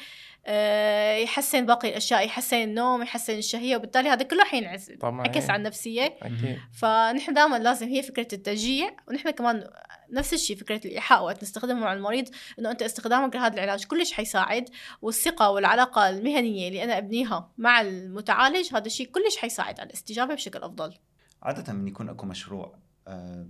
يحسن 1.23 1.67
باقي 1.67 1.89
الأشياء 1.89 2.27
يحسن 2.27 2.57
النوم 2.57 3.03
يحسن 3.03 3.39
الشهية 3.39 3.77
وبالتالي 3.77 4.09
هذا 4.09 4.23
كله 4.23 4.45
حينعكس 4.45 4.91
طبعا 4.91 5.23
عكس 5.23 5.45
إيه. 5.45 5.51
على 5.51 5.59
النفسية. 5.59 6.19
أكيد. 6.23 6.59
فنحن 6.73 7.35
دائما 7.35 7.57
لازم 7.57 7.89
هي 7.89 8.03
فكرة 8.03 8.29
التشجيع 8.33 8.97
ونحن 9.09 9.31
كمان 9.31 9.71
نفس 10.11 10.35
الشيء 10.35 10.57
فكرة 10.57 10.81
الإيحاء 10.85 11.25
وقت 11.25 11.43
نستخدمه 11.43 11.81
مع 11.81 11.93
المريض 11.93 12.29
إنه 12.59 12.71
أنت 12.71 12.83
استخدامك 12.83 13.37
لهذا 13.37 13.55
العلاج 13.55 13.85
كلش 13.85 14.13
حيساعد 14.13 14.69
والثقة 15.03 15.51
والعلاقة 15.51 16.09
المهنية 16.09 16.69
اللي 16.69 16.85
أنا 16.85 16.99
أبنيها 16.99 17.51
مع 17.59 17.81
المتعالج 17.81 18.75
هذا 18.75 18.87
الشيء 18.87 19.07
كلش 19.07 19.37
حيساعد 19.37 19.81
على 19.81 19.87
الاستجابة 19.87 20.35
بشكل 20.35 20.59
أفضل. 20.59 20.95
عادة 21.43 21.73
من 21.73 21.89
يكون 21.89 22.09
أكو 22.09 22.27
مشروع 22.27 22.79
آه، 23.09 23.47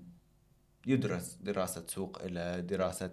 يدرس 0.86 1.38
دراسة 1.40 1.84
سوق 1.86 2.22
إلى 2.22 2.62
دراسة 2.62 3.10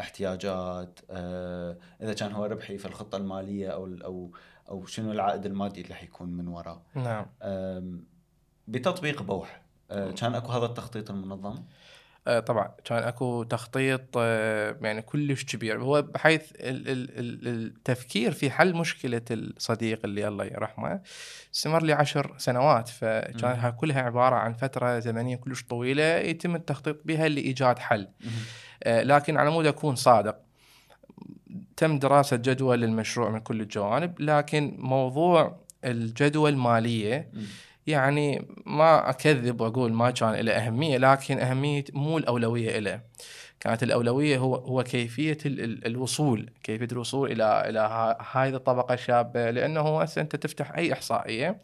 احتياجات 0.00 1.00
آه، 1.10 1.76
إذا 2.02 2.14
كان 2.14 2.32
هو 2.32 2.44
ربحي 2.44 2.78
في 2.78 2.86
الخطة 2.86 3.16
المالية 3.16 3.68
أو 3.68 3.86
أو 4.04 4.30
أو 4.68 4.86
شنو 4.86 5.12
العائد 5.12 5.46
المادي 5.46 5.80
اللي 5.80 5.94
حيكون 5.94 6.28
من 6.28 6.48
وراه. 6.48 6.82
نعم. 6.94 7.26
بتطبيق 8.68 9.22
بوح 9.22 9.62
آه، 9.90 10.10
كان 10.10 10.34
أكو 10.34 10.52
هذا 10.52 10.66
التخطيط 10.66 11.10
المنظم؟ 11.10 11.62
آه، 12.26 12.40
طبعا. 12.40 12.74
كان 12.84 13.02
أكو 13.02 13.42
تخطيط 13.42 14.16
يعني 14.82 15.02
كلش 15.02 15.44
كبير. 15.44 15.82
هو 15.82 16.02
بحيث 16.02 16.52
ال- 16.52 16.88
ال- 16.88 17.18
ال- 17.18 17.48
التفكير 17.48 18.32
في 18.32 18.50
حل 18.50 18.74
مشكلة 18.76 19.22
الصديق 19.30 20.00
اللي 20.04 20.28
الله 20.28 20.44
يرحمه 20.44 21.00
استمر 21.54 21.82
لي 21.82 21.92
عشر 21.92 22.34
سنوات 22.38 22.88
فكانت 22.88 23.74
كلها 23.76 24.02
عبارة 24.02 24.34
عن 24.36 24.52
فترة 24.52 24.98
زمنية 24.98 25.36
كلش 25.36 25.62
طويلة 25.62 26.04
يتم 26.04 26.54
التخطيط 26.54 27.00
بها 27.04 27.28
لإيجاد 27.28 27.78
حل. 27.78 28.08
لكن 28.86 29.36
على 29.36 29.50
مود 29.50 29.66
أكون 29.66 29.94
صادق 29.96 30.36
تم 31.76 31.98
دراسة 31.98 32.36
جدول 32.36 32.80
للمشروع 32.80 33.30
من 33.30 33.40
كل 33.40 33.60
الجوانب 33.60 34.20
لكن 34.20 34.74
موضوع 34.78 35.56
الجدوى 35.84 36.50
الماليه. 36.50 37.30
يعني 37.86 38.48
ما 38.66 39.10
أكذب 39.10 39.60
وأقول 39.60 39.92
ما 39.92 40.10
كان 40.10 40.34
له 40.34 40.52
أهمية 40.52 40.96
لكن 40.98 41.38
أهمية 41.38 41.84
مو 41.92 42.18
الأولوية 42.18 42.78
له 42.78 43.00
كانت 43.60 43.82
الأولوية 43.82 44.38
هو 44.38 44.54
هو 44.54 44.82
كيفية 44.82 45.38
ال- 45.46 45.60
ال- 45.60 45.86
الوصول 45.86 46.50
كيفية 46.62 46.88
الوصول 46.92 47.32
إلى 47.32 47.68
إلى 47.68 47.78
هذه 48.32 48.54
الطبقة 48.54 48.94
الشابة 48.94 49.50
لأنه 49.50 50.00
هسه 50.02 50.20
أنت 50.20 50.36
تفتح 50.36 50.72
أي 50.72 50.92
إحصائية 50.92 51.48
آه، 51.48 51.56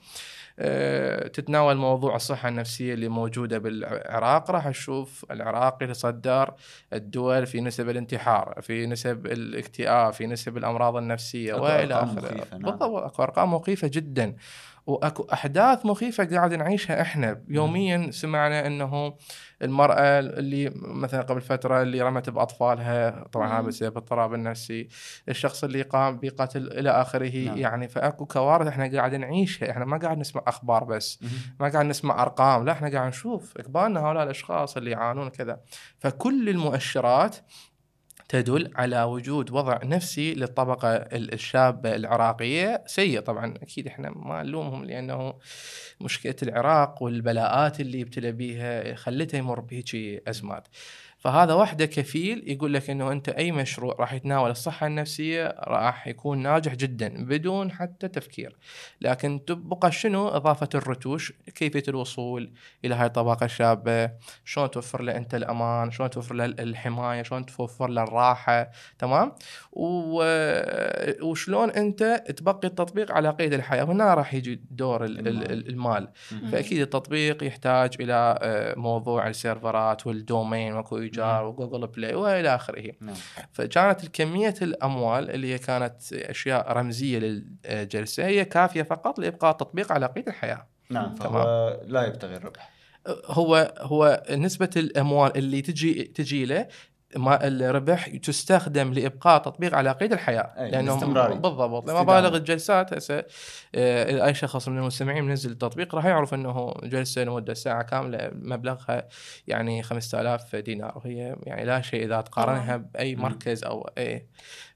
تتناول 1.32 1.76
موضوع 1.76 2.16
الصحة 2.16 2.48
النفسية 2.48 2.94
اللي 2.94 3.08
موجودة 3.08 3.58
بالعراق. 3.58 4.50
راح 4.50 4.68
تشوف 4.68 5.26
العراق 5.30 5.82
يتصدر 5.82 6.54
الدول 6.92 7.46
في 7.46 7.60
نسب 7.60 7.88
الانتحار 7.88 8.58
في 8.62 8.86
نسب 8.86 9.26
الاكتئاب 9.26 10.12
في 10.12 10.26
نسب 10.26 10.56
الأمراض 10.56 10.96
النفسية 10.96 11.54
وإلى 11.54 11.94
آخره. 11.94 12.46
نعم. 12.52 12.62
بالضبط 12.62 13.20
أرقام 13.20 13.54
مخيفة 13.54 13.90
جدا. 13.92 14.36
وأكو 14.86 15.26
أحداث 15.32 15.86
مخيفة 15.86 16.24
قاعد 16.24 16.54
نعيشها 16.54 17.00
إحنا 17.00 17.42
يوميا 17.48 18.10
سمعنا 18.10 18.66
إنه 18.66 19.16
المرأة 19.62 20.18
اللي 20.18 20.72
مثلا 20.74 21.22
قبل 21.22 21.40
فترة 21.40 21.82
اللي 21.82 22.02
رمت 22.02 22.30
بأطفالها 22.30 23.24
طبعا 23.32 23.48
هذا 23.52 23.60
مم. 23.60 23.66
بسبب 23.66 23.92
الاضطراب 23.92 24.34
النفسي 24.34 24.88
الشخص 25.28 25.64
اللي 25.64 25.82
قام 25.82 26.18
بقتل 26.22 26.72
إلى 26.72 26.90
آخره 26.90 27.44
نعم. 27.44 27.58
يعني 27.58 27.88
فأكو 27.88 28.26
كوارث 28.26 28.66
إحنا 28.66 28.96
قاعد 28.96 29.14
نعيشها 29.14 29.70
إحنا 29.70 29.84
ما 29.84 29.98
قاعد 29.98 30.18
نسمع 30.18 30.42
أخبار 30.46 30.84
بس 30.84 31.22
مهم. 31.22 31.32
ما 31.60 31.68
قاعد 31.68 31.86
نسمع 31.86 32.22
أرقام 32.22 32.64
لا 32.64 32.72
إحنا 32.72 32.88
قاعد 32.88 33.08
نشوف 33.08 33.58
اقبالنا 33.58 34.00
هؤلاء 34.00 34.22
الأشخاص 34.22 34.76
اللي 34.76 34.90
يعانون 34.90 35.28
كذا 35.28 35.60
فكل 35.98 36.48
المؤشرات 36.48 37.36
تدل 38.28 38.70
على 38.76 39.02
وجود 39.02 39.50
وضع 39.50 39.78
نفسي 39.84 40.34
للطبقة 40.34 40.94
ال- 40.96 41.32
الشابة 41.32 41.94
العراقية 41.94 42.82
سيء 42.86 43.20
طبعا 43.20 43.54
أكيد 43.62 43.86
إحنا 43.86 44.10
ما 44.10 44.42
نلومهم 44.42 44.84
لأنه 44.84 45.34
مشكلة 46.00 46.34
العراق 46.42 47.02
والبلاءات 47.02 47.80
اللي 47.80 48.02
ابتلى 48.02 48.32
بيها 48.32 48.94
خلته 48.94 49.38
يمر 49.38 49.60
بهيجي 49.60 50.20
أزمات. 50.28 50.68
فهذا 51.18 51.54
وحده 51.54 51.86
كفيل 51.86 52.42
يقول 52.46 52.74
لك 52.74 52.90
إنه 52.90 53.12
أنت 53.12 53.28
أي 53.28 53.52
مشروع 53.52 53.96
راح 54.00 54.12
يتناول 54.12 54.50
الصحة 54.50 54.86
النفسية 54.86 55.54
راح 55.58 56.08
يكون 56.08 56.38
ناجح 56.38 56.74
جدا 56.74 57.24
بدون 57.24 57.72
حتى 57.72 58.08
تفكير. 58.08 58.56
لكن 59.00 59.44
تبقى 59.46 59.92
شنو؟ 59.92 60.28
إضافة 60.28 60.68
الرتوش 60.74 61.32
كيفية 61.54 61.82
الوصول 61.88 62.52
إلى 62.84 62.94
هاي 62.94 63.06
الطبقة 63.06 63.44
الشابة 63.44 64.10
شلون 64.44 64.70
توفر 64.70 65.02
له 65.02 65.16
أنت 65.16 65.34
الأمان 65.34 65.90
شلون 65.90 66.10
توفر 66.10 66.34
له 66.34 66.44
الحماية 66.44 67.22
شلون 67.22 67.46
توفر 67.46 67.88
له 67.90 68.02
الراحة 68.02 68.70
تمام. 68.98 69.32
وشلون 71.22 71.70
أنت 71.70 72.24
تبقي 72.36 72.68
التطبيق 72.68 73.12
على 73.12 73.30
قيد 73.30 73.52
الحياة. 73.52 73.84
هنا 73.84 74.14
راح 74.14 74.34
يجي 74.34 74.60
دور 74.70 75.04
ال- 75.04 75.28
ال- 75.28 75.68
المال. 75.68 76.08
فأكيد 76.52 76.80
التطبيق 76.80 77.44
يحتاج 77.44 77.90
إلى 78.00 78.38
آه، 78.42 78.74
موضوع 78.78 79.28
ال 79.28 79.38
server 79.38 79.96
ات 79.96 80.06
وال 80.06 80.23
domain 80.23 80.72
واكو 80.72 80.98
ايجار 81.06 81.42
مم. 81.42 81.48
وجوجل 81.48 81.86
بلاي 81.86 82.14
وإلى 82.14 82.54
آخره. 82.54 82.92
نعم. 83.00 83.16
فكانت 83.52 84.04
الكميه 84.04 84.54
الأموال 84.62 85.30
اللي 85.30 85.52
هي 85.52 85.58
كانت 85.58 86.12
أشياء 86.12 86.72
رمزية 86.72 87.18
للجلسة 87.18 88.26
هي 88.26 88.44
كافية 88.44 88.82
فقط 88.82 89.18
لإبقاء 89.18 89.50
التطبيق 89.50 89.92
على 89.92 90.06
قيد 90.06 90.28
الحياة. 90.28 90.66
نعم 90.90 91.14
فهو 91.14 91.80
لا 91.86 92.06
يبتغي 92.06 92.36
الربح. 92.36 92.70
هو 93.26 93.74
هو 93.78 94.22
نسبة 94.30 94.70
الأموال 94.76 95.36
اللي 95.36 95.62
تجي 95.62 96.02
تجي 96.02 96.44
له 96.44 96.68
ما 97.16 97.46
الربح 97.46 98.08
تستخدم 98.08 98.92
لإبقاء 98.92 99.42
تطبيق 99.42 99.74
على 99.74 99.92
قيد 99.92 100.12
الحياة. 100.12 100.68
لأنه. 100.70 100.94
بالضبط. 101.40 101.90
لما. 101.90 102.02
بالغ 102.02 102.36
الجلسات 102.36 102.94
هسه 102.94 103.24
آه، 103.74 104.26
أي 104.26 104.34
شخص 104.34 104.68
من 104.68 104.78
المستمعين 104.78 105.24
منزل 105.24 105.50
التطبيق 105.50 105.94
راح 105.94 106.04
يعرف 106.04 106.34
إنه 106.34 106.74
جلسة 106.82 107.24
لمدة 107.24 107.54
ساعة 107.54 107.82
كاملة 107.82 108.30
مبلغها 108.32 109.08
يعني 109.46 109.82
5000 109.82 110.56
دينار. 110.56 110.92
وهي 110.96 111.36
يعني 111.42 111.64
لا 111.64 111.80
شيء 111.80 112.04
إذا 112.04 112.20
تقارنها 112.20 112.76
بأي 112.76 113.16
مم. 113.16 113.22
مركز 113.22 113.64
أو 113.64 113.90
اي 113.98 114.26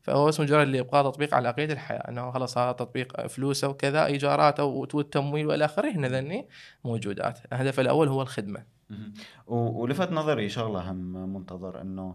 فهو 0.03 0.26
بس 0.26 0.40
مجرد 0.40 0.68
لإبقاء 0.68 1.05
تطبيق 1.11 1.35
على 1.35 1.50
قيد 1.50 1.70
الحياة. 1.70 2.09
إنه 2.09 2.31
خلاص 2.31 2.59
هذا 2.59 2.72
تطبيق 2.72 3.26
فلوسه 3.26 3.68
وكذا 3.68 4.07
ايجاراته 4.07 4.64
والتمويل 4.64 5.46
والى 5.46 5.64
آخره 5.64 5.90
هن 5.90 6.07
ذني 6.07 6.48
موجودات. 6.85 7.38
الهدف 7.53 7.81
الأول 7.81 8.09
هو 8.09 8.22
الخدمة. 8.22 8.79
ولفت 9.46 10.12
نظري 10.12 10.48
شغلة 10.48 10.90
هم 10.90 11.35
منتظر 11.35 11.81
إنه 11.81 12.14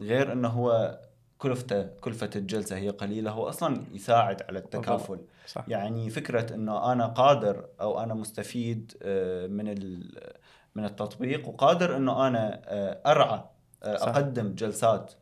غير 0.00 0.32
إنه 0.32 0.48
هو 0.48 0.98
كلفته 1.38 1.82
كلفة 1.82 2.30
الجلسة 2.36 2.76
هي 2.76 2.88
قليلة 2.88 3.30
هو 3.30 3.48
أصلا 3.48 3.82
يساعد 3.92 4.42
على 4.42 4.58
التكافل. 4.58 5.20
صح. 5.46 5.64
يعني 5.68 6.10
فكرة 6.10 6.54
إنه 6.54 6.92
أنا 6.92 7.06
قادر 7.06 7.64
أو 7.80 8.00
أنا 8.02 8.14
مستفيد 8.14 8.92
آه، 9.02 9.46
من 9.46 9.64
من 10.74 10.84
التطبيق 10.84 11.48
وقادر 11.48 11.96
إنه 11.96 12.26
أنا 12.26 12.60
آه، 12.64 13.12
أرعى 13.12 13.44
صح. 13.82 14.08
أقدم 14.08 14.54
جلسات 14.54 15.12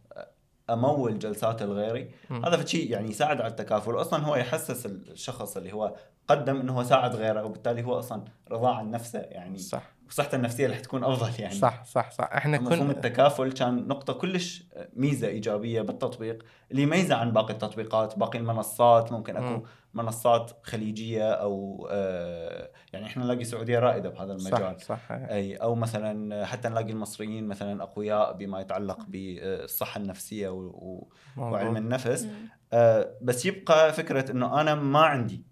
أمول 0.71 1.19
جلسات 1.19 1.63
الغيري 1.63 2.11
مم. 2.31 2.45
هذا 2.45 2.65
شيء 2.65 2.91
يعني 2.91 3.11
يساعد 3.11 3.41
على 3.41 3.51
التكافل. 3.51 3.95
واصلا 3.95 4.25
هو 4.25 4.37
يحسس 4.37 4.87
الشخص 4.87 5.57
اللي 5.57 5.73
هو 5.73 5.95
قدم 6.29 6.61
إنه 6.61 6.79
هو 6.79 6.83
ساعد 6.83 7.17
غيره 7.17 7.45
وبالتالي 7.45 7.83
هو 7.83 7.99
أصلا 7.99 8.25
رضاه 8.51 8.75
عن 8.75 8.91
نفسه 8.91 9.19
يعني 9.19 9.59
صح. 9.59 9.94
صحته 10.09 10.37
النفسية 10.37 10.67
رح 10.69 10.81
تكون 10.81 11.05
أفضل 11.05 11.43
يعني 11.43 11.55
صح 11.55 11.85
صح 11.85 12.11
صح 12.11 12.31
إحنا 12.33 12.61
مفهوم 12.61 12.79
كنا 12.81 12.91
التكافل 12.91 13.53
كان 13.53 13.89
نقطة 13.89 14.13
كلش 14.13 14.65
ميزة 14.97 15.29
إيجابية 15.29 15.81
بالتطبيق 15.83 16.45
اللي 16.71 16.83
يميزه 16.83 17.15
عن 17.15 17.33
باقي 17.33 17.53
التطبيقات 17.53 18.19
باقي 18.19 18.39
المنصات 18.39 19.13
ممكن 19.13 19.35
مم. 19.41 19.47
أكو 19.55 19.67
منصات 19.95 20.51
خليجية 20.63 21.31
أو 21.33 21.89
آه، 21.91 22.71
يعني 22.93 23.07
إحنا 23.07 23.25
نلاقي 23.25 23.41
السعودية 23.41 23.79
رائدة 23.79 24.09
بهذا 24.09 24.33
المجال 24.33 24.81
صح 24.81 24.87
صح 24.87 25.11
أي 25.11 25.57
أو 25.57 25.75
مثلا 25.75 26.47
حتى 26.47 26.69
نلاقي 26.69 26.91
المصريين 26.93 27.49
مثلا 27.49 27.83
أقوياء 27.83 28.33
بما 28.33 28.61
يتعلق 28.61 28.99
بالصحة 29.09 30.01
النفسية 30.01 30.49
و- 30.49 30.61
و- 30.63 31.09
وعلم. 31.37 31.77
النفس. 31.77 32.29
آه، 32.73 33.15
بس 33.23 33.47
يبقى 33.47 33.93
فكرة 33.93 34.31
إنه 34.31 34.61
أنا 34.61 34.75
ما 34.75 34.99
عندي. 35.01 35.45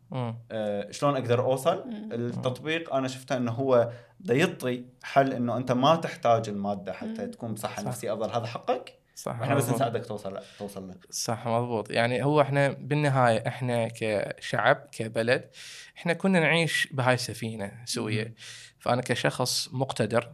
آه، 0.50 0.90
شلون 0.90 1.14
أقدر 1.16 1.40
أوصل؟ 1.44 1.84
مم. 1.86 2.12
التطبيق 2.12 2.94
أنا 2.94 3.08
شفته 3.08 3.36
إنه 3.36 3.52
هو 3.52 3.90
دا 4.20 4.34
يعطي 4.34 4.84
حل 5.02 5.32
إنه 5.32 5.56
أنت 5.56 5.72
ما 5.72 5.96
تحتاج 5.96 6.48
المادة 6.48 6.92
حتى 6.92 7.24
مم. 7.24 7.30
تكون 7.30 7.54
بصحه 7.54 7.82
صح. 7.82 7.88
نفسية 7.88 8.12
افضل 8.12 8.30
هذا 8.30 8.46
حقك؟ 8.46 8.98
صح 9.14 9.40
إحنا 9.40 9.54
بس. 9.54 9.70
نساعدك 9.70 10.06
توصل 10.06 10.38
توصل 10.58 10.88
له. 10.88 10.94
صح 11.10 11.46
مضبوط. 11.48 11.90
يعني 11.90 12.24
هو 12.24 12.40
إحنا 12.40 12.68
بالنهاية 12.68 13.46
إحنا 13.46 13.88
كشعب 13.88 14.76
كبلد 14.92 15.50
إحنا 15.96 16.12
كنا 16.12 16.40
نعيش 16.40 16.88
بهاي 16.92 17.14
السفينة 17.14 17.72
سويه 17.84 18.34
فأنا 18.78 19.02
كشخص 19.02 19.68
مقتدر 19.72 20.32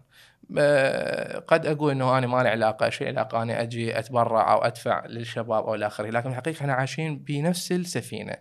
قد 1.47 1.67
أقول 1.67 1.91
إنه 1.93 2.19
أنا 2.19 2.27
ما 2.27 2.43
لي 2.43 2.49
علاقة 2.49 2.91
شيء 2.91 3.07
علاقة 3.07 3.43
اني 3.43 3.62
أجي 3.62 3.99
أتبرع 3.99 4.53
أو 4.53 4.59
أدفع 4.59 5.07
للشباب 5.07 5.67
أو 5.67 5.75
إلى 5.75 5.87
اخره 5.87 6.11
لكن 6.11 6.31
الحقيقة 6.31 6.61
إحنا 6.61 6.73
عايشين 6.73 7.19
بنفس 7.19 7.73
السفينة. 7.73 8.35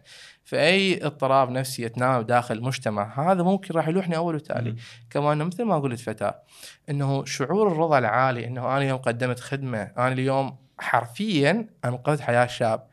فأي 0.47 1.05
اضطراب 1.05 1.49
نفسي 1.49 1.83
يتناول 1.83 2.23
داخل 2.23 2.55
المجتمع 2.55 3.31
هذا 3.31 3.43
ممكن 3.43 3.73
راح 3.73 3.87
يلوحني 3.87 4.17
أول 4.17 4.35
وتالي. 4.35 4.75
كما 5.09 5.33
انه 5.33 5.43
مثل 5.43 5.63
ما 5.63 5.79
قلت 5.79 5.99
فتاة 5.99 6.41
إنه 6.89 7.25
شعور 7.25 7.71
الرضا 7.71 7.97
العالي 7.99 8.47
إنه 8.47 8.61
أنا 8.61 8.77
اليوم 8.77 8.97
قدمت 8.97 9.39
خدمة 9.39 9.91
أنا 9.97 10.07
اليوم 10.07 10.57
حرفيا 10.79 11.67
أنقذت 11.85 12.21
حياة 12.21 12.45
شاب 12.45 12.87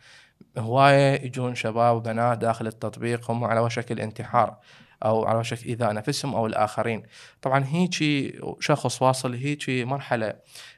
هواية 0.58 1.24
يجون 1.24 1.54
شباب 1.54 1.96
وبنات 1.96 2.38
داخل 2.38 2.66
التطبيق 2.66 3.30
هم 3.30 3.44
على 3.44 3.60
وشك 3.60 3.92
الانتحار 3.92 4.56
أو 5.04 5.24
على 5.24 5.38
وشك 5.38 5.66
إيذاء 5.66 5.92
نفسهم 5.92 6.34
أو 6.34 6.46
الآخرين 6.46 7.02
طبعا 7.42 7.64
هيجي 7.64 8.40
شخص 8.60 9.02
واصل 9.02 9.34
هيجي 9.34 9.84
مرحلة 9.84 10.34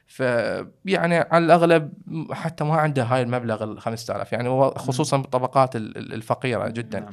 ف 0.09 0.19
يعني 0.85 1.15
على 1.17 1.45
الأغلب 1.45 1.93
حتى 2.31 2.63
ما 2.63 2.75
عنده 2.75 3.03
هاي 3.03 3.21
المبلغ 3.21 3.63
ال 3.63 3.81
5000 3.81 4.31
يعني 4.33 4.69
خصوصا 4.71 5.17
بالطبقات 5.17 5.75
ال- 5.75 5.97
ال- 5.97 6.13
الفقيرة 6.13 6.67
جدا 6.67 6.99
نعم. 6.99 7.09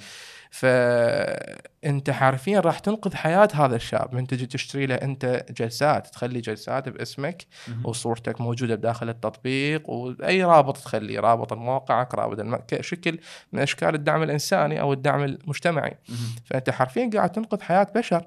فانت 0.51 2.11
حرفيا 2.11 2.61
راح 2.61 2.79
تنقذ 2.79 3.15
حياة 3.15 3.49
هذا 3.55 3.77
الشاب 3.77 4.15
من 4.15 4.27
تجي 4.27 4.47
تشتري 4.47 4.87
له 4.87 4.95
أنت 4.95 5.45
جلسات 5.59 6.07
تخلي 6.07 6.41
جلسات 6.41 6.89
باسمك. 6.89 7.47
وصورتك 7.85 8.41
موجودة 8.41 8.75
بداخل 8.75 9.09
التطبيق 9.09 9.91
وأي 9.91 10.45
رابط 10.45 10.77
تخليه 10.77 11.21
رابط 11.21 11.53
موقعك 11.53 12.15
رابط. 12.15 12.75
شكل 12.81 13.19
من 13.53 13.61
أشكال 13.61 13.95
الدعم 13.95 14.23
الإنساني 14.23 14.81
أو 14.81 14.93
الدعم 14.93 15.23
المجتمعي. 15.25 15.99
فأنت 16.45 16.71
حرفيا 16.71 17.11
قاعد 17.15 17.33
تنقذ 17.33 17.61
حياة 17.61 17.87
بشر 17.95 18.27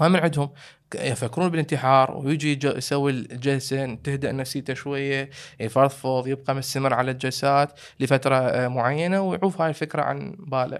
هم 0.00 0.16
عندهم. 0.16 0.50
يفكرون 0.94 1.48
بالانتحار 1.48 2.16
ويجي 2.16 2.52
يج- 2.60 2.76
يسوي 2.76 3.10
الجلسه 3.10 3.94
تهدأ 3.94 4.32
نفسيته 4.32 4.74
شوية 4.74 5.30
يفضفض 5.60 6.26
يبقى 6.28 6.54
مستمر 6.54 6.94
على 6.94 7.10
الجلسات 7.10 7.80
لفترة 8.00 8.36
آه، 8.36 8.68
معينة 8.68 9.20
ويعوف 9.22 9.60
هاي 9.60 9.68
الفكرة 9.68 10.02
عن 10.02 10.36
باله. 10.38 10.78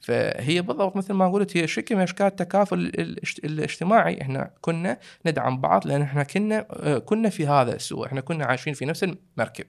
فهي 0.00 0.62
بالضبط 0.62 0.96
مثل 0.96 1.12
ما 1.12 1.28
قلت 1.32 1.56
هي 1.56 1.66
شكل 1.66 1.96
من 1.96 2.02
أشكال 2.02 2.26
التكافل 2.26 2.78
الاجت- 2.78 3.44
الاجتماعي. 3.44 4.22
إحنا 4.22 4.50
كنا 4.60 4.98
ندعم 5.26 5.60
بعض 5.60 5.86
لأن 5.86 6.02
إحنا 6.02 6.22
كنا 6.22 6.66
آه، 6.70 6.98
كنا 6.98 7.28
في 7.28 7.46
هذا 7.46 7.74
السوء. 7.76 8.06
إحنا 8.06 8.20
كنا 8.20 8.44
عايشين 8.44 8.74
في 8.74 8.84
نفس 8.84 9.04
المركب. 9.04 9.64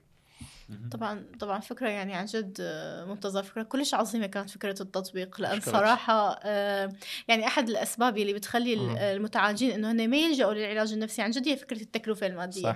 طبعا 0.91 1.25
طبعا 1.39 1.59
فكرة 1.59 1.89
يعني 1.89 2.13
عن 2.13 2.25
جد 2.25 2.57
آه، 2.61 3.05
ممتازة 3.05 3.41
فكرة 3.41 3.63
كلش 3.63 3.93
عظيمة 3.93 4.25
كانت 4.27 4.49
فكرة 4.49 4.81
التطبيق 4.81 5.41
لأن 5.41 5.57
أشكرك. 5.57 5.73
صراحة 5.75 6.39
آه، 6.43 6.91
يعني 7.27 7.47
أحد 7.47 7.69
الأسباب 7.69 8.17
اللي 8.17 8.33
بتخلي 8.33 8.75
مم. 8.75 8.97
المتعالجين 8.97 9.71
إنه 9.71 9.91
هن 9.91 10.09
ما 10.09 10.17
يلجأوا 10.17 10.53
للعلاج 10.53 10.93
النفسي 10.93 11.21
عن 11.21 11.31
جد 11.31 11.47
هي 11.47 11.57
فكرة 11.57 11.81
التكلفة 11.81 12.27
المادية 12.27 12.61
صح 12.63 12.75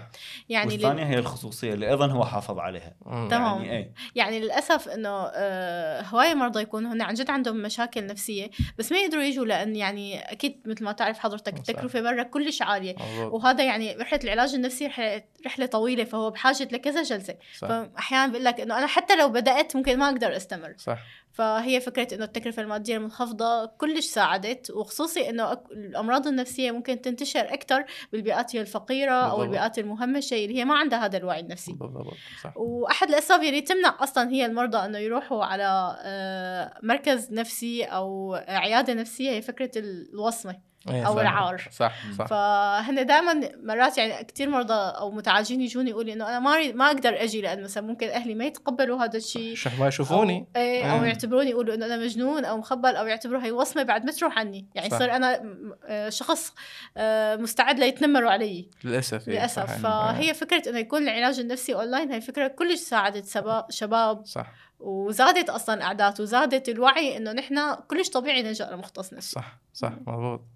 يعني 0.50 0.78
لل- 0.78 0.86
والثانية 0.86 1.04
هي 1.06 1.20
الخصوصية 1.20 1.74
اللي 1.74 1.90
أيضا 1.90 2.08
هو 2.08 2.26
حافظ 2.26 2.60
عليها 2.60 2.94
مم. 3.06 3.28
تمام. 3.32 3.62
يعني 3.64 3.72
إيه 3.78 3.92
يعني 4.16 4.40
للأسف 4.40 4.90
إنه 4.90 5.10
آه، 5.34 6.02
هواية 6.02 6.34
مرضى 6.34 6.62
يكونوا 6.62 6.94
هن 6.94 7.02
عن 7.02 7.14
جد 7.14 7.30
عندهم 7.30 7.58
مشاكل 7.62 8.06
نفسية 8.06 8.50
بس 8.78 8.92
ما 8.92 8.98
يقدروا 8.98 9.24
يجوا 9.24 9.46
لأن 9.46 9.76
يعني 9.76 10.20
أكيد 10.32 10.62
مثل 10.66 10.84
ما 10.84 10.92
تعرف 10.92 11.20
حضرتك. 11.20 11.54
التكلفة 11.58 12.02
برا 12.02 12.24
كلش 12.24 12.62
عالية. 12.62 12.96
وهذا 13.20 13.64
يعني 13.64 13.96
رحلة 13.96 14.20
العلاج 14.24 14.54
النفسي 14.56 14.86
رحلة 14.88 15.24
رحلة 15.46 15.66
طويلة 15.66 16.04
فهو 16.04 16.30
بحاجة 16.30 16.64
لكذا 16.72 17.04
جلسة 17.04 17.36
صح 17.60 17.68
فاحيانا 17.90 18.32
بقول 18.32 18.46
لك 18.46 18.60
إنه 18.62 18.78
أنا 18.78 18.88
حتى 18.88 19.16
لو 19.16 19.30
بدأت 19.30 19.76
ممكن 19.76 20.00
ما 20.00 20.10
أقدر 20.10 20.36
أستمر. 20.36 20.74
صح. 20.78 21.00
فهي 21.32 21.82
فكرة 21.82 22.16
إنه 22.16 22.26
التكلفة 22.26 22.62
المادية 22.62 22.98
المنخفضة 22.98 23.66
كلش 23.66 24.06
ساعدت 24.06 24.72
وخصوصي 24.72 25.30
إنه 25.30 25.52
الأمراض 25.72 26.28
النفسية 26.28 26.72
ممكن 26.72 27.02
تنتشر 27.02 27.54
أكثر 27.54 27.86
بالبيئات 28.12 28.56
الفقيرة 28.56 29.12
أو 29.12 29.30
بالضبط. 29.30 29.44
البيئات 29.44 29.80
المهمشة 29.80 30.34
اللي 30.34 30.58
هي 30.58 30.66
ما 30.66 30.78
عندها 30.78 31.06
هذا 31.06 31.18
الوعي 31.18 31.40
النفسي. 31.40 31.74
بالضبط 31.74 32.14
صح. 32.44 32.58
وأحد 32.58 33.10
الأسباب 33.10 33.44
اللي 33.44 33.62
تمنع 33.62 33.98
أصلا 34.00 34.30
هي 34.30 34.46
المرضى 34.46 34.78
إنه 34.78 34.98
يروحوا 34.98 35.46
على 35.46 35.98
آه، 36.00 36.80
مركز 36.84 37.32
نفسي 37.34 37.84
أو 37.84 38.34
عيادة 38.48 38.94
نفسية 38.94 39.32
هي 39.32 39.42
فكرة 39.42 39.72
الوصمة. 39.76 40.56
إيه، 40.90 41.04
صح. 41.04 41.10
العار. 41.10 41.70
صح 41.72 41.94
صح. 42.18 42.26
فهن 42.26 43.06
دائما 43.06 43.52
مرات 43.64 43.98
يعني 43.98 44.24
كثير 44.24 44.50
مرضى 44.50 44.74
أو 44.74 45.12
متعالجين 45.12 45.62
يجوني 45.62 45.90
يقولوا 45.90 46.14
إنه 46.14 46.28
أنا 46.28 46.40
ما 46.40 46.72
ما 46.72 46.88
أقدر 46.88 47.24
أجي 47.24 47.42
لأن 47.42 47.64
مثلا 47.64 47.84
ممكن 47.84 48.08
أهلي 48.08 48.36
ما 48.36 48.46
يتقبلوا 48.46 49.04
هذا 49.04 49.18
الشيء. 49.18 49.56
شو 49.56 49.70
ما 49.80 49.88
يشوفوني. 49.88 50.40
أو, 50.56 50.62
إيه 50.62 51.00
أو. 51.00 51.04
يعتبروني 51.04 51.50
يقولوا 51.50 51.76
إنه 51.76 51.86
أنا 51.86 51.98
مجنون 51.98 52.46
أو 52.46 52.58
مخبل 52.58 52.96
أو 52.96 53.08
يعتبروا 53.08 53.44
هي 53.44 53.52
وصمة 53.52 53.84
بعد 53.84 54.06
ما 54.06 54.12
تروح 54.12 54.40
عني. 54.40 54.66
يعني 54.76 54.90
صح. 54.90 55.00
صار 55.00 55.12
أنا 55.12 55.58
آه، 55.86 56.10
شخص 56.10 56.54
آه، 56.98 57.36
مستعد 57.36 57.80
ليتنمروا 57.80 58.32
علي. 58.32 58.70
للأسف 58.84 59.28
إيه، 59.28 59.34
للأسف. 59.34 59.82
فهي 59.82 60.34
فكرة 60.34 60.70
إنه 60.70 60.80
يكون 60.80 61.04
العلاج 61.04 61.40
النفسي 61.40 61.76
اونلاين 61.76 62.12
هي 62.12 62.22
فكرة 62.22 62.48
كلش 62.48 62.80
ساعدت 62.80 63.26
شباب. 63.70 64.26
صح. 64.26 64.52
وزادت 64.80 65.50
أصلا 65.50 65.84
أعداد 65.84 66.22
وزادت 66.22 66.70
الوعي 66.70 67.18
إنه 67.18 67.32
نحن 67.32 67.76
كلش 67.76 68.10
طبيعي 68.10 68.42
نلجأ 68.42 68.70
لمختص 68.72 69.14
نفسي. 69.14 69.32
صح 69.32 69.58
صح 69.74 69.92
مضبوط 70.08 70.40
آه 70.40 70.55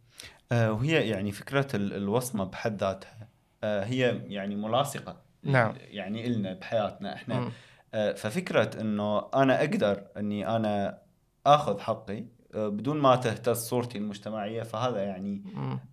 وهي 0.54 1.10
يعني 1.10 1.32
فكرة 1.32 1.68
ال- 1.76 1.94
الوصمة 1.94 2.44
بحد 2.44 2.80
ذاتها 2.84 3.28
آه 3.64 3.84
هي 3.84 4.22
يعني 4.28 4.56
ملاصقة 4.56 5.18
نعم. 5.44 5.74
يعني 5.90 6.28
إلنا 6.28 6.54
بحياتنا 6.54 7.14
إحنا 7.16 7.40
مم. 7.40 7.52
آه 7.94 8.14
ففكرة 8.14 8.82
إنه 8.82 9.28
أنا 9.36 9.60
أقدر 9.60 10.04
إني 10.18 10.56
أنا 10.56 10.98
آخذ 11.46 11.80
حقي 11.80 12.24
آه 12.56 12.68
بدون 12.68 12.98
ما 12.98 13.16
تهتز 13.16 13.58
صورتي 13.58 13.98
المجتمعية 13.98 14.64
فهذا 14.64 15.04
يعني. 15.04 15.44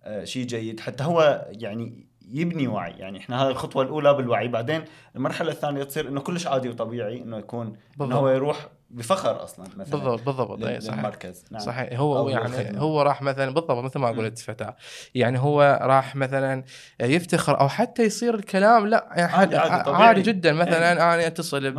آه 0.03 0.23
شيء 0.23 0.45
جيد 0.45 0.79
حتى 0.79 1.03
هو 1.03 1.45
يعني 1.49 2.07
يبني 2.31 2.67
وعي 2.67 2.91
يعني 2.91 3.17
إحنا 3.19 3.43
هذه 3.43 3.47
الخطوة 3.49 3.83
الأولى 3.83 4.13
بالوعي 4.13 4.47
بعدين 4.47 4.83
المرحلة 5.15 5.51
الثانية 5.51 5.83
تصير 5.83 6.07
إنه 6.07 6.21
كلش 6.21 6.47
عادي 6.47 6.69
وطبيعي 6.69 7.21
إنه 7.21 7.37
يكون 7.37 7.67
إنه 7.67 7.77
بالضبط. 7.97 8.13
هو 8.17 8.29
يروح 8.29 8.67
بفخر 8.89 9.43
أصلا 9.43 9.65
مثلا. 9.77 9.91
بالضبط 9.91 10.21
بالضبط. 10.25 10.63
أي 10.63 10.81
صحيح. 10.81 10.95
للمركز. 10.97 11.43
نعم. 11.51 11.61
صحيح. 11.61 11.99
هو 11.99 12.29
يعني 12.29 12.47
للخدمة. 12.47 12.79
هو 12.79 13.01
راح 13.01 13.21
مثلا 13.21 13.45
بالضبط 13.45 13.71
مثل 13.71 13.99
ما. 13.99 14.07
قلت 14.07 14.39
فتاة. 14.39 14.75
يعني 15.15 15.39
هو 15.39 15.79
راح 15.81 16.15
مثلا 16.15 16.63
يفتخر 17.01 17.59
أو 17.59 17.69
حتى 17.69 18.03
يصير 18.03 18.35
الكلام 18.35 18.87
لا 18.87 19.07
يعني 19.15 19.33
عادي- 19.33 19.57
عادي, 19.57 19.71
عادي، 19.73 19.83
طبيعي. 19.83 20.03
عادي 20.07 20.21
جدا. 20.21 20.53
مثلا 20.53 20.91
أنا 20.91 21.27
أتصل 21.27 21.71
ب-. 21.71 21.73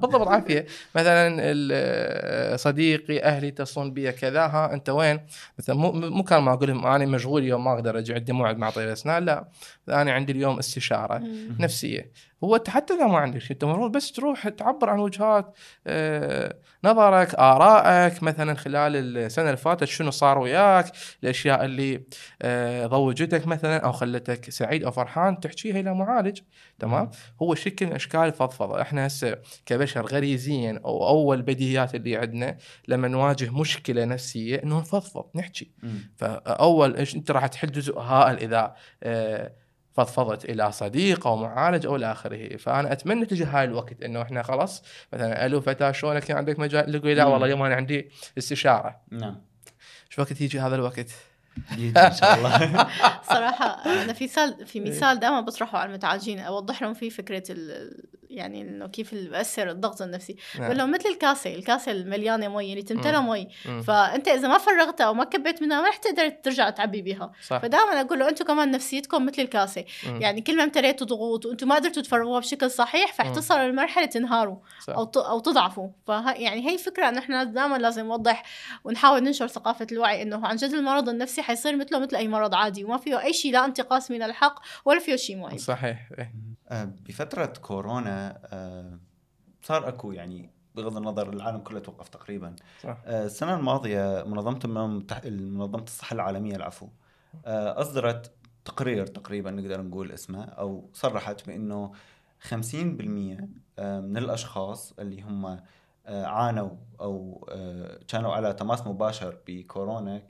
بالضبط 0.00 0.28
عافية. 0.28 0.66
مثلا 0.94 1.34
ال- 1.38 2.60
صديقي 2.60 3.22
أهلي 3.22 3.46
يتصلون 3.48 3.92
بي 3.92 4.12
كذا 4.12 4.40
ها 4.46 4.72
أنت 4.72 4.90
وين؟ 4.90 5.20
مثلا 5.58 5.76
مو 5.76 5.92
مو 5.92 6.22
كان 6.22 6.42
ما 6.42 6.52
أقول 6.52 6.68
لهم 6.68 6.86
أنا 6.86 7.06
مشغول 7.06 7.42
اليوم 7.42 7.64
ما 7.64 7.72
أقدر 7.74 7.98
أجي 7.98 8.14
عندي 8.14 8.32
موعد 8.32 8.56
مع 8.58 8.70
طبيب 8.70 8.88
اسنان 8.88 9.24
لا. 9.24 9.48
أنا 9.88 10.12
عندي 10.12 10.32
اليوم 10.32 10.58
استشارة 10.58 11.18
مم. 11.18 11.56
نفسية 11.60 12.10
هو 12.44 12.56
انت 12.56 12.70
حتى 12.70 12.94
إذا 12.94 13.06
ما 13.06 13.18
عندك 13.18 13.38
شيء 13.38 13.52
أنت 13.52 13.64
المفروض 13.64 13.92
بس 13.92 14.12
تروح 14.12 14.48
تعبر 14.48 14.90
عن 14.90 14.98
وجهات 14.98 15.56
آه، 15.86 16.56
نظرك 16.84 17.34
آرائك 17.34 18.22
مثلا 18.22 18.54
خلال 18.54 18.96
السنة 18.96 19.44
اللي 19.44 19.56
فاتت 19.56 19.84
شنو 19.84 20.10
صار 20.10 20.38
وياك 20.38 20.92
الأشياء 21.22 21.64
اللي 21.64 22.02
آه، 22.42 22.86
ضوجتك 22.86 23.46
مثلا 23.46 23.76
أو 23.76 23.92
خلتك 23.92 24.50
سعيد 24.50 24.84
أو 24.84 24.90
فرحان 24.90 25.40
تحكيها 25.40 25.80
إلى 25.80 25.94
معالج 25.94 26.40
تمام؟ 26.82 27.10
هو 27.42 27.54
شكل 27.54 27.86
من 27.86 27.92
أشكال 27.92 28.20
الفضفضة. 28.20 28.82
إحنا 28.82 29.06
هسه 29.06 29.38
كبشر 29.66 30.06
غريزيا 30.06 30.80
أو 30.84 31.08
أول 31.08 31.42
بديهيات 31.42 31.94
اللي 31.94 32.16
عندنا 32.16 32.58
لما 32.88 33.08
نواجه 33.08 33.50
مشكلة 33.50 34.04
نفسية 34.04 34.62
إنه 34.62 34.78
نفضفض 34.78 35.24
نحكي. 35.34 35.70
فأول 36.16 36.96
إيش 36.96 37.14
أنت 37.14 37.30
راح 37.30 37.46
تحل 37.46 37.72
جزء 37.72 37.98
هائل 37.98 38.36
إذا 38.36 38.74
آه، 39.02 39.52
فضفضت 39.92 40.44
إلى 40.44 40.72
صديق 40.72 41.26
أو 41.26 41.36
معالج 41.36 41.86
أو 41.86 41.96
إلى 41.96 42.12
آخره. 42.12 42.56
فأنا 42.56 42.92
أتمنى 42.92 43.26
تجي 43.26 43.44
هاي 43.44 43.64
الوقت 43.64 44.02
إنه 44.02 44.22
إحنا 44.22 44.42
خلاص 44.42 44.82
مثلا 45.12 45.46
ألو 45.46 45.60
فتاة 45.60 45.92
شلونك؟ 45.92 46.30
عندك 46.30 46.58
مجال؟ 46.58 46.94
يقول 46.94 47.16
لا. 47.16 47.24
والله 47.24 47.46
اليوم 47.46 47.62
أنا 47.62 47.74
عندي 47.74 48.10
استشارة. 48.38 49.00
نعم. 49.10 49.40
شو 50.08 50.22
وقت 50.22 50.40
يجي 50.40 50.60
هذا 50.60 50.74
الوقت؟ 50.74 51.10
ان 51.78 52.12
شاء 52.12 52.34
الله. 52.34 52.86
صراحة 53.34 53.66
أنا 53.86 54.12
في 54.12 54.24
مثال 54.24 54.66
في 54.66 54.80
مثال 54.80 55.20
دائما 55.20 55.40
بطرحه 55.40 55.78
على 55.78 55.88
المتعالجين 55.88 56.38
أوضح 56.38 56.82
لهم 56.82 56.94
فيه 56.94 57.10
فكرة 57.10 57.42
ال 57.50 57.92
يعني 58.30 58.62
إنه 58.62 58.86
كيف 58.86 59.14
بيأثر 59.14 59.70
الضغط 59.70 60.02
النفسي. 60.02 60.36
بقول 60.58 60.78
لهم 60.78 60.90
مثل 60.90 61.08
الكاسة 61.08 61.54
الكاسة 61.54 61.92
المليانة 61.92 62.48
مي 62.48 62.70
اللي 62.72 62.82
تمتلى 62.82 63.22
مي. 63.22 63.48
مم. 63.66 63.82
فأنت 63.82 64.28
إذا 64.28 64.48
ما 64.48 64.58
فرغتها 64.58 65.04
أو 65.06 65.14
ما 65.14 65.24
كبيت 65.24 65.62
منها 65.62 65.80
ما 65.82 65.88
رح 65.88 65.96
تقدر 65.96 66.28
ترجع 66.28 66.70
تعبي 66.70 67.02
بيها. 67.02 67.32
صح. 67.46 67.58
فدائما 67.58 68.00
أقول 68.00 68.18
له 68.18 68.28
أنتم 68.28 68.44
كمان 68.44 68.70
نفسيتكم 68.70 69.26
مثل 69.26 69.42
الكاسة. 69.42 69.84
مم. 70.06 70.22
يعني 70.22 70.40
كل 70.40 70.56
ما 70.56 70.64
امتليتوا 70.64 71.06
ضغوط 71.06 71.46
وأنتم 71.46 71.68
ما 71.68 71.74
قدرتوا 71.74 72.02
تفرغوها 72.02 72.40
بشكل 72.40 72.70
صحيح 72.70 73.10
مم. 73.10 73.14
فحتصلوا 73.32 73.68
لمرحلة 73.68 74.06
تنهاروا 74.06 74.56
صح. 74.86 74.94
أو 74.94 75.04
ت- 75.04 75.16
أو 75.16 75.40
تضعفوا 75.40 75.88
فه 76.06 76.32
يعني 76.32 76.70
هي 76.70 76.78
فكرة 76.78 77.08
إنه 77.08 77.18
إحنا 77.18 77.44
دائما 77.44 77.76
لازم 77.76 78.06
نوضح 78.06 78.42
ونحاول 78.84 79.20
ننشر 79.22 79.46
ثقافة 79.46 79.86
الوعي 79.92 80.22
إنه 80.22 80.46
عن 80.46 80.56
جد 80.56 80.72
المرض 80.74 81.08
النفسي 81.08 81.41
حيصير 81.42 81.76
مثله 81.76 81.98
مثل 81.98 82.16
أي 82.16 82.28
مرض 82.28 82.54
عادي 82.54 82.84
وما 82.84 82.96
فيه 82.96 83.20
أي 83.22 83.32
شيء 83.32 83.52
لا 83.52 83.64
انتقاص 83.64 84.10
من 84.10 84.22
الحق 84.22 84.60
ولا 84.84 84.98
فيه 85.00 85.16
شيء 85.16 85.36
معين 85.36 85.58
صحيح 85.58 86.08
إيه. 86.18 86.34
آه، 86.68 86.84
بفترة 86.84 87.46
كورونا 87.46 88.40
آه، 88.44 88.98
صار 89.62 89.88
أكو 89.88 90.12
يعني 90.12 90.50
بغض 90.74 90.96
النظر 90.96 91.32
العالم 91.32 91.58
كله 91.58 91.80
توقف 91.80 92.08
تقريبا. 92.08 92.56
صح. 92.82 92.96
آه، 93.06 93.24
السنة 93.24 93.54
الماضية 93.54 94.24
منظمة 94.26 94.60
الأمم 94.64 95.00
المتح- 95.00 95.26
منظمة 95.26 95.82
الصحة 95.82 96.14
العالمية 96.14 96.56
العفو 96.56 96.88
أصدرت 97.46 98.32
تقرير 98.64 99.06
تقريبا 99.06 99.50
نقدر 99.50 99.82
نقول 99.82 100.12
اسمه 100.12 100.44
أو 100.44 100.90
صرحت 100.92 101.46
بأنه 101.46 101.92
50% 102.40 103.48
آه، 103.78 104.00
من 104.00 104.16
الأشخاص 104.16 104.92
اللي 104.98 105.22
هم 105.22 105.60
عانوا 106.06 106.70
أو 107.02 107.46
آه، 107.50 107.98
كانوا 108.08 108.32
على 108.32 108.52
تماس 108.52 108.86
مباشر 108.86 109.36
بكورونا 109.46 110.22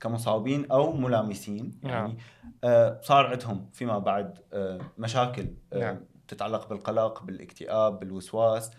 كمصابين 0.00 0.70
أو 0.70 0.92
ملامسين 0.92 1.80
نعم. 1.82 1.92
يعني 1.92 2.18
آه، 2.64 3.00
صار 3.02 3.26
عندهم 3.26 3.70
فيما 3.72 3.98
بعد 3.98 4.38
آه، 4.52 4.80
مشاكل 4.98 5.46
آه، 5.72 5.78
نعم. 5.78 6.00
تتعلق 6.28 6.68
بالقلق 6.68 7.22
بالاكتئاب 7.22 7.98
بالوسواس 7.98 8.70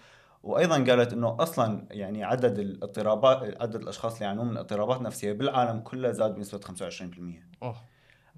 وأيضا 0.44 0.76
قالت 0.76 1.14
إنه 1.14 1.38
أصلا 1.40 1.86
يعني 1.92 2.24
عدد 2.24 2.60
الاضطرابات 2.60 3.62
عدد 3.62 3.76
الأشخاص 3.76 4.14
اللي 4.14 4.26
يعانون 4.26 4.48
من 4.48 4.58
اضطرابات 4.58 5.02
نفسية 5.02 5.34
بالعالم 5.34 5.80
كله 5.80 6.12
زاد 6.12 6.36
بنسبة 6.36 6.60
25% 6.60 7.64
أوه. 7.64 7.76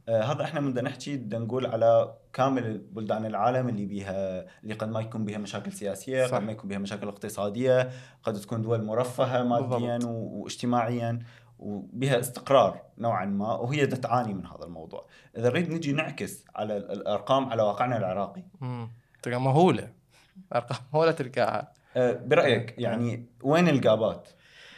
آه 0.09 0.21
هذا 0.23 0.43
إحنا 0.43 0.59
بدنا 0.59 0.81
نحكي 0.89 1.17
بدنا 1.17 1.45
نقول 1.45 1.65
على 1.65 2.13
كامل 2.33 2.77
بلدان 2.77 3.25
العالم 3.25 3.69
اللي 3.69 3.85
بيها 3.85 4.45
اللي 4.63 4.73
قد 4.73 4.89
ما 4.89 4.99
يكون 5.01 5.25
بها 5.25 5.37
مشاكل 5.37 5.71
سياسية 5.71 6.25
صح. 6.27 6.37
قد 6.37 6.43
ما 6.43 6.51
يكون 6.51 6.69
بها 6.69 6.77
مشاكل 6.77 7.07
اقتصادية 7.07 7.89
قد 8.23 8.33
تكون 8.33 8.61
دول 8.61 8.83
مرفهة 8.83 9.43
ماديا 9.43 9.97
بالضبط. 9.97 10.11
واجتماعيا 10.13 11.19
وبها 11.59 12.19
استقرار 12.19 12.81
نوعا 12.97 13.25
ما 13.25 13.53
وهي 13.53 13.87
تعاني 13.87 14.33
من 14.33 14.45
هذا 14.45 14.63
الموضوع. 14.65 15.05
إذا 15.37 15.49
نريد 15.49 15.69
نجي 15.73 15.91
نعكس 15.91 16.45
على 16.55 16.77
ال- 16.77 16.91
الأرقام 16.91 17.49
على 17.49 17.61
واقعنا 17.63 17.97
العراقي. 17.97 18.43
تلقى 19.23 19.41
مهولة. 19.41 19.89
أرقام 20.55 20.79
مهولة 20.93 21.11
تلقاها. 21.11 21.71
آه، 21.97 22.11
برأيك 22.25 22.75
يعني 22.77 23.25
وين 23.43 23.67
الجابات 23.69 24.29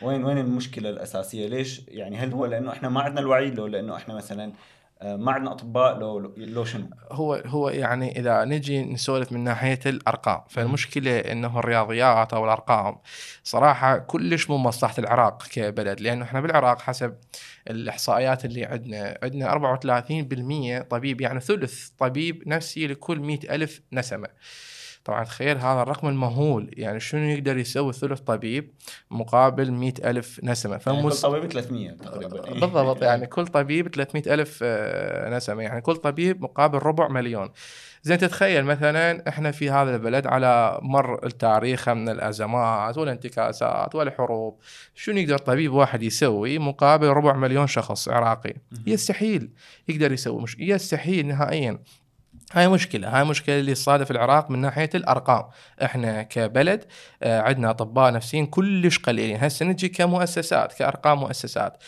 وين 0.01 0.23
وين 0.23 0.37
المشكلة 0.37 0.89
الأساسية؟ 0.89 1.47
ليش؟ 1.47 1.81
يعني 1.87 2.17
هل 2.17 2.33
هو 2.33 2.45
لأنه 2.45 2.71
إحنا 2.71 2.89
ما 2.89 3.01
عندنا 3.01 3.19
الوعي؟ 3.21 3.51
لو 3.51 3.67
لأنه 3.67 3.95
إحنا 3.95 4.13
مثلا 4.13 4.53
ما 5.03 5.31
عندنا 5.31 5.51
أطباء 5.51 5.99
لو 5.99 6.33
لو 6.37 6.65
شنو؟ 6.65 6.89
هو 7.11 7.33
هو 7.33 7.69
يعني 7.69 8.19
إذا 8.19 8.45
نجي 8.45 8.83
نسولف 8.83 9.31
من 9.31 9.43
ناحية 9.43 9.79
الأرقام 9.85 10.41
فالمشكلة 10.49 11.19
إنه 11.19 11.59
الرياضيات 11.59 12.33
أو 12.33 12.45
الأرقام 12.45 12.97
صراحة 13.43 13.97
كلش 13.97 14.49
مو 14.49 14.57
مصلحة 14.57 14.95
العراق 14.99 15.43
كبلد 15.47 16.01
لأنه 16.01 16.25
إحنا 16.25 16.41
بالعراق 16.41 16.81
حسب 16.81 17.15
الإحصائيات 17.69 18.45
اللي 18.45 18.65
عندنا 18.65 19.17
عندنا 19.23 19.51
34% 20.81 20.87
طبيب 20.89 21.21
يعني 21.21 21.39
ثلث 21.39 21.89
طبيب 21.89 22.47
نفسي 22.47 22.87
لكل 22.87 23.19
مئة 23.19 23.55
ألف 23.55 23.81
نسمة. 23.93 24.27
طبعا 25.05 25.23
تخيل 25.23 25.57
هذا 25.57 25.81
الرقم 25.81 26.07
المهول. 26.07 26.69
يعني 26.73 26.99
شنو 26.99 27.21
يقدر 27.29 27.57
يسوي 27.57 27.93
ثلث 27.93 28.19
طبيب 28.19 28.71
مقابل 29.11 29.71
مئة 29.71 30.09
ألف 30.09 30.39
نسمة؟ 30.43 30.81
يعني 30.87 31.01
كل 31.01 31.11
فمس... 31.11 31.21
طبيب 31.21 31.51
300 31.51 31.91
تقريبا. 31.91 32.41
بالضبط. 32.51 33.03
يعني 33.03 33.27
كل 33.27 33.47
طبيب 33.47 33.87
300 33.87 34.33
ألف 34.33 34.59
آه، 34.63 35.29
نسمة. 35.29 35.63
يعني 35.63 35.81
كل 35.81 35.95
طبيب 35.95 36.41
مقابل 36.41 36.77
ربع 36.77 37.07
مليون. 37.07 37.49
زين 38.03 38.17
تتخيل 38.17 38.65
مثلا 38.65 39.29
إحنا 39.29 39.51
في 39.51 39.69
هذا 39.69 39.95
البلد 39.95 40.27
على 40.27 40.79
مر 40.81 41.25
التاريخ 41.25 41.89
من 41.89 42.09
الأزمات 42.09 42.97
والانتكاسات 42.97 43.95
والحروب. 43.95 44.59
شنو 44.95 45.17
يقدر 45.17 45.37
طبيب 45.37 45.73
واحد 45.73 46.03
يسوي 46.03 46.59
مقابل 46.59 47.07
ربع 47.07 47.33
مليون 47.33 47.67
شخص 47.67 48.09
عراقي؟ 48.09 48.53
يستحيل. 48.87 49.49
يقدر 49.87 50.11
يسوي 50.11 50.41
مش 50.41 50.55
يستحيل 50.59 51.27
نهائيا. 51.27 51.79
هاي 52.51 52.67
مشكلة 52.67 53.17
هاي 53.17 53.23
مشكلة 53.23 53.59
اللي 53.59 53.75
صادف 53.75 54.11
العراق 54.11 54.51
من 54.51 54.59
ناحية 54.59 54.89
الأرقام. 54.95 55.45
إحنا 55.83 56.23
كبلد 56.23 56.85
آه، 57.23 57.41
عندنا 57.41 57.69
أطباء 57.69 58.13
نفسيين 58.13 58.45
كلش 58.45 58.99
قليلين. 58.99 59.37
هسه 59.43 59.65
نجي 59.65 59.89
كمؤسسات 59.89 60.73
كأرقام 60.73 61.19
مؤسسات. 61.19 61.83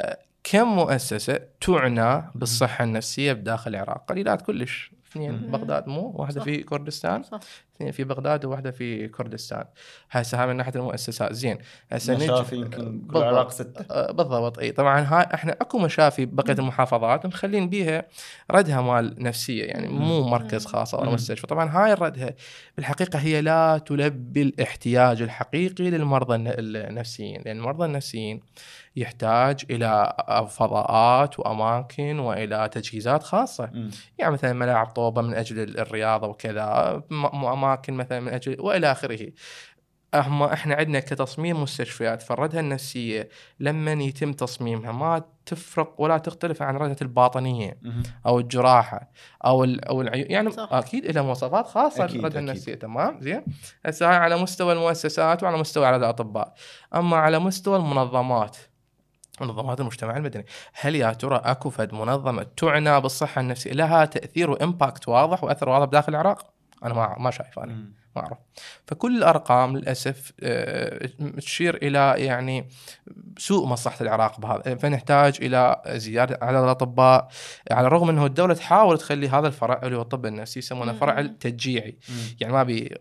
آه، 0.00 0.18
كم 0.44 0.68
مؤسسة 0.68 1.40
تعنى 1.60 2.30
بالصحة 2.34 2.84
النفسية 2.84 3.32
بداخل 3.32 3.70
العراق. 3.70 4.04
قليلات 4.08 4.42
كلش. 4.42 4.92
اثنين. 5.10 5.50
بغداد 5.50 5.88
مو 5.88 6.12
واحدة 6.14 6.40
صح. 6.40 6.44
في 6.44 6.62
كردستان. 6.62 7.22
صح. 7.22 7.40
اثنين 7.78 7.92
في 7.92 8.04
بغداد 8.04 8.44
وواحدة 8.44 8.70
في 8.70 9.08
كردستان. 9.08 9.64
هسه 10.10 10.40
هاي 10.42 10.46
من 10.46 10.56
ناحية 10.56 10.72
المؤسسات 10.76 11.32
زين 11.32 11.58
هسه 11.92 12.14
نجي 12.14 12.24
مشافي 12.24 12.56
يمكن 12.56 12.70
كل 12.76 12.84
بالضبط. 12.84 13.16
العراق 13.16 13.50
ستة. 13.50 13.84
آه، 13.90 14.12
بالضبط. 14.12 14.58
إي 14.58 14.72
طبعا 14.72 15.00
هاي 15.00 15.26
إحنا 15.34 15.52
أكو 15.52 15.78
مشافي 15.78 16.26
بقية 16.26 16.52
المحافظات 16.52 17.26
مخلين 17.26 17.68
بيها 17.68 18.04
ردها 18.50 18.80
مال 18.80 19.14
نفسية 19.22 19.64
يعني 19.64 19.88
مو 19.88 20.22
مركز 20.28 20.66
خاص 20.66 20.94
مم. 20.94 21.14
مستشفى. 21.14 21.46
طبعا 21.46 21.70
هاي 21.70 21.92
الردها 21.92 22.34
بالحقيقة 22.76 23.18
هي 23.18 23.40
لا 23.40 23.78
تلبي 23.78 24.42
الاحتياج 24.42 25.22
الحقيقي 25.22 25.90
للمرضى 25.90 26.34
الن- 26.34 26.52
النفسيين. 26.58 27.42
لأن 27.46 27.56
المرضى 27.58 27.84
النفسيين 27.84 28.40
يحتاج 28.96 29.64
إلى 29.70 30.16
فضاءات 30.50 31.38
وأماكن 31.40 32.18
وإلى 32.18 32.68
تجهيزات 32.72 33.22
خاصة. 33.22 33.70
مم. 33.74 33.90
يعني 34.18 34.32
مثلا 34.32 34.52
ملاعب 34.52 34.86
طوبة 34.86 35.22
من 35.22 35.34
أجل 35.34 35.78
الرياضة 35.78 36.26
وكذا 36.26 37.02
م- 37.10 37.40
أماكن 37.68 37.94
مثلا 37.94 38.20
من 38.20 38.28
أجل 38.28 38.56
وإلى 38.60 38.92
آخره. 38.92 39.28
اما 40.14 40.52
إحنا 40.52 40.74
عندنا 40.74 41.00
كتصميم 41.00 41.62
مستشفيات 41.62 42.22
فالردها 42.22 42.60
النفسية 42.60 43.28
لما 43.60 43.92
يتم 43.92 44.32
تصميمها 44.32 44.92
ما 44.92 45.22
تفرق 45.46 45.94
ولا 45.98 46.18
تختلف 46.18 46.62
عن 46.62 46.76
ردة 46.76 46.96
الباطنية. 47.02 47.78
أو 48.26 48.38
الجراحة 48.38 49.10
أو 49.44 49.64
ال 49.64 49.84
أو 49.84 50.02
العيون 50.02 50.30
يعني 50.30 50.50
صح. 50.50 50.68
أكيد 50.72 51.06
لها 51.06 51.22
مواصفات 51.22 51.66
خاصة 51.66 52.04
الردة 52.04 52.26
أكيد. 52.26 52.36
النفسية. 52.36 52.74
تمام؟ 52.74 53.20
زين. 53.20 53.44
هسه 53.86 54.06
على 54.06 54.36
مستوى 54.36 54.72
المؤسسات 54.72 55.42
وعلى 55.42 55.58
مستوى 55.58 55.86
عدد 55.86 56.02
الأطباء. 56.02 56.54
أما 56.94 57.16
على 57.16 57.38
مستوى 57.38 57.76
المنظمات 57.76 58.56
منظمات 59.40 59.80
المجتمع 59.80 60.16
المدني 60.16 60.46
هل 60.72 60.96
يا 60.96 61.12
ترى 61.12 61.36
أكو 61.44 61.70
فد 61.70 61.94
منظمة 61.94 62.46
تعنى 62.56 63.00
بالصحة 63.00 63.40
النفسية؟ 63.40 63.72
لها 63.72 64.04
تأثير 64.04 64.50
و 64.50 64.58
impact 64.58 65.08
واضح 65.08 65.44
وأثر 65.44 65.68
واضح 65.68 65.84
بداخل 65.84 66.12
العراق؟ 66.12 66.57
أنا 66.84 66.94
ما 66.94 67.16
ما 67.18 67.30
شايف 67.30 67.58
أنا. 67.58 67.98
ما 68.16 68.22
أعرف 68.22 68.38
فكل 68.86 69.16
الأرقام 69.16 69.76
للأسف 69.76 70.32
آه، 70.42 71.08
تشير 71.36 71.76
إلى 71.76 72.14
يعني 72.16 72.68
سوء 73.38 73.66
مصلحة 73.66 73.96
العراق 74.00 74.40
بهذا 74.40 74.74
فنحتاج 74.74 75.38
إلى 75.42 75.82
زيادة 75.86 76.38
عدد 76.42 76.62
الأطباء 76.62 77.28
على 77.70 77.86
الرغم 77.86 78.08
إنه 78.08 78.26
الدولة 78.26 78.54
تحاول 78.54 78.98
تخلي 78.98 79.28
هذا 79.28 79.46
الفرع 79.46 79.80
اللي 79.82 79.96
هو 79.96 80.02
الطب 80.02 80.26
النفسي 80.26 80.58
يسمونه. 80.58 80.92
فرع 80.92 81.18
التشجيعي. 81.18 81.98
يعني 82.40 82.52
ما 82.52 82.62
بي 82.62 82.94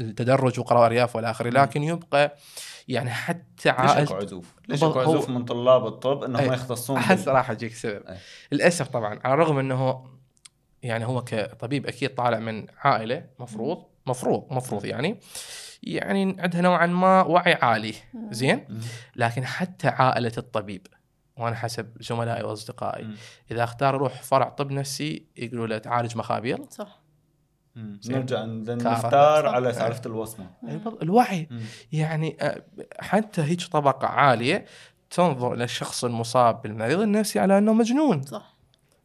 التدرج 0.00 0.60
وقرى 0.60 0.86
ارياف 0.86 1.16
والى 1.16 1.30
آخره 1.30 1.50
لكن 1.50 1.82
يبقى 1.82 2.36
يعني 2.88 3.10
حتى 3.10 3.68
ليش 3.68 3.76
اكو 3.80 3.82
عائله 3.82 4.16
عزوف؟ 4.16 4.54
ليش 4.68 4.84
عزوف 4.84 5.28
من 5.28 5.44
طلاب 5.44 5.86
الطب 5.86 6.24
إنهم 6.24 6.42
أي. 6.42 6.54
يختصون 6.54 6.98
هسه 6.98 7.32
راح 7.32 7.50
أجيك 7.50 7.74
سبب 7.74 8.02
أي. 8.08 8.16
للأسف 8.52 8.88
طبعا 8.88 9.20
على 9.24 9.34
الرغم 9.34 9.58
إنه 9.58 10.04
يعني 10.86 11.06
هو 11.06 11.24
كطبيب 11.24 11.86
أكيد 11.86 12.14
طالع 12.14 12.38
من 12.38 12.66
عائلة 12.78 13.26
مفروض 13.38 13.84
مفروض 14.06 14.46
مفروض 14.52 14.84
يعني 14.84 15.20
يعني 15.82 16.36
عندها 16.38 16.60
نوعا 16.60 16.86
ما 16.86 17.22
وعي 17.22 17.52
عالي. 17.54 17.94
زين. 18.30 18.80
لكن 19.16 19.44
حتى 19.44 19.88
عائلة 19.88 20.32
الطبيب 20.38 20.86
وأنا 21.36 21.56
حسب 21.56 21.86
زملائي 22.00 22.42
وأصدقائي 22.44 23.04
مم. 23.04 23.14
إذا 23.50 23.64
أختار 23.64 23.94
يروح 23.94 24.22
فرع 24.22 24.48
طب 24.48 24.70
نفسي 24.70 25.26
يقولوا 25.36 25.66
له 25.66 25.78
تعالج 25.78 26.16
مخابير. 26.16 26.58
صح. 26.70 27.00
نرجع. 28.08 28.44
نختار. 28.44 29.46
على 29.46 29.72
سالفه 29.72 30.06
الوصمة. 30.06 30.50
الوعي. 31.02 31.48
مم. 31.50 31.60
يعني 31.92 32.36
حتى 33.00 33.42
هيك 33.42 33.62
طبقة 33.62 34.08
عالية 34.08 34.64
تنظر 35.10 35.54
إلى 35.54 35.64
الشخص 35.64 36.04
المصاب 36.04 36.62
بالمريض 36.62 37.00
النفسي 37.00 37.38
على 37.38 37.58
أنه 37.58 37.72
مجنون. 37.72 38.22
صح. 38.22 38.55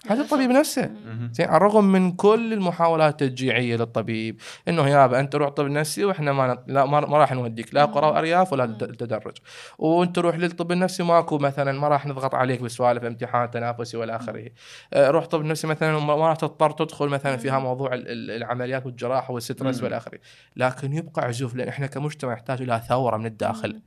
حتى 0.10 0.22
الطبيب 0.22 0.50
نفسه. 0.50 0.92
زين 1.32 1.48
على 1.48 1.58
الرغم 1.58 1.84
من 1.92 2.12
كل 2.12 2.54
المحاولات 2.54 3.22
التشجيعية 3.22 3.76
للطبيب 3.76 4.42
إنه 4.68 4.88
يابا 4.88 5.20
أنت 5.20 5.36
روح 5.36 5.50
طب 5.50 5.66
نفسي 5.66 6.06
وإحنا 6.06 6.32
ما 6.34 6.48
نط... 6.48 6.64
لا 6.68 6.86
ما, 6.86 7.00
ما 7.00 7.18
راح 7.18 7.34
نوديك 7.34 7.74
لا. 7.76 7.86
قراء 7.86 8.18
أرياف 8.18 8.54
ولا 8.54 8.66
تدرج. 9.00 9.38
وأنت 9.78 10.20
روح 10.20 10.36
للطب 10.36 10.72
النفسي 10.72 11.04
ماكو 11.04 11.38
مثلا 11.38 11.80
ما 11.80 11.88
راح 11.88 12.06
نضغط 12.06 12.36
عليك 12.36 12.62
بسوالف 12.62 13.04
امتحان 13.04 13.52
تنافسي 13.52 13.98
وإلى 13.98 14.16
آخره. 14.16 14.50
آه، 14.94 15.10
روح 15.10 15.26
طب 15.26 15.46
نفسي 15.46 15.68
مثلا 15.68 16.00
ما 16.00 16.14
راح 16.16 16.36
تضطر 16.36 16.72
تدخل 16.72 17.08
مثلا 17.08 17.38
فيها. 17.38 17.60
موضوع 17.60 17.94
ال- 17.94 18.08
ال- 18.08 18.32
العمليات 18.32 18.86
والجراحة 18.86 19.34
والسترس. 19.34 19.84
وإلى 19.84 19.98
آخره. 19.98 20.20
لكن 20.56 20.94
يبقى 20.94 21.26
عزوف 21.26 21.56
لأن 21.56 21.68
إحنا 21.68 21.88
كمجتمع 21.88 22.34
نحتاج 22.34 22.62
إلى 22.62 22.82
ثورة 22.90 23.18
من 23.18 23.26
الداخل. 23.26 23.82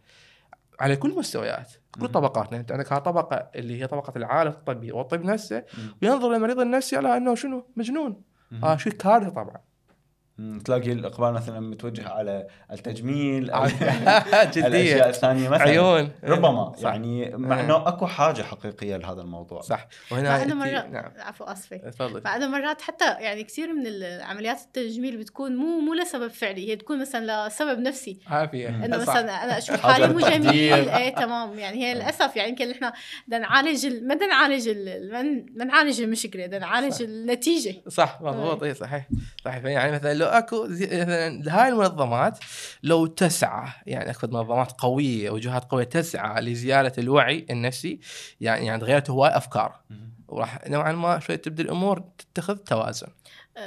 على 0.81 0.97
كل 0.97 1.11
المستويات 1.11 1.73
كل. 2.01 2.09
طبقاتنا 2.09 2.59
أنت 2.59 2.73
عندك 2.73 2.89
طبقة 2.89 3.51
اللي 3.55 3.83
هي 3.83 3.87
طبقة 3.87 4.13
العالم 4.17 4.51
الطبي 4.51 4.93
والطب 4.93 5.25
نفسه. 5.25 5.65
وينظر 6.03 6.33
للمريض 6.33 6.61
النفسي 6.61 6.97
على 6.97 7.17
أنه 7.17 7.35
شنو 7.35 7.67
مجنون. 7.77 8.23
آه 8.63 8.77
شيء 8.77 8.93
كارثه 8.93 9.29
طبعا. 9.29 9.57
تلاقي 10.65 10.93
الإقبال 10.93 11.33
مثلا 11.33 11.61
متوجه 11.61 12.09
على 12.09 12.47
التجميل 12.73 13.45
جديه 14.55 14.67
الأشياء 14.67 15.09
الثانية 15.09 15.49
مثلا. 15.49 15.63
عيون. 15.69 16.11
ربما 16.25 16.73
صح. 16.77 16.85
يعني 16.91 17.31
مع 17.37 17.61
آه. 17.61 17.63
إنه 17.65 17.89
أكو 17.89 18.07
حاجة 18.07 18.43
حقيقية 18.43 18.97
لهذا 18.97 19.21
الموضوع. 19.23 19.61
صح. 19.61 19.87
وهنا 20.11 20.29
بعد 20.39 20.53
مرات 20.53 20.87
نعم. 20.91 21.13
عفوا 21.19 21.53
اسفه 21.53 21.77
تفضل. 21.77 22.21
بعد 22.21 22.43
مرات 22.43 22.81
حتى 22.83 23.05
يعني 23.05 23.45
كثير 23.45 23.73
من 23.73 23.87
العمليات 23.87 24.61
التجميل 24.61 25.17
بتكون 25.17 25.57
مو 25.57 25.81
مو 25.81 25.95
لسبب 25.95 26.29
فعلي 26.29 26.71
هي 26.71 26.77
تكون 26.77 27.01
مثلا 27.01 27.49
لسبب 27.49 27.79
نفسي. 27.79 28.19
عافية. 28.27 28.69
إنه 28.69 29.05
صح. 29.05 29.13
مثلا 29.13 29.45
أنا 29.45 29.59
أشوف 29.59 29.81
حالي 29.81 30.09
مو. 30.09 30.19
جميل. 30.21 30.89
إيه 30.89 31.15
تمام. 31.15 31.59
يعني 31.59 31.85
هي 31.85 31.95
للأسف 31.95 32.37
يعني 32.37 32.49
يمكن 32.51 32.71
إحنا 32.71 32.93
بدنا 33.29 33.39
نعالج 33.39 33.87
ال- 33.87 34.09
ما 34.09 34.15
بدنا 34.15 34.27
نعالج 34.27 34.69
ال- 34.69 35.45
ما 35.57 35.65
نعالج 35.65 36.01
المشكلة 36.01 36.47
بدنا 36.47 36.59
نعالج 36.59 36.93
صح. 36.93 37.01
النتيجة. 37.01 37.75
صح 37.89 38.19
مضبوط. 38.23 38.63
اي 38.63 38.75
صحيح. 38.75 39.09
صحيح. 39.45 39.65
يعني 39.65 39.93
مثلا 39.93 40.24
لو 40.25 40.31
أكو 40.31 40.65
هاي 41.49 41.69
المنظمات 41.69 42.39
لو 42.83 43.07
تسعى 43.07 43.69
يعني 43.87 44.11
أكو 44.11 44.27
منظمات 44.27 44.73
قوية 44.73 45.31
وجهات 45.31 45.65
قوية 45.65 45.85
تسعى 45.85 46.43
لزيادة 46.43 46.93
الوعي 46.99 47.47
النفسي 47.51 48.01
يعني 48.41 48.67
يعني 48.67 48.81
تغيرت 48.81 49.11
هواي 49.11 49.37
أفكار. 49.37 49.81
وراح 50.29 50.69
نوعا 50.69 50.93
ما 50.93 51.19
شوي 51.19 51.37
تبدا 51.37 51.63
الأمور 51.63 52.03
تتخذ 52.19 52.57
توازن 52.57 53.07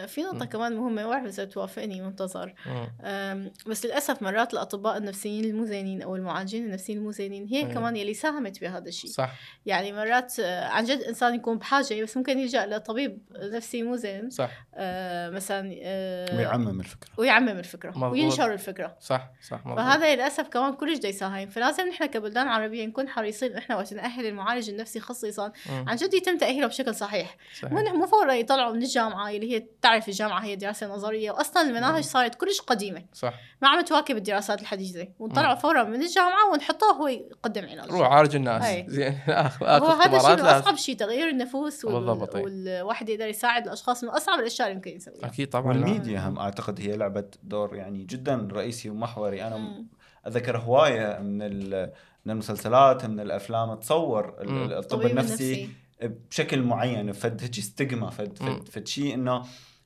في 0.07 0.21
نقطة 0.21 0.37
مم. 0.37 0.43
كمان 0.43 0.75
مهمة 0.75 1.03
ما 1.03 1.07
بعرف 1.09 1.25
إذا 1.25 1.45
توافقني 1.45 2.01
منتظر. 2.01 2.53
أم، 3.01 3.51
بس 3.67 3.85
للأسف 3.85 4.21
مرات 4.21 4.53
الأطباء 4.53 4.97
النفسيين 4.97 5.45
المو 5.45 5.65
زينين 5.65 6.01
أو 6.01 6.15
المعالجين 6.15 6.65
النفسيين 6.65 6.97
المو 6.97 7.11
زينين 7.11 7.45
هي 7.47 7.63
مم. 7.65 7.73
كمان 7.73 7.95
يلي 7.95 8.13
ساهمت 8.13 8.61
بهذا 8.61 8.87
الشيء 8.89 9.11
صح 9.11 9.31
يعني 9.65 9.91
مرات 9.93 10.39
آه، 10.39 10.65
عن 10.67 10.83
جد 10.83 11.01
إنسان 11.01 11.35
يكون 11.35 11.57
بحاجة 11.57 12.03
بس 12.03 12.17
ممكن 12.17 12.39
يلجأ 12.39 12.65
لطبيب 12.65 13.19
نفسي 13.31 13.83
مو 13.83 13.95
زين 13.95 14.29
صح 14.29 14.51
آه، 14.75 15.29
مثلا 15.29 15.75
آه، 15.83 16.37
ويعمم 16.37 16.79
الفكرة 16.79 17.09
ويعمم 17.17 17.49
الفكرة 17.49 17.89
مضبوط. 17.89 18.11
وينشر 18.11 18.53
الفكرة 18.53 18.97
صح 18.99 19.31
صح 19.49 19.65
مضبوط. 19.65 19.79
فهذا 19.79 20.15
للأسف 20.15 20.47
كمان 20.47 20.73
كلش 20.73 20.97
دا 20.99 21.07
يساهم 21.09 21.49
فلازم 21.49 21.87
نحن 21.87 22.05
كبلدان 22.05 22.47
عربية 22.47 22.85
نكون 22.85 23.09
حريصين 23.09 23.55
إحنا 23.57 23.75
وقت 23.75 23.93
نأهل 23.93 24.25
المعالج 24.25 24.69
النفسي 24.69 24.99
خصيصا 24.99 25.51
مم. 25.69 25.85
عن 25.89 25.95
جد 25.95 26.13
يتم 26.13 26.37
تأهيله 26.37 26.67
بشكل 26.67 26.95
صحيح 26.95 27.37
صحيح. 27.61 27.71
مو 27.71 27.81
مو 27.81 28.05
فورا 28.05 28.33
يطلعوا 28.33 28.73
من 28.73 28.81
الجامعة 28.83 29.29
اللي 29.29 29.55
هي 29.55 29.65
تعرف 29.81 30.07
الجامعة 30.07 30.39
هي 30.43 30.55
دراسة 30.55 30.87
نظرية 30.87 31.31
واصلا 31.31 31.63
مم. 31.63 31.69
المناهج 31.69 32.03
صارت 32.03 32.35
كلش 32.35 32.61
قديمة. 32.61 33.03
صح. 33.13 33.33
ما 33.61 33.67
عم 33.69 33.81
تواكب 33.81 34.17
الدراسات 34.17 34.61
الحديثة 34.61 35.07
ونطلعوا 35.19 35.55
فورا 35.55 35.83
من 35.83 36.01
الجامعة 36.03 36.51
ونحطوه 36.53 36.91
هو 36.93 37.07
يقدم 37.07 37.65
علاج. 37.69 37.91
روح 37.91 38.07
عالج 38.11 38.35
الناس. 38.35 38.63
زين. 38.89 39.17
اخذ 39.27 39.65
اخذ 39.65 39.85
هو 39.85 39.91
هذا 40.01 40.17
الشيء. 40.17 40.59
أصعب 40.59 40.75
شيء 40.75 40.95
تغيير 40.95 41.29
النفوس 41.29 41.85
وال... 41.85 41.93
بالضبط، 41.93 42.35
أي. 42.35 42.43
والواحد 42.43 43.09
يقدر 43.09 43.27
يساعد 43.27 43.65
الأشخاص 43.67 44.03
من 44.03 44.09
أصعب 44.09 44.39
الأشياء 44.39 44.67
اللي 44.67 44.75
يمكن 44.75 44.91
يسويها. 44.91 45.25
أكيد 45.25 45.49
طبعا. 45.49 45.67
والميديا 45.67 46.19
هم 46.19 46.39
أعتقد 46.39 46.79
هي 46.81 46.97
لعبت 46.97 47.39
دور 47.43 47.75
يعني 47.75 48.03
جدا 48.03 48.47
رئيسي 48.51 48.89
ومحوري. 48.89 49.43
أنا 49.47 49.57
مم. 49.57 49.87
اتذكر 50.25 50.57
هواية 50.57 51.19
من 51.19 51.41
ال- 51.41 51.91
من 52.25 52.31
المسلسلات 52.31 53.05
من 53.05 53.19
الأفلام 53.19 53.75
تصور 53.75 54.35
الطب 54.41 55.05
النفسي. 55.05 55.69
بشكل 56.01 56.61
معين 56.63 57.11
فد 57.11 57.41
هيك 57.41 57.59
ستيغما 57.59 58.09
فد. 58.09 58.37
فد, 58.37 58.69
فد 58.69 58.87
شيء 58.87 59.13
إنه 59.13 59.43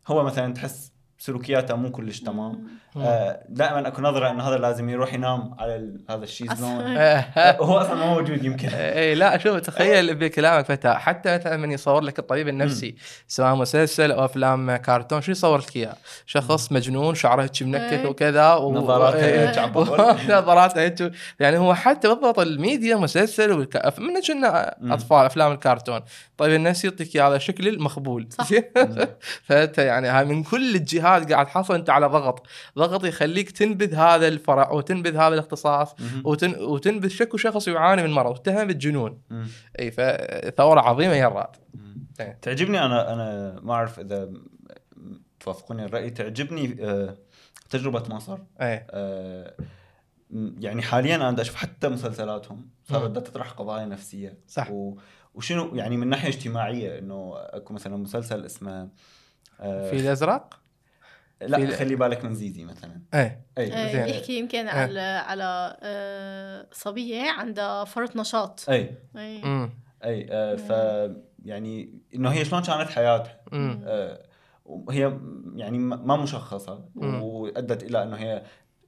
هو 0.08 0.24
مثلا 0.24 0.54
تحس 0.54 0.92
سلوكياته 1.22 1.76
مو 1.76 1.92
كلش 1.92 2.20
تمام. 2.20 2.68
آه 2.98 3.44
دائما 3.50 3.88
أكو 3.88 4.02
نظرة 4.02 4.32
انه 4.32 4.44
هذا 4.44 4.58
لازم 4.58 4.90
يروح 4.90 5.14
ينام 5.14 5.56
على 5.60 5.76
ال- 5.76 6.02
هذا 6.10 6.24
الشيزلون 6.24 6.82
آه. 6.98 7.26
هو 7.62 7.78
أصلا 7.78 7.96
مو 7.96 8.06
موجود 8.16 8.46
يمكن 8.46 8.68
اي 8.74 9.16
لا 9.16 9.38
شوف 9.38 9.58
تخيل 9.58 10.16
بكلامك 10.16 10.66
فتى 10.66 10.94
حتى 10.94 11.36
مثلا 11.36 11.58
من 11.58 11.72
يصور 11.72 12.02
لك 12.02 12.20
الطبيب 12.20 12.48
النفسي 12.48 12.96
سواء 13.28 13.56
مسلسل 13.56 14.12
أو 14.12 14.26
أفلام 14.26 14.76
كرتون 14.76 15.22
شو 15.22 15.32
يصور 15.32 15.58
لك 15.58 15.76
إياه؟ 15.76 15.96
شخص 16.26 16.72
مجنون 16.72 17.16
شعره 17.16 17.44
هيك 17.44 17.64
منكت 17.64 17.94
إيه. 17.94 18.08
وكذا 18.08 18.54
و... 18.54 18.74
نظاراته 18.74 19.26
إيه. 19.26 20.82
هيك 20.82 21.12
يعني 21.40 21.58
هو 21.58 21.74
حتى 21.74 22.08
بالضبط 22.08 22.40
الميديا 22.40 22.96
مسلسل 22.96 23.52
والك... 23.52 24.00
من 24.00 24.22
كنا. 24.28 24.76
أطفال 24.94 25.26
أفلام 25.26 25.52
الكرتون 25.52 26.00
طيب 26.38 26.54
النفسي 26.54 26.88
يعطيك 26.88 27.16
إياه 27.16 27.24
على 27.24 27.40
شكل 27.40 27.68
المخبول 27.68 28.28
صح. 28.32 28.48
فأنت 29.44 29.78
يعني 29.78 30.08
هاي 30.08 30.26
من 30.26 30.44
كل 30.44 30.76
الجهات 30.76 31.11
قاعد 31.20 31.46
تحصل 31.46 31.74
أنت 31.74 31.90
على 31.90 32.06
ضغط 32.06 32.48
ضغط 32.78 33.06
يخليك 33.06 33.52
تنبذ 33.52 33.96
هذا 33.96 34.28
الفرع 34.28 34.72
وتنبذ 34.72 35.16
هذا 35.16 35.34
الاختصاص. 35.34 35.96
وتن... 36.24 36.56
وتنبذ 36.64 37.08
شكو 37.08 37.38
شخص 37.38 37.68
يعاني 37.68 38.04
من 38.04 38.12
مرض 38.12 38.32
واتهم 38.32 38.68
بالجنون. 38.68 39.22
إي 39.80 39.92
فثورة 39.92 40.82
عظيمة 40.82 41.14
يا. 41.14 41.52
إيه. 42.20 42.40
تعجبني 42.42 42.86
أنا 42.86 43.14
أنا 43.14 43.60
ما 43.62 43.74
أعرف 43.74 44.00
إذا 44.00 44.32
توافقوني 45.40 45.86
الرأي 45.86 46.10
تعجبني 46.10 46.78
آه، 46.82 47.18
تجربة 47.70 48.04
مصر 48.16 48.38
إيه 48.62 48.88
آه، 48.92 49.56
يعني 50.60 50.82
حاليا 50.82 51.16
أنا 51.16 51.42
أشوف 51.42 51.56
حتى 51.56 51.90
مسلسلاتهم 51.90 52.70
صارت 52.84 53.18
تطرح 53.18 53.52
قضايا 53.52 53.86
نفسية 53.86 54.38
صح. 54.48 54.72
و... 54.72 54.98
وشنو 55.34 55.76
يعني 55.76 55.98
من 55.98 56.08
ناحية 56.08 56.30
اجتماعية 56.30 57.00
إنه 57.00 57.34
أكو 57.38 57.74
مثلا 57.74 57.98
مسلسل 57.98 58.46
اسمه 58.46 58.90
آه، 59.60 59.90
في 59.90 59.96
الأزرق 59.96 60.61
لا 61.42 61.58
في- 61.58 61.68
خلي 61.72 61.96
بالك 61.96 62.24
من 62.26 62.34
زيزي 62.36 62.66
مثلا. 62.66 63.02
إيه. 63.14 63.46
اي 63.58 63.74
آه، 63.74 63.92
زين. 63.94 64.06
بيحكي 64.06 64.40
يمكن 64.40 64.68
آه. 64.68 64.72
على 64.72 65.00
على 65.02 65.78
آه، 65.82 66.68
صبية 66.72 67.30
عندها 67.32 67.84
فرط 67.84 68.16
نشاط. 68.16 68.66
اي 68.70 68.92
أي. 69.18 69.44
امم 69.44 69.70
اي 70.04 70.28
آه، 70.32 70.56
ف 70.56 70.70
يعني 71.46 72.00
إنه 72.16 72.30
هي 72.30 72.46
شلون 72.46 72.62
كانت 72.62 72.90
حياتها 72.90 73.38
آه، 73.54 74.24
وهي 74.66 75.20
يعني 75.56 75.78
ما 75.78 75.96
ما 75.96 76.16
مشخصة. 76.16 76.86
مم. 76.96 77.22
وأدت 77.24 77.84
إلى 77.84 78.04
إنه 78.04 78.16
هي 78.18 78.44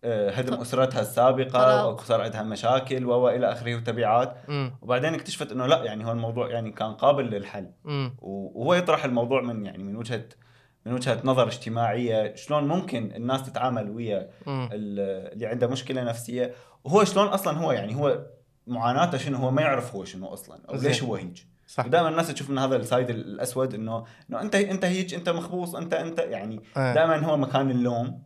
آه، 0.06 0.30
هدم 0.32 0.54
أسرتها 0.54 1.02
السابقة. 1.02 1.88
وصار 1.88 2.22
عندها 2.22 2.44
مشاكل 2.44 3.06
و 3.06 3.30
إلى 3.30 3.52
آخره 3.52 3.76
وتبعات. 3.76 4.36
وبعدين 4.82 5.14
اكتشفت 5.14 5.52
إنه 5.52 5.66
لا 5.66 5.84
يعني 5.84 6.06
هو 6.06 6.12
الموضوع 6.12 6.50
يعني 6.52 6.72
كان 6.72 6.94
قابل 6.94 7.24
للحل. 7.26 7.72
وهو 8.22 8.74
يطرح 8.74 9.06
الموضوع 9.06 9.42
من 9.42 9.66
يعني 9.66 9.84
من 9.84 9.96
وجهة 9.96 10.26
من 10.86 10.94
وجهة 10.94 11.22
نظر 11.24 11.48
اجتماعية 11.48 12.36
شلون 12.36 12.68
ممكن 12.68 13.12
الناس 13.16 13.44
تتعامل 13.44 13.90
ويا 13.90 14.30
ال- 14.48 15.32
اللي 15.34 15.46
عنده 15.46 15.68
مشكلة 15.68 16.04
نفسية؟ 16.04 16.54
وهو 16.84 17.04
شلون 17.04 17.28
أصلا 17.28 17.58
هو 17.58 17.72
يعني 17.72 17.96
هو 17.96 18.26
معاناته 18.68 19.18
شنو؟ 19.18 19.38
هو 19.38 19.52
ما 19.52 19.62
يعرف 19.62 19.96
هو 19.96 20.06
شنو 20.06 20.28
أصلا 20.28 20.60
أو. 20.70 20.76
ليش 20.76 21.04
هو 21.04 21.16
هيك 21.16 21.46
صح. 21.68 21.86
ودائما 21.86 22.10
الناس 22.10 22.28
تشوف 22.28 22.50
من 22.50 22.58
هذا 22.58 22.76
السايد 22.76 23.10
الأسود 23.10 23.74
إنه 23.74 24.04
إنه 24.30 24.42
أنت 24.42 24.56
أنت 24.56 24.86
هيك 24.86 25.14
أنت 25.14 25.30
مخبوص 25.30 25.76
أنت 25.76 25.94
أنت 25.94 26.20
يعني 26.20 26.62
إيه. 26.78 26.94
دائما 26.94 27.18
هو 27.18 27.38
مكان 27.38 27.72
اللوم. 27.72 28.22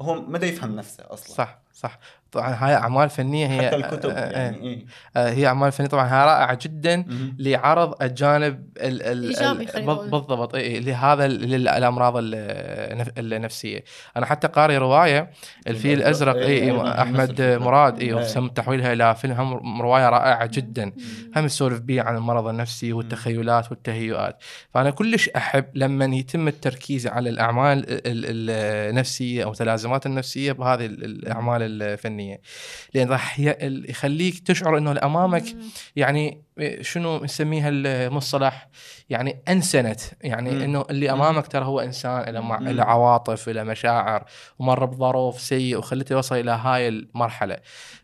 هو 0.00 0.14
ما 0.22 0.38
يفهم 0.38 0.76
نفسه 0.76 1.04
أصلا. 1.06 1.34
صح 1.34 1.58
صح. 1.72 1.98
طبعا 2.32 2.54
هاي 2.58 2.74
أعمال 2.74 3.10
فنية 3.10 3.46
هي 3.46 3.66
حتى 3.66 3.76
الكتب 3.76 4.10
آه، 4.10 4.12
آه، 4.14 4.30
يعني 4.42 4.56
إيه 4.62 4.84
آه، 5.16 5.30
هي 5.30 5.46
أعمال 5.46 5.72
فنية 5.72 5.88
طبعا 5.88 6.06
هاي 6.06 6.26
رائعة 6.26 6.58
جدا. 6.62 7.04
لعرض 7.38 8.02
الجانب 8.02 8.66
ال 8.76 9.02
ال. 9.02 10.10
بالضبط 10.10 10.54
اي 10.54 10.80
لهذا 10.80 11.26
ال- 11.26 11.50
للامراض 11.50 12.16
ال- 12.16 12.34
النف- 12.92 13.18
النفسية 13.18 13.84
أنا 14.16 14.26
حتى 14.26 14.48
قاري 14.48 14.78
رواية 14.78 15.30
الفيل 15.66 15.98
الأزرق 15.98 16.34
إيه، 16.36 16.44
اي 16.46 16.52
إيه، 16.52 16.72
نفس 16.82 16.98
أحمد 16.98 17.20
الفكرة. 17.40 17.58
مراد 17.58 18.00
اي 18.00 18.06
إيه. 18.06 18.14
وتم 18.14 18.48
تحويلها 18.48 18.92
إلى 18.92 19.14
فيلم 19.14 19.32
هم 19.34 19.82
رواية 19.82 20.08
رائعة 20.08 20.46
جدا. 20.52 20.92
هم 21.36 21.44
يسولف 21.44 21.78
بيه 21.80 22.02
عن 22.02 22.16
المرض 22.16 22.46
النفسي 22.46 22.92
والتخيلات 22.92 23.70
والتهيؤات 23.70 24.36
فأنا 24.74 24.90
كلش 24.90 25.28
أحب 25.28 25.64
لما 25.74 26.04
يتم 26.04 26.48
التركيز 26.48 27.06
على 27.06 27.30
الأعمال 27.30 27.78
ال- 27.78 28.00
ال- 28.06 28.90
النفسية 28.90 29.42
أو 29.44 29.48
المتلازمات 29.48 30.06
النفسية 30.06 30.52
بهذه 30.52 30.86
ال- 30.86 31.04
الأعمال 31.04 31.82
الفنية 31.82 32.21
لأن 32.94 33.08
راح 33.08 33.40
ي- 33.40 33.50
ال- 33.50 33.90
يخليك 33.90 34.38
تشعر 34.38 34.78
إنه 34.78 34.90
اللي 34.90 35.00
امامك. 35.00 35.44
يعني 35.96 36.42
شنو 36.80 37.24
نسميها 37.24 37.68
المصطلح 37.68 38.68
يعني 39.10 39.42
أنسنت 39.48 40.00
يعني 40.20 40.50
مم. 40.50 40.62
إنه 40.62 40.84
اللي. 40.90 41.12
أمامك 41.12 41.46
ترى 41.46 41.64
هو 41.64 41.80
إنسان 41.80 42.34
له 42.34 42.40
مع... 42.40 42.58
مم. 42.58 42.68
له 42.68 42.84
عواطف 42.84 43.48
له 43.48 43.62
مشاعر 43.62 44.24
ومر 44.58 44.84
بظروف 44.84 45.40
سيء 45.40 45.78
وخلته 45.78 46.12
يوصل 46.12 46.36
إلى 46.36 46.50
هاي 46.50 46.88
المرحلة 46.88 47.56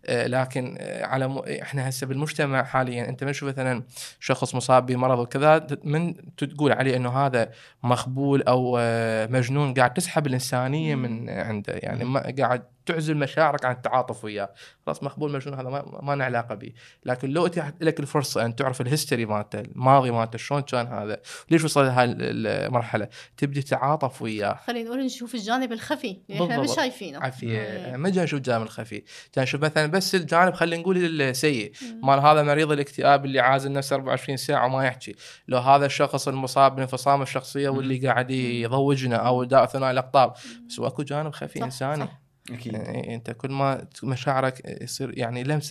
آه، 0.07 0.27
لكن 0.27 0.77
آه، 0.81 1.07
على 1.07 1.29
م... 1.29 1.39
إحنا 1.39 1.89
هسه 1.89 2.07
بالمجتمع 2.07 2.63
حاليا 2.63 3.09
أنت 3.09 3.25
من 3.25 3.33
تشوف 3.33 3.49
مثلا 3.49 3.83
شخص 4.21 4.55
مصاب 4.55 4.87
بمرض 4.87 5.19
وكذا 5.19 5.67
من 5.85 6.15
تقول 6.37 6.73
عليه 6.73 6.97
إنه 6.97 7.27
هذا 7.27 7.51
مخبول 7.83 8.43
أو 8.43 8.77
آه، 8.81 9.27
مجنون 9.27 9.75
قاعد 9.75 9.95
تسحب 9.95 10.27
الإنسانية. 10.27 10.95
من 10.95 11.31
عنده 11.31 11.73
يعني 11.83 12.05
ما 12.05 12.35
قاعد 12.39 12.63
تعزل 12.87 13.17
مشاعرك 13.17 13.65
عن 13.65 13.75
التعاطف 13.75 14.25
وياه 14.25 14.51
خلاص 14.87 15.03
مخبول 15.03 15.33
مجنون 15.33 15.59
هذا 15.59 15.69
ما, 15.69 16.01
ما 16.03 16.25
علاقة 16.25 16.55
به 16.55 16.73
لكن 17.05 17.31
لو 17.31 17.47
اتيحت 17.47 17.75
لك 17.81 18.01
الفرصة 18.01 18.48
ان 18.49 18.57
تعرف 18.57 18.81
ال 18.81 18.87
history 18.87 19.27
مالته 19.27 19.61
الماضي 19.61 20.11
مالته 20.11 20.39
شلون 20.39 20.61
كان 20.61 20.87
هذا؟ 20.87 21.21
ليش 21.51 21.65
وصل 21.65 21.85
لهاي 21.85 22.05
المرحلة؟ 22.19 23.09
تبدي 23.37 23.63
تتعاطف 23.63 24.23
وياه. 24.23 24.61
خلينا 24.67 24.89
نقول 24.89 25.05
نشوف 25.05 25.35
الجانب 25.35 25.73
الخفي. 25.73 26.19
اللي 26.31 26.45
إحنا 26.45 26.61
مش. 26.63 26.75
شايفينه. 26.77 27.19
عافية. 27.19 27.61
إيه. 27.61 27.97
ما 27.97 28.09
جاي 28.09 28.25
نشوف 28.25 28.39
الجانب 28.39 28.63
الخفي. 28.63 29.03
جاي 29.37 29.43
نشوف 29.45 29.63
مثلا 29.63 29.87
بس 29.87 30.15
الجانب 30.15 30.55
خلينا 30.55 30.83
نقول 30.83 31.21
السيء. 31.21 31.73
مال 32.03 32.21
هذا 32.21 32.43
مريض 32.43 32.73
الاكتئاب 32.73 33.25
اللي 33.25 33.41
عازل 33.41 33.73
نفسه 33.73 33.97
24 33.97 34.37
ساعة 34.37 34.67
وما 34.67 34.85
يحكي. 34.87 35.15
لو 35.49 35.59
هذا 35.59 35.87
الشخص 35.87 36.29
المصاب 36.29 36.77
بانفصام 36.77 37.23
الشخصية 37.23 37.69
واللي 37.69 38.07
قاعد 38.07 38.31
يضوجنا 38.31 39.17
أو 39.17 39.45
داء 39.45 39.67
ثنائي 39.67 39.91
الأقطاب. 39.91 40.33
بس 40.69 40.81
أكو 40.81 41.03
جانب 41.03 41.33
خفي 41.33 41.59
صح، 41.59 41.65
إنساني. 41.65 42.05
صح. 42.05 42.28
أكيد 42.51 42.73
يعني 42.73 43.15
أنت 43.15 43.31
كل 43.31 43.51
ما 43.53 43.87
مشاعرك 44.03 44.83
يصير 44.83 45.19
يعني 45.19 45.45
لمس 45.45 45.69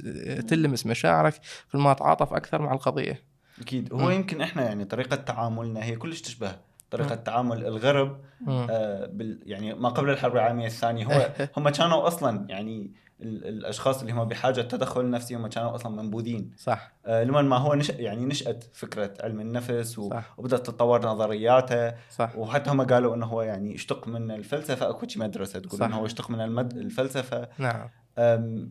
تلمس 0.48 0.86
مشاعرك 0.86 1.34
كل 1.72 1.78
ما 1.78 1.94
تعاطف 1.94 2.34
أكثر 2.34 2.62
مع 2.62 2.74
القضية 2.74 3.24
أكيد 3.62 3.94
هو 3.94 3.98
مم. 3.98 4.12
يمكن 4.12 4.42
إحنا 4.42 4.64
يعني 4.64 4.86
طريقة 4.86 5.16
تعاملنا 5.16 5.84
هي 5.84 5.96
كلش 5.96 6.22
تشبه 6.22 6.56
طريقة 6.92 7.16
مم. 7.16 7.22
تعامل 7.22 7.66
الغرب. 7.66 8.22
آه 8.50 9.06
بال 9.06 9.40
يعني 9.46 9.74
ما 9.74 9.90
قبل 9.90 10.10
الحرب 10.10 10.36
العالمية 10.36 10.68
الثانية 10.68 11.06
هو 11.06 11.32
هم 11.58 11.70
كانوا 11.70 12.08
أصلا 12.08 12.46
يعني 12.50 12.92
الأشخاص 13.22 14.00
اللي 14.02 14.14
هم 14.14 14.24
بحاجة 14.26 14.62
تدخل 14.62 15.10
نفسي 15.10 15.36
هم 15.36 15.48
كانوا 15.48 15.76
أصلا 15.76 16.02
منبوذين 16.02 16.52
صح 16.58 16.92
آه 17.06 17.24
لمن 17.24 17.42
ما 17.46 17.58
هو 17.58 17.74
نشأ 17.74 17.94
يعني 18.02 18.26
نشأت 18.26 18.64
فكرة 18.74 19.14
علم 19.24 19.40
النفس 19.42 20.00
و- 20.00 20.10
صح. 20.10 20.34
وبدأت 20.40 20.60
تتطور 20.60 21.06
نظرياته 21.06 21.94
صح 22.12 22.38
وحتى 22.38 22.70
هم 22.70 22.82
قالوا 22.82 23.16
إنه 23.16 23.26
هو 23.26 23.42
يعني 23.42 23.74
يشتق 23.74 24.08
من 24.08 24.32
الفلسفة 24.32 24.90
أكو 24.90 25.08
شي 25.08 25.20
مدرسة 25.20 25.60
تقول. 25.60 25.84
إنه 25.84 25.98
هو 25.98 26.06
يشتق 26.06 26.30
من 26.30 26.42
المد 26.42 26.78
الفلسفة 26.78 27.48
نعم 27.58 27.90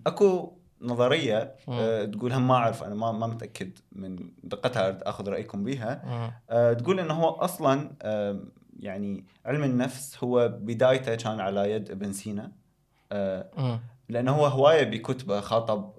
أكو 0.06 0.52
نظرية. 0.82 1.54
أه، 1.68 2.04
تقول 2.04 2.32
هم 2.32 2.48
ما 2.48 2.54
أعرف 2.54 2.84
أنا 2.84 2.94
ما 2.94 3.12
ما 3.12 3.26
متأكد 3.26 3.78
من 3.92 4.18
دقتها 4.44 4.98
أخذ 5.08 5.28
رأيكم 5.28 5.64
بها. 5.64 6.02
أه، 6.50 6.72
تقول 6.72 7.00
إنه 7.00 7.14
هو 7.14 7.28
أصلا 7.28 7.90
أم، 8.02 8.48
يعني 8.80 9.24
علم 9.46 9.64
النفس 9.64 10.24
هو 10.24 10.48
بدايته 10.48 11.14
كان 11.14 11.40
على 11.40 11.70
يد 11.72 11.90
ابن 11.90 12.12
سينا 12.12 12.52
آه،. 13.12 13.80
لأنه 14.08 14.32
هو 14.32 14.46
هواية 14.46 14.84
بكتبة 14.84 15.40
خاطب 15.40 15.92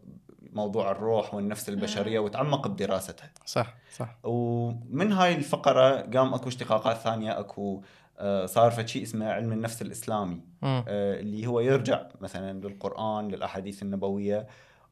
موضوع 0.53 0.91
الروح 0.91 1.33
والنفس 1.33 1.69
البشرية 1.69 2.19
وتعمق 2.19 2.67
بدراستها 2.67 3.29
صح 3.45 3.75
صح 3.95 4.17
ومن 4.23 5.11
هاي 5.11 5.35
الفقرة 5.35 6.01
قام 6.01 6.33
أكو 6.33 6.47
اشتقاقات 6.49 6.97
ثانية 6.97 7.39
أكو 7.39 7.81
آه، 8.19 8.45
صار 8.45 8.71
في 8.71 8.87
شيء 8.87 9.03
اسمه 9.03 9.31
علم 9.31 9.51
النفس 9.51 9.81
الإسلامي 9.81 10.41
مم. 10.61 10.83
آه، 10.87 11.19
اللي 11.19 11.47
هو 11.47 11.59
يرجع 11.59 12.07
مثلا 12.21 12.59
للقرآن 12.67 13.27
للأحاديث 13.27 13.83
النبوية 13.83 14.47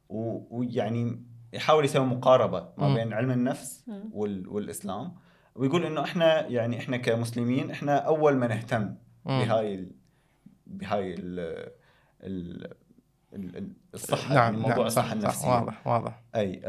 ويعني 0.10 1.24
يحاول 1.54 1.86
يسوي 1.86 2.06
مقاربة 2.06 2.70
ما. 2.78 2.94
بين 2.94 3.14
علم 3.14 3.32
النفس. 3.32 3.86
وال- 4.12 4.48
والإسلام 4.48 5.14
ويقول 5.56 5.86
إنه 5.86 6.04
إحنا 6.04 6.48
يعني 6.48 6.78
إحنا 6.78 6.98
كمسلمين 6.98 7.72
إحنا 7.72 7.98
أول 7.98 8.36
ما 8.38 8.48
نهتم 8.48 8.96
مم. 9.26 9.40
بهاي 9.46 9.76
ال... 9.76 9.92
بهاي 10.68 11.14
ال... 11.14 11.70
ال... 12.24 12.74
ال... 13.36 13.58
ال- 13.58 13.72
الصحة 13.94 14.34
نعم 14.34 14.44
يعني 14.44 14.58
موضوع 14.58 14.76
نعم 14.78 14.86
الصحة 14.86 15.06
صح, 15.08 15.12
النفسية. 15.12 15.42
صح 15.42 15.48
واضح 15.62 15.88
واضح. 15.88 16.22
أي 16.36 16.62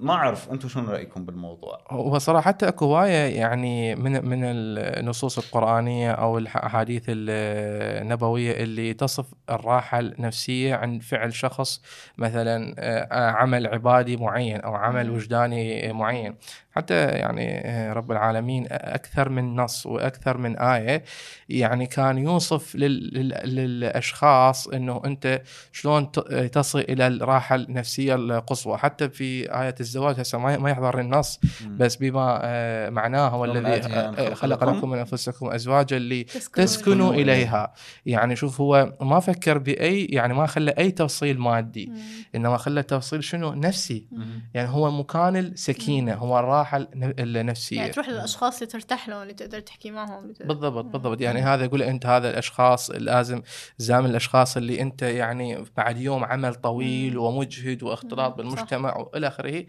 ما 0.00 0.12
أعرف 0.12 0.50
أنتم 0.50 0.68
شنو 0.68 0.90
رأيكم 0.90 1.24
بالموضوع؟ 1.26 1.78
هو 1.90 2.18
صراحة 2.18 2.48
حتى 2.48 2.68
اكو 2.68 2.84
هواية 2.84 3.36
يعني 3.40 3.94
من 3.94 4.24
من 4.28 4.38
النصوص 4.44 5.38
القرآنية 5.38 6.10
أو 6.12 6.38
الأحاديث 6.38 7.02
النبوية 7.08 8.52
اللي 8.62 8.94
تصف 8.94 9.26
الراحة 9.50 9.98
النفسية 9.98 10.74
عند 10.74 11.02
فعل 11.02 11.32
شخص 11.34 11.82
مثلا 12.18 12.74
آه، 12.78 13.30
عمل 13.30 13.66
عبادي 13.66 14.16
معين 14.16 14.60
أو 14.60 14.74
عمل. 14.74 15.10
وجداني 15.10 15.92
معين. 15.92 16.34
حتى 16.74 16.94
يعني 17.04 17.58
آه، 17.68 17.92
رب 17.92 18.12
العالمين 18.12 18.66
أكثر 18.70 19.28
من 19.28 19.56
نص 19.56 19.86
وأكثر 19.86 20.36
من 20.38 20.58
آية. 20.58 21.04
يعني 21.48 21.86
كان 21.86 22.18
يوصف 22.18 22.74
لل- 22.76 23.10
لل- 23.14 23.54
للأشخاص 23.56 24.68
إنه 24.68 25.02
أنت 25.04 25.42
شلون 25.72 26.10
ت- 26.12 26.18
تصل 26.52 26.78
إلى 26.78 27.06
الراحة 27.06 27.54
النفسية 27.56 28.14
القصوى. 28.14 28.76
حتى 28.78 29.08
في 29.08 29.52
آية 29.62 29.74
الزواج 29.80 30.20
هسه 30.20 30.38
ما 30.38 30.56
ما 30.58 30.70
يحضر 30.70 31.00
النص 31.00 31.40
بس 31.70 31.96
بما 31.96 32.40
آه، 32.42 32.90
معناه 32.90 33.28
هو 33.28 33.44
الذي 33.44 33.68
آه، 33.68 34.34
خلق 34.34 34.64
لكم 34.64 34.90
من 34.90 34.98
أنفسكم 34.98 35.46
أزواجا 35.50 35.98
تسكنوا 35.98 36.24
لتسكنوا 36.64 37.12
إليها. 37.12 37.22
إليها. 37.34 37.72
يعني 38.06 38.36
شوف 38.36 38.60
هو 38.60 38.92
ما 39.00 39.20
فكر 39.20 39.58
بأي 39.58 40.04
يعني 40.04 40.34
ما 40.34 40.46
خلى 40.46 40.70
أي 40.70 40.90
تفصيل 40.90 41.38
مادي. 41.38 41.92
إنما 42.34 42.56
خلى 42.56 42.82
تفصيل 42.82 43.24
شنو؟ 43.24 43.52
نفسي. 43.52 44.06
يعني 44.54 44.68
هو 44.68 44.90
مكان 44.90 45.36
السكينة 45.36 46.14
هو 46.14 46.38
الراحه 46.38 46.63
الن- 46.72 47.14
النفسية 47.18 47.76
يعني 47.76 47.92
تروح 47.92 48.08
للأشخاص 48.08 48.54
اللي 48.62 48.66
ترتاح 48.72 49.08
لهم 49.08 49.22
اللي 49.22 49.34
تقدر 49.34 49.60
تحكي 49.60 49.90
معهم 49.90 50.32
تقدر- 50.32 50.46
بالضبط. 50.54 50.84
بالضبط 50.84 51.20
يعني 51.20 51.40
هذا 51.40 51.64
يقول 51.64 51.82
أنت 51.82 52.06
هذا 52.06 52.30
الأشخاص 52.30 52.90
لازم 52.90 53.42
زام 53.78 54.06
الأشخاص 54.06 54.56
اللي 54.56 54.80
أنت 54.80 55.02
يعني 55.02 55.64
بعد 55.76 55.98
يوم 55.98 56.24
عمل 56.24 56.54
طويل. 56.54 57.18
ومجهد 57.18 57.82
واختلاط. 57.82 58.34
بالمجتمع 58.36 58.96
وإلى 58.96 59.26
آخره 59.28 59.64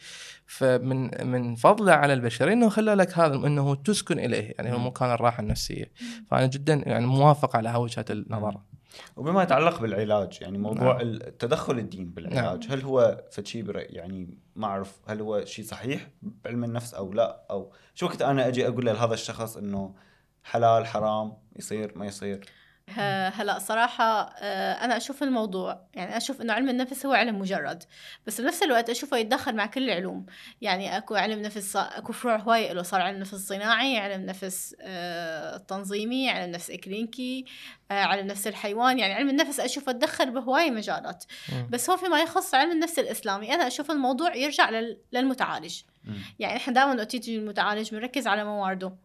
فمن 0.46 1.28
من 1.32 1.56
فضله 1.56 1.92
على 1.92 2.14
البشر 2.14 2.52
إنه 2.54 2.70
خلى 2.70 2.94
لك 2.94 3.18
هذا 3.20 3.36
إنه 3.36 3.76
تسكن 3.76 4.20
إليه 4.20 4.54
يعني 4.58 4.74
هو. 4.74 4.80
مكان 4.80 5.12
الراحة 5.12 5.42
النفسية 5.44 5.92
فأنا 6.32 6.46
جدا 6.48 6.74
يعني 6.86 7.06
موافق 7.06 7.56
على 7.56 7.76
وجهة 7.76 8.06
النظر 8.10 8.58
وبما 9.16 9.44
يتعلق 9.44 9.82
بالعلاج 9.82 10.38
يعني 10.42 10.58
موضوع 10.58 10.94
نعم. 10.94 11.02
التدخل 11.02 11.80
الدين 11.80 12.10
بالعلاج 12.10 12.68
هل 12.70 12.82
هو 12.82 13.24
فشي 13.32 13.62
برأي 13.62 13.86
يعني 13.86 14.38
ما 14.56 14.68
أعرف 14.68 15.00
هل 15.08 15.22
هو 15.22 15.46
شيء 15.46 15.66
صحيح 15.66 16.10
بعلم 16.22 16.64
النفس 16.64 16.94
أو 16.94 17.14
لا؟ 17.14 17.46
أو 17.52 17.74
شو 17.96 18.06
وقت 18.06 18.22
أنا 18.22 18.48
أجي 18.48 18.68
أقول 18.68 18.86
لهذا 18.86 19.14
الشخص 19.14 19.58
إنه 19.58 19.96
حلال 20.44 20.86
حرام 20.86 21.34
يصير 21.56 21.98
ما 21.98 22.06
يصير؟ 22.06 22.46
هلا 22.90 23.60
صراحة 23.60 24.22
آه، 24.40 24.74
أنا 24.74 24.98
أشوف 24.98 25.24
الموضوع 25.24 25.82
يعني 25.94 26.18
أشوف 26.18 26.42
إنه 26.42 26.54
علم 26.54 26.70
النفس 26.70 27.06
هو 27.06 27.14
علم 27.14 27.40
مجرد 27.40 27.84
بس 28.28 28.42
بنفس 28.42 28.64
الوقت 28.64 28.90
أشوفه 28.90 29.18
يتدخل 29.18 29.56
مع 29.56 29.66
كل 29.66 29.84
العلوم 29.90 30.26
يعني 30.62 30.98
أكو 30.98 31.16
علم 31.16 31.42
نفس 31.42 31.76
أكو 31.76 32.14
فروع 32.14 32.36
هواية 32.38 32.74
له 32.74 32.82
صار 32.82 33.02
علم 33.02 33.20
نفس 33.20 33.36
صناعي 33.36 33.98
علم 33.98 34.26
نفس 34.26 34.76
آه، 34.82 35.58
تنظيمي 35.58 36.30
علم 36.30 36.52
نفس 36.52 36.70
إكلينيكي 36.72 37.46
آه، 37.92 38.04
علم 38.04 38.28
نفس 38.28 38.48
الحيوان 38.48 39.00
يعني 39.00 39.14
علم 39.14 39.30
النفس 39.30 39.60
أشوفه 39.60 39.92
تدخل 39.92 40.32
بهواي 40.32 40.72
مجالات. 40.72 41.24
بس 41.70 41.90
هو 41.90 41.98
فيما 41.98 42.22
يخص 42.22 42.56
علم 42.56 42.72
النفس 42.72 43.00
الإسلامي 43.00 43.54
أنا 43.54 43.68
أشوف 43.68 43.92
الموضوع 43.92 44.36
يرجع 44.36 44.70
لل- 44.70 44.98
للمتعالج. 45.14 45.82
يعني 46.40 46.58
إحنا 46.58 46.74
دائما 46.74 46.96
وقت 46.96 47.14
يجي 47.14 47.38
المتعالج 47.38 47.92
بنركز 47.92 48.28
على 48.28 48.44
موارده 48.44 48.96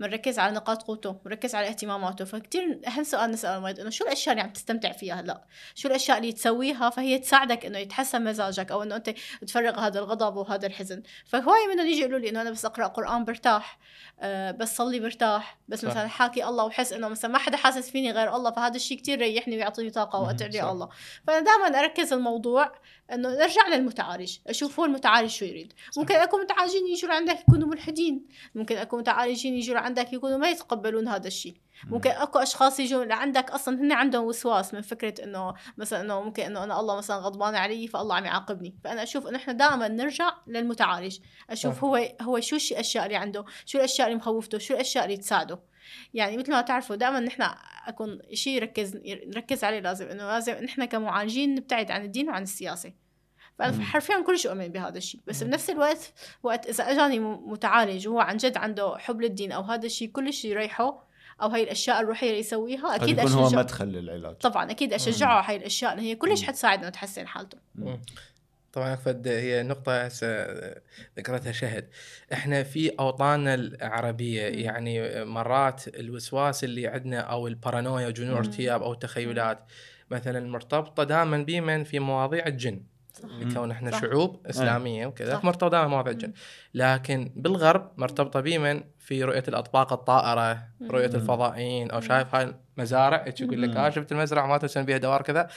بنركز 0.00 0.38
على 0.38 0.54
نقاط 0.54 0.82
قوته 0.82 1.10
بنركز 1.10 1.54
على 1.54 1.68
اهتماماته 1.68 2.24
فكتير 2.24 2.80
أهم 2.86 3.04
سؤال 3.04 3.30
نسال 3.30 3.50
المريض 3.50 3.80
إنه 3.80 3.90
شو 3.90 4.04
الأشياء 4.04 4.32
اللي 4.32 4.42
عم 4.42 4.52
تستمتع 4.52 4.92
فيها 4.92 5.20
هلأ؟ 5.20 5.44
شو 5.74 5.88
الأشياء 5.88 6.18
اللي 6.18 6.32
تسويها 6.32 6.90
فهي 6.90 7.18
تساعدك 7.18 7.66
إنه 7.66 7.78
يتحسن 7.78 8.24
مزاجك 8.24 8.72
أو 8.72 8.82
إنه 8.82 8.96
أنت 8.96 9.14
تفرغ 9.46 9.80
هذا 9.80 9.98
الغضب 9.98 10.36
وهذا 10.36 10.66
الحزن؟ 10.66 11.02
فهواي 11.26 11.66
منهم 11.66 11.86
يجي 11.86 12.00
يقولوا 12.00 12.18
لي 12.18 12.28
إنه 12.28 12.40
أنا 12.40 12.50
بس 12.50 12.64
أقرأ 12.64 12.86
قرآن 12.86 13.24
برتاح 13.24 13.78
أه 14.20 14.50
بس 14.50 14.76
صلي 14.76 15.00
برتاح 15.00 15.58
بس 15.68 15.80
صح. 15.80 15.88
مثلا 15.88 16.08
حاكي 16.08 16.44
الله 16.44 16.64
وحس 16.64 16.92
إنه 16.92 17.08
مثلا 17.08 17.30
ما 17.30 17.38
حدا 17.38 17.56
حاسس 17.56 17.90
فيني 17.90 18.12
غير 18.12 18.36
الله 18.36 18.50
فهذا 18.50 18.76
الشيء 18.76 18.98
كتير 18.98 19.18
ريحني 19.18 19.56
ويعطيني 19.56 19.90
طاقة 19.90 20.20
وقت 20.20 20.42
الله. 20.42 20.88
فأنا 21.26 21.40
دائما 21.40 21.80
أركز 21.80 22.12
الموضوع 22.12 22.72
إنه 23.12 23.28
نرجع 23.28 23.68
للمتعالج 23.68 24.36
أشوف 24.46 24.80
هو 24.80 24.84
المتعالج 24.84 25.30
شو 25.30 25.44
يريد. 25.44 25.72
ممكن 25.96 26.14
اكو 26.14 26.36
متعالجين 26.36 26.86
يجوا 26.86 27.08
لعندك 27.08 27.40
يكونوا 27.40 27.68
ملحدين 27.68 28.28
ممكن 28.54 28.76
اكو 28.76 28.98
متعالجين 28.98 29.54
يجوا 29.54 29.74
لعندك 29.90 30.12
يكونوا 30.12 30.38
ما 30.38 30.50
يتقبلون 30.50 31.08
هذا 31.08 31.26
الشيء. 31.26 31.54
ممكن 31.84 32.10
أكو 32.10 32.38
أشخاص 32.38 32.80
يجوا 32.80 33.04
لعندك 33.04 33.50
أصلا 33.50 33.80
هن 33.80 33.92
عندهم 33.92 34.24
وسواس 34.24 34.74
من 34.74 34.80
فكرة 34.80 35.24
إنه 35.24 35.54
مثلا 35.76 36.00
إنه 36.00 36.22
ممكن 36.22 36.42
إنه 36.42 36.64
أنا 36.64 36.80
الله 36.80 36.96
مثلا 36.96 37.16
غضبان 37.16 37.54
علي 37.54 37.86
فالله 37.86 38.14
عم 38.14 38.24
يعاقبني. 38.24 38.74
فأنا 38.84 39.02
أشوف 39.02 39.26
إنه 39.26 39.38
إحنا 39.38 39.52
دائما 39.52 39.88
نرجع 39.88 40.32
للمتعالج. 40.46 41.18
أشوف 41.50 41.76
صح. 41.76 41.84
هو 41.84 42.08
هو 42.22 42.40
شو 42.40 42.56
الاشياء 42.56 43.04
اللي 43.04 43.16
عنده؟ 43.16 43.44
شو 43.66 43.78
الأشياء 43.78 44.06
اللي 44.06 44.18
مخوفته؟ 44.18 44.58
شو 44.58 44.74
الأشياء 44.74 45.04
اللي 45.04 45.16
تساعده؟ 45.16 45.58
يعني 46.14 46.36
مثل 46.36 46.52
ما 46.52 46.60
تعرفوا 46.60 46.96
دائما 46.96 47.20
نحن 47.20 47.42
أكون 47.86 48.18
شيء 48.32 48.56
يركز 48.56 48.96
نركز 49.06 49.64
عليه 49.64 49.80
لازم. 49.80 50.06
إنه 50.06 50.26
لازم 50.26 50.52
نحن 50.52 50.84
كمعالجين 50.84 51.54
نبتعد 51.54 51.90
عن 51.90 52.04
الدين 52.04 52.28
وعن 52.28 52.42
السياسة. 52.42 52.92
فأنا. 53.60 53.84
حرفيا 53.84 54.24
كلش 54.26 54.46
أؤمن 54.46 54.68
بهذا 54.68 54.98
الشيء. 54.98 55.20
بس. 55.26 55.42
بنفس 55.42 55.70
الوقت 55.70 56.12
وقت 56.42 56.66
إذا 56.66 56.84
إجاني 56.84 57.18
متعالج 57.18 58.08
وهو 58.08 58.20
عن 58.20 58.36
جد 58.36 58.56
عنده 58.56 58.98
حب 58.98 59.20
للدين 59.20 59.52
أو 59.52 59.62
هذا 59.62 59.86
الشيء 59.86 60.08
كلش 60.08 60.44
يريحه 60.44 61.10
أو 61.42 61.48
هاي 61.48 61.62
الأشياء 61.62 62.00
الروحية 62.00 62.28
اللي 62.28 62.40
يسويها 62.40 62.96
أكيد 62.96 63.18
يكون 63.18 63.32
هو 63.32 63.50
مدخل 63.50 63.86
للعلاج. 63.86 64.34
طبعا 64.34 64.70
أكيد 64.70 64.92
أشجعه 64.92 65.28
على 65.28 65.46
هاي 65.46 65.56
الأشياء 65.56 65.94
لأن 65.94 66.04
هي 66.04 66.14
كلش 66.14 66.42
حتساعد 66.42 66.78
انه 66.78 66.88
تحسن 66.88 67.26
حالته. 67.26 67.58
مم. 67.74 68.00
طبعا 68.72 68.96
فد 68.96 69.28
هي 69.28 69.62
نقطة 69.62 70.02
هسه 70.04 70.46
ذكرتها 71.18 71.52
شهد. 71.52 71.88
إحنا 72.32 72.62
في 72.62 72.88
أوطاننا 73.00 73.54
العربية 73.54 74.50
مم. 74.50 74.58
يعني 74.58 75.24
مرات 75.24 75.88
الوسواس 75.88 76.64
اللي 76.64 76.86
عندنا 76.86 77.20
أو 77.20 77.46
البارانويا 77.46 78.10
جنون. 78.10 78.36
ارتياب 78.36 78.82
أو 78.82 78.92
التخيلات 78.92 79.64
مثلا 80.10 80.48
مرتبطة 80.48 81.04
دائما 81.04 81.38
بيمن 81.38 81.84
في 81.84 81.98
مواضيع 81.98 82.46
الجن. 82.46 82.82
لكون 83.24 83.70
إحنا 83.70 83.90
صح. 83.90 84.00
شعوب 84.00 84.46
إسلامية 84.46 85.06
وكذا 85.06 85.34
صح. 85.34 85.44
مرتبطه 85.44 85.68
دائما 85.68 85.88
مواضيع 85.88 86.12
الجن 86.12 86.32
لكن 86.74 87.32
بالغرب 87.36 87.90
مرتبطة 87.96 88.40
بيمن 88.40 88.82
في 88.98 89.24
رؤية 89.24 89.44
الأطباق 89.48 89.92
الطائرة. 89.92 90.62
رؤية. 90.90 91.06
الفضائيين 91.06 91.90
أو. 91.90 92.00
شايف 92.00 92.34
هاي 92.34 92.54
المزارع 92.78 93.24
يقول 93.40 93.62
لك. 93.62 93.76
ها 93.76 93.90
شفت 93.90 94.12
المزرعة 94.12 94.46
ما 94.46 94.58
تسوي 94.58 94.82
بها 94.82 94.98
دوار 94.98 95.22
كذا 95.22 95.48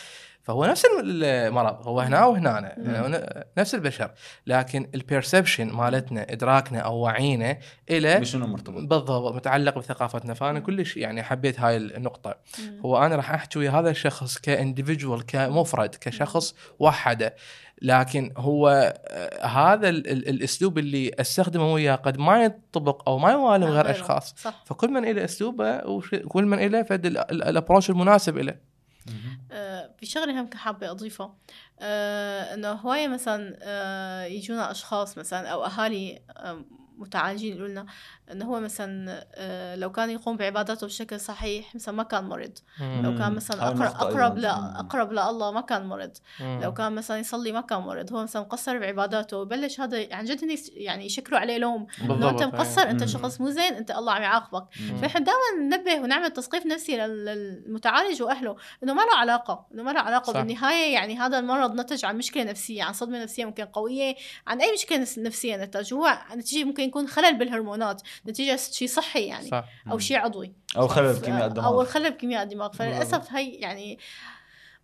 فهو 0.44 0.66
نفس 0.66 0.86
المرض 1.04 1.88
هو 1.88 2.00
هنا 2.00 2.26
وهنا. 2.26 2.76
يعني 2.78 3.44
نفس 3.58 3.76
البشر 3.76 4.12
لكن 4.48 4.90
ال 4.96 5.03
perception 5.03 5.70
مالتنا 5.74 6.32
إدراكنا 6.34 6.80
أو 6.80 6.98
وعينا 6.98 7.58
إلى 7.90 8.20
بشنو 8.20 8.48
مرتبط؟ 8.48 8.82
بالضبط 8.84 9.34
متعلق 9.36 9.78
بثقافتنا 9.78 10.34
فأنا. 10.34 10.60
كلش 10.60 10.98
يعني 10.98 11.24
حبيت 11.24 11.60
هاي 11.60 11.78
النقطة 11.78 12.36
مم. 12.60 12.80
هو 12.86 12.98
أنا 13.06 13.16
راح 13.16 13.32
أحكي 13.32 13.60
ويا 13.60 13.72
هذا 13.72 13.90
الشخص 13.90 14.38
ك 14.38 14.46
individual 14.46 15.26
كمفرد 15.26 15.96
كشخص 16.02 16.56
وحده 16.80 17.36
لكن 17.82 18.32
هو 18.38 18.94
آه، 19.08 19.46
هذا 19.46 19.90
ال- 19.90 20.08
ال- 20.12 20.30
الأسلوب 20.30 20.78
اللي 20.78 21.12
أستخدمه 21.20 21.74
وياه 21.74 21.96
قد 21.96 22.18
ما 22.18 22.44
يطبق 22.44 23.10
أو 23.10 23.18
ما 23.20 23.32
يوالم 23.32 23.64
غير. 23.68 23.92
أشخاص 23.92 24.36
صح 24.38 24.64
فكل 24.66 24.90
من 24.92 25.06
له 25.16 25.24
أسلوبه 25.24 25.82
وكل 25.86 26.46
من 26.46 26.58
له 26.58 26.84
فد 26.84 27.06
ال- 27.06 27.18
ال- 27.18 27.44
ال 27.44 27.49
approach 27.49 27.90
المناسب 27.90 28.38
له 28.38 28.73
في 29.98 30.06
شغلة 30.06 30.42
هم 30.42 30.50
حابه 30.54 30.92
اضيفها 30.92 31.36
آه، 31.80 32.54
إنه 32.54 32.72
هواية 32.72 33.08
مثلا 33.08 33.58
آه، 33.62 34.24
يجونا 34.24 34.72
أشخاص 34.72 35.18
مثلا 35.18 35.48
أو 35.48 35.66
أهالي 35.66 36.22
آه، 36.38 36.66
متعالجين 36.98 37.50
يقولوا 37.52 37.68
لنا 37.68 37.86
انه 38.32 38.46
هو 38.46 38.60
مثلا 38.60 39.26
آه، 39.36 39.76
لو 39.76 39.92
كان 39.92 40.10
يقوم 40.10 40.38
بعباداته 40.38 40.88
بشكل 40.88 41.20
صحيح 41.20 41.76
مثلا 41.76 41.96
ما 41.96 42.04
كان 42.04 42.24
مرض 42.24 42.52
لو. 42.80 43.18
كان 43.18 43.34
مثلا 43.36 43.68
أقرب 43.68 43.82
اقرب 43.82 44.38
أيضاً. 44.38 44.40
ل... 44.58 44.62
مم. 44.62 44.76
أقرب 44.76 45.12
لله 45.12 45.52
ما 45.52 45.62
كان 45.62 45.86
مرض. 45.86 46.12
لو 46.40 46.74
كان 46.74 46.92
مثلا 46.96 47.18
يصلي 47.20 47.52
ما 47.52 47.62
كان 47.62 47.80
مرض 47.80 48.14
هو 48.14 48.24
مثلا 48.24 48.42
مقصر 48.42 48.78
بعباداته 48.80 49.38
وبلش 49.38 49.80
هذا 49.80 50.16
عن 50.16 50.26
جد 50.26 50.60
يعني 50.74 51.06
يشكروا 51.06 51.40
عليه 51.40 51.58
لوم 51.58 51.88
إنه 52.02 52.30
أنت 52.30 52.44
مقصر 52.44 52.82
أنت. 52.82 53.06
شخص 53.06 53.42
مو 53.42 53.50
زين 53.50 53.74
أنت 53.74 53.92
الله 53.92 54.12
عم 54.14 54.22
يعاقبك. 54.22 54.66
فنحن 55.02 55.24
دائما 55.24 55.40
ننبه 55.78 56.00
ونعمل 56.02 56.32
تثقيف 56.32 56.66
نفسي 56.66 56.98
لل- 56.98 57.26
للمتعالج 57.26 58.22
وأهله 58.22 58.56
إنه 58.84 58.94
ما 58.94 59.02
له 59.02 59.16
علاقة 59.18 59.66
إنه 59.74 59.84
ما 59.84 59.92
له 59.92 60.00
علاقة 60.00 60.34
صح. 60.34 60.40
بالنهاية 60.40 60.94
يعني 60.94 61.18
هذا 61.20 61.40
المرض 61.40 61.80
نتج 61.80 62.06
عن 62.06 62.18
مشكلة 62.18 62.44
نفسية 62.44 62.84
عن 62.84 62.94
صدمة 62.94 63.24
نفسية 63.24 63.46
ممكن 63.46 63.66
قوية 63.66 64.16
عن 64.48 64.62
أي 64.62 64.74
مشكلة 64.74 65.08
نفسية 65.18 65.56
نتج 65.56 65.94
هو 65.94 66.18
نتيجة 66.36 66.64
ممكن 66.64 66.83
يكون 66.84 67.08
خلل 67.08 67.38
بالهرمونات 67.38 68.02
نتيجة 68.28 68.56
شيء 68.72 68.88
صحي 68.88 69.26
يعني 69.26 69.48
صح. 69.48 69.66
أو 69.92 70.00
شيء 70.00 70.18
عضوي. 70.18 70.54
أو 70.78 70.88
خلل 70.88 71.14
بكيمياء 71.14 71.48
الدماغ. 71.48 71.68
أو 71.68 71.82
الخلل 71.82 72.12
بكيمياء 72.12 72.44
الدماغ. 72.44 72.72
فللأسف 72.72 73.34
هي 73.34 73.50
يعني 73.50 74.00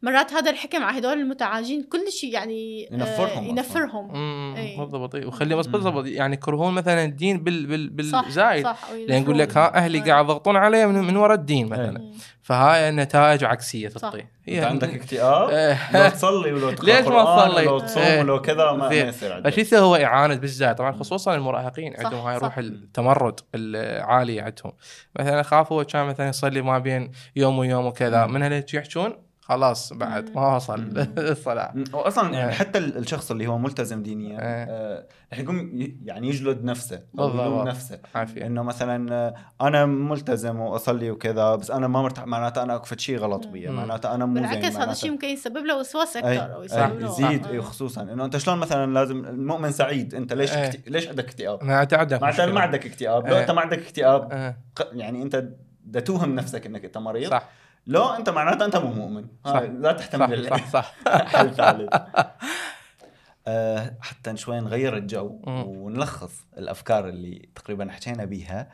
مرات 0.01 0.33
هذا 0.33 0.51
الحكم 0.51 0.83
على 0.83 0.99
هدول 0.99 1.13
المتعالجين 1.13 1.83
كل 1.83 2.11
شيء 2.11 2.33
يعني 2.33 2.89
آه، 2.91 2.93
ينفرهم 2.93 3.27
أصلاً. 3.29 3.49
ينفرهم. 3.49 4.15
إيه. 4.55 4.77
بالضبط 4.79 5.15
إيه. 5.15 5.25
وخلي 5.25 5.55
بس. 5.55 5.67
بالضبط 5.67 6.05
يعني 6.05 6.33
يكرهون 6.33 6.73
مثلا 6.73 7.05
الدين 7.05 7.43
بال 7.43 7.89
بال 7.89 8.05
صح 8.05 8.23
بالزايد 8.23 8.63
صح 8.63 8.89
لأن 9.07 9.23
يقول 9.23 9.39
لك 9.39 9.57
ها 9.57 9.75
أهلي 9.75 9.99
قاعد 9.99 10.25
يضغطون 10.25 10.55
علي 10.55 10.87
من, 10.87 10.95
من 10.95 11.17
وراء 11.17 11.35
الدين 11.35 11.67
مثلا 11.69 11.99
مم. 11.99 12.13
فهاي 12.41 12.91
نتائج 12.91 13.43
عكسية 13.43 13.89
صح. 13.89 14.09
تطي 14.09 14.25
أنت 14.49 14.63
عندك 14.63 14.93
اكتئاب 15.01 15.49
إيه. 15.49 16.03
لو 16.03 16.09
تصلي 16.09 16.53
ولو 16.53 16.71
تقرأ 16.71 16.85
ليش 16.85 17.07
ما 17.07 17.47
تصلي؟ 17.47 17.67
ولو 17.67 17.79
تصوم 17.79 18.03
إيه. 18.03 18.19
ولو 18.19 18.41
كذا 18.41 18.71
ما. 18.71 18.93
يصير 18.93 19.33
عندك 19.33 19.57
يسوي 19.57 19.79
هو 19.79 19.95
إعانة 19.95 20.35
بالذات 20.35 20.77
طبعا 20.77 20.91
خصوصا 20.91 21.35
المراهقين 21.35 21.95
عندهم 21.97 22.27
هاي. 22.27 22.37
روح 22.37 22.57
التمرد 22.57 23.39
العاليه 23.55 24.41
عندهم 24.41 24.71
مثلا 25.19 25.43
خاف 25.43 25.71
هو 25.71 25.83
كان 25.83 26.05
مثلا 26.05 26.29
يصلي 26.29 26.61
ما 26.61 26.79
بين 26.79 27.11
يوم 27.35 27.59
ويوم 27.59 27.85
وكذا. 27.85 28.25
من 28.25 28.51
يجي 28.51 28.77
يحجون 28.77 29.28
خلاص 29.49 29.93
بعد 29.93 30.35
ما 30.35 30.55
وصل 30.55 30.81
مم. 30.81 31.83
واصلا 31.93 32.33
يعني 32.33 32.49
إيه. 32.51 32.55
حتى 32.55 32.77
ال- 32.79 32.97
الشخص 32.97 33.31
اللي 33.31 33.47
هو 33.47 33.57
ملتزم 33.57 34.03
دينيا 34.03 34.39
إيه. 34.39 34.63
آه، 34.69 35.05
رح 35.33 35.39
يقوم 35.39 35.71
يعني 36.03 36.27
يجلد 36.27 36.63
نفسه 36.63 37.01
بالضبط. 37.13 37.33
يلوم 37.41 37.67
نفسه 37.67 37.99
عافية 38.15 38.45
إنه 38.45 38.63
مثلا 38.63 39.13
آه، 39.13 39.33
أنا 39.67 39.85
ملتزم 39.85 40.59
وأصلي 40.59 41.11
وكذا 41.11 41.55
بس 41.55 41.71
أنا 41.71 41.87
ما 41.87 42.01
مرتاح 42.01 42.25
معناته 42.27 42.63
أنا 42.63 42.75
أكفت 42.75 42.99
شيء 42.99 43.17
غلط 43.17 43.47
بي. 43.47 43.67
معناته 43.67 44.15
أنا 44.15 44.25
مو 44.25 44.33
زين 44.35 44.43
بالعكس 44.49 44.75
هذا 44.75 44.91
الشيء 44.91 45.11
ممكن 45.11 45.27
يسبب 45.27 45.65
له 45.65 45.79
وسواس 45.79 46.17
أكثر 46.17 46.53
أو 46.55 46.63
يسبب 46.63 46.99
له 46.99 47.07
يزيد 47.09 47.47
آه. 47.47 47.51
أي 47.51 47.61
خصوصا 47.61 48.01
إنه 48.01 48.25
أنت 48.25 48.37
شلون 48.37 48.57
مثلا 48.57 48.93
لازم 48.93 49.25
المؤمن 49.25 49.71
سعيد 49.71 50.15
أنت 50.15 50.33
ليش 50.33 50.53
أي. 50.53 50.71
ليش 50.87 51.07
عندك 51.07 51.25
اكتئاب؟ 51.25 51.63
ما 51.63 51.81
انت 51.81 51.93
عندك 51.93 52.21
معناته. 52.21 52.45
ما 52.45 52.59
عندك 52.61 52.85
اكتئاب 52.85 53.27
لو. 53.27 53.35
أنت 53.37 53.51
ما 53.51 53.61
عندك 53.61 53.79
اكتئاب 53.79 54.29
آه، 54.31 54.55
يعني 54.93 55.21
أنت 55.21 55.45
دا 55.85 55.99
توهم 55.99 56.35
نفسك 56.35 56.65
إنك 56.65 56.85
أنت 56.85 56.97
مريض 56.97 57.29
صح 57.31 57.49
لو 57.89 58.05
انت 58.05 58.29
معناته 58.29 58.65
انت 58.65 58.75
مو 58.75 58.93
مؤمن. 58.93 59.27
صح. 59.45 59.59
لا 59.59 59.91
تحتمل 59.91 60.49
صح 60.49 60.69
صح 60.69 60.95
صح. 61.05 61.43
ثالث. 61.57 61.93
آه، 63.47 63.97
حتى 64.01 64.37
شوي 64.37 64.59
نغير 64.59 64.97
الجو. 64.97 65.39
ونلخص 65.47 66.45
الأفكار 66.57 67.09
اللي 67.09 67.49
تقريبا 67.55 67.91
حكينا 67.91 68.25
بيها. 68.25 68.69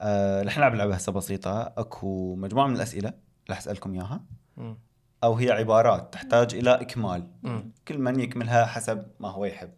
آه، 0.00 0.42
رح 0.42 0.58
نلعب 0.58 0.74
لعبة 0.74 0.94
هسه 0.94 1.12
بسيطة. 1.12 1.62
أكو 1.62 2.34
مجموعة 2.34 2.66
من 2.66 2.76
الأسئلة 2.76 3.12
رح 3.50 3.58
أسألكم 3.58 3.94
إياها. 3.94 4.20
أو 5.24 5.34
هي 5.34 5.50
عبارات 5.50 6.12
تحتاج 6.14 6.54
إلى 6.54 6.80
إكمال. 6.80 7.28
مم. 7.42 7.72
كل 7.88 7.98
من 7.98 8.20
يكملها 8.20 8.66
حسب 8.66 9.06
ما 9.20 9.28
هو 9.28 9.44
يحب 9.44 9.70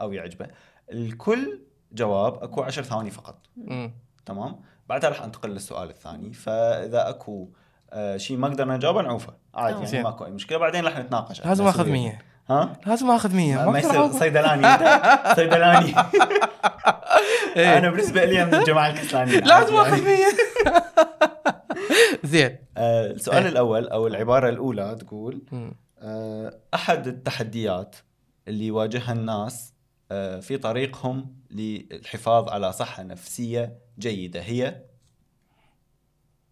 أو 0.00 0.12
يعجبه. 0.12 0.46
الكل 0.92 1.60
جواب 1.92 2.42
أكو 2.42 2.62
عشر 2.62 2.82
ثواني 2.82 3.10
فقط. 3.10 3.46
مم. 3.56 3.92
تمام؟ 4.26 4.60
بعدها 4.88 5.10
راح 5.10 5.22
أنتقل 5.22 5.50
للسؤال 5.50 5.90
الثاني. 5.90 6.32
فإذا 6.32 7.08
أكو 7.08 7.48
آه 7.92 8.16
شيء 8.16 8.36
ما 8.36 8.48
قدرنا 8.48 8.76
نجاوبه 8.76 9.02
نعوفه 9.02 9.32
عادي. 9.54 9.84
يعني. 9.84 10.02
ماكو 10.02 10.24
أي 10.24 10.30
مشكلة 10.30 10.58
بعدين 10.58 10.84
راح 10.84 10.98
نتناقش 10.98 11.46
لازم 11.46 11.66
أخذ 11.66 11.88
100 11.88 12.18
ها 12.50 12.72
لازم 12.86 13.10
أخذ 13.10 13.34
100 13.36 13.70
ما, 13.70 13.78
يصير. 13.78 14.12
صيدلاني 14.12 14.66
انت 14.66 15.36
صيدلاني 15.36 15.94
إيه. 17.56 17.78
أنا 17.78 17.90
بالنسبة 17.90 18.24
لي 18.24 18.44
من 18.44 18.54
الجماعة 18.54 18.88
الكسلانيين 18.90 19.44
لازم 19.48 19.74
أخذ 19.76 19.98
يعني. 19.98 20.22
100 20.64 20.82
زين 22.24 22.58
آه 22.76 23.06
السؤال 23.06 23.42
إيه. 23.42 23.48
الأول 23.48 23.88
أو 23.88 24.06
العبارة 24.06 24.48
الأولى 24.48 24.96
تقول. 25.00 25.42
آه 25.98 26.58
أحد 26.74 27.06
التحديات 27.06 27.96
اللي 28.48 28.66
يواجهها 28.66 29.12
الناس 29.12 29.74
آه 30.12 30.40
في 30.40 30.58
طريقهم 30.58 31.36
للحفاظ 31.50 32.48
على 32.48 32.72
صحة 32.72 33.02
نفسية 33.02 33.78
جيدة 33.98 34.40
هي 34.40 34.82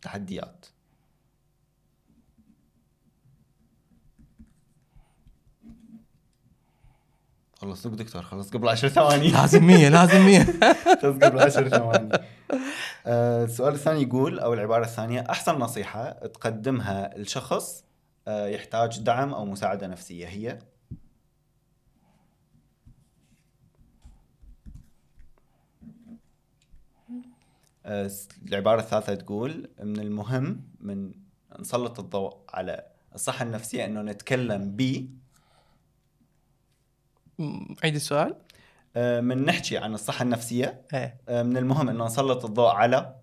تحديات 0.03 0.67
خلص 7.65 7.87
دكتور 7.87 8.23
خلص 8.23 8.51
قبل 8.51 8.69
عشر 8.69 8.89
ثواني. 8.99 9.31
لازم 9.31 9.65
100 9.65 9.89
لازم 9.89 10.21
100 10.27 10.45
خلص 11.03 11.17
قبل 11.25 11.39
عشر 11.39 11.69
ثواني. 11.79 12.09
آه، 13.07 13.45
السؤال 13.45 13.75
الثاني 13.75 14.03
يقول 14.03 14.39
أو 14.39 14.55
العبارة 14.55 14.85
الثانية 14.85 15.21
أحسن 15.31 15.55
نصيحة 15.59 16.11
تقدمها 16.11 17.11
لشخص 17.19 17.85
آه، 18.29 18.47
يحتاج 18.47 19.01
دعم 19.01 19.35
أو 19.35 19.45
مساعدة 19.45 19.87
نفسية 19.87 20.27
هي؟ 20.27 20.59
آه، 27.87 28.11
العبارة 28.49 28.81
الثالثة 28.81 29.15
تقول 29.15 29.69
من 29.83 29.99
المهم 30.01 30.61
من 30.81 31.13
نسلط 31.59 32.01
الضوء 32.01 32.37
على 32.49 32.87
الصحة 33.15 33.43
النفسية 33.45 33.85
إنه 33.85 34.03
نتكلم 34.03 34.77
ب 34.77 34.83
مم. 34.83 35.24
عيد 37.85 37.95
السؤال 37.95 38.37
آه، 38.97 39.21
من 39.21 39.45
نحكي 39.45 39.79
عن 39.79 39.95
الصحة 39.95 40.23
النفسية. 40.23 40.83
إيه. 40.95 41.21
آه، 41.29 41.43
من 41.43 41.57
المهم 41.57 41.89
إنه 41.89 42.07
نسلط 42.07 42.45
الضوء 42.45 42.69
على 42.69 43.15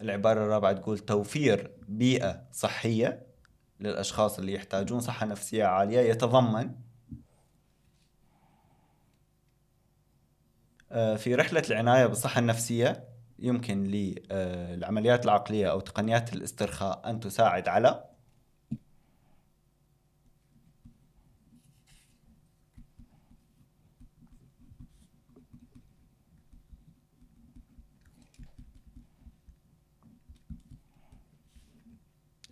العبارة 0.00 0.44
الرابعة 0.44 0.72
تقول 0.72 0.98
توفير 0.98 1.70
بيئة 1.88 2.42
صحية 2.52 3.26
للأشخاص 3.80 4.38
اللي 4.38 4.52
يحتاجون 4.54 5.00
صحة 5.00 5.26
نفسية 5.26 5.64
عالية 5.64 6.00
يتضمن 6.00 6.70
في 10.90 11.34
رحلة 11.34 11.62
العناية 11.70 12.06
بالصحة 12.06 12.38
النفسية 12.38 13.08
يمكن 13.38 13.84
للعمليات 13.84 15.24
العقلية 15.24 15.70
أو 15.70 15.80
تقنيات 15.80 16.32
الاسترخاء 16.32 17.10
أن 17.10 17.20
تساعد 17.20 17.68
على 17.68 18.04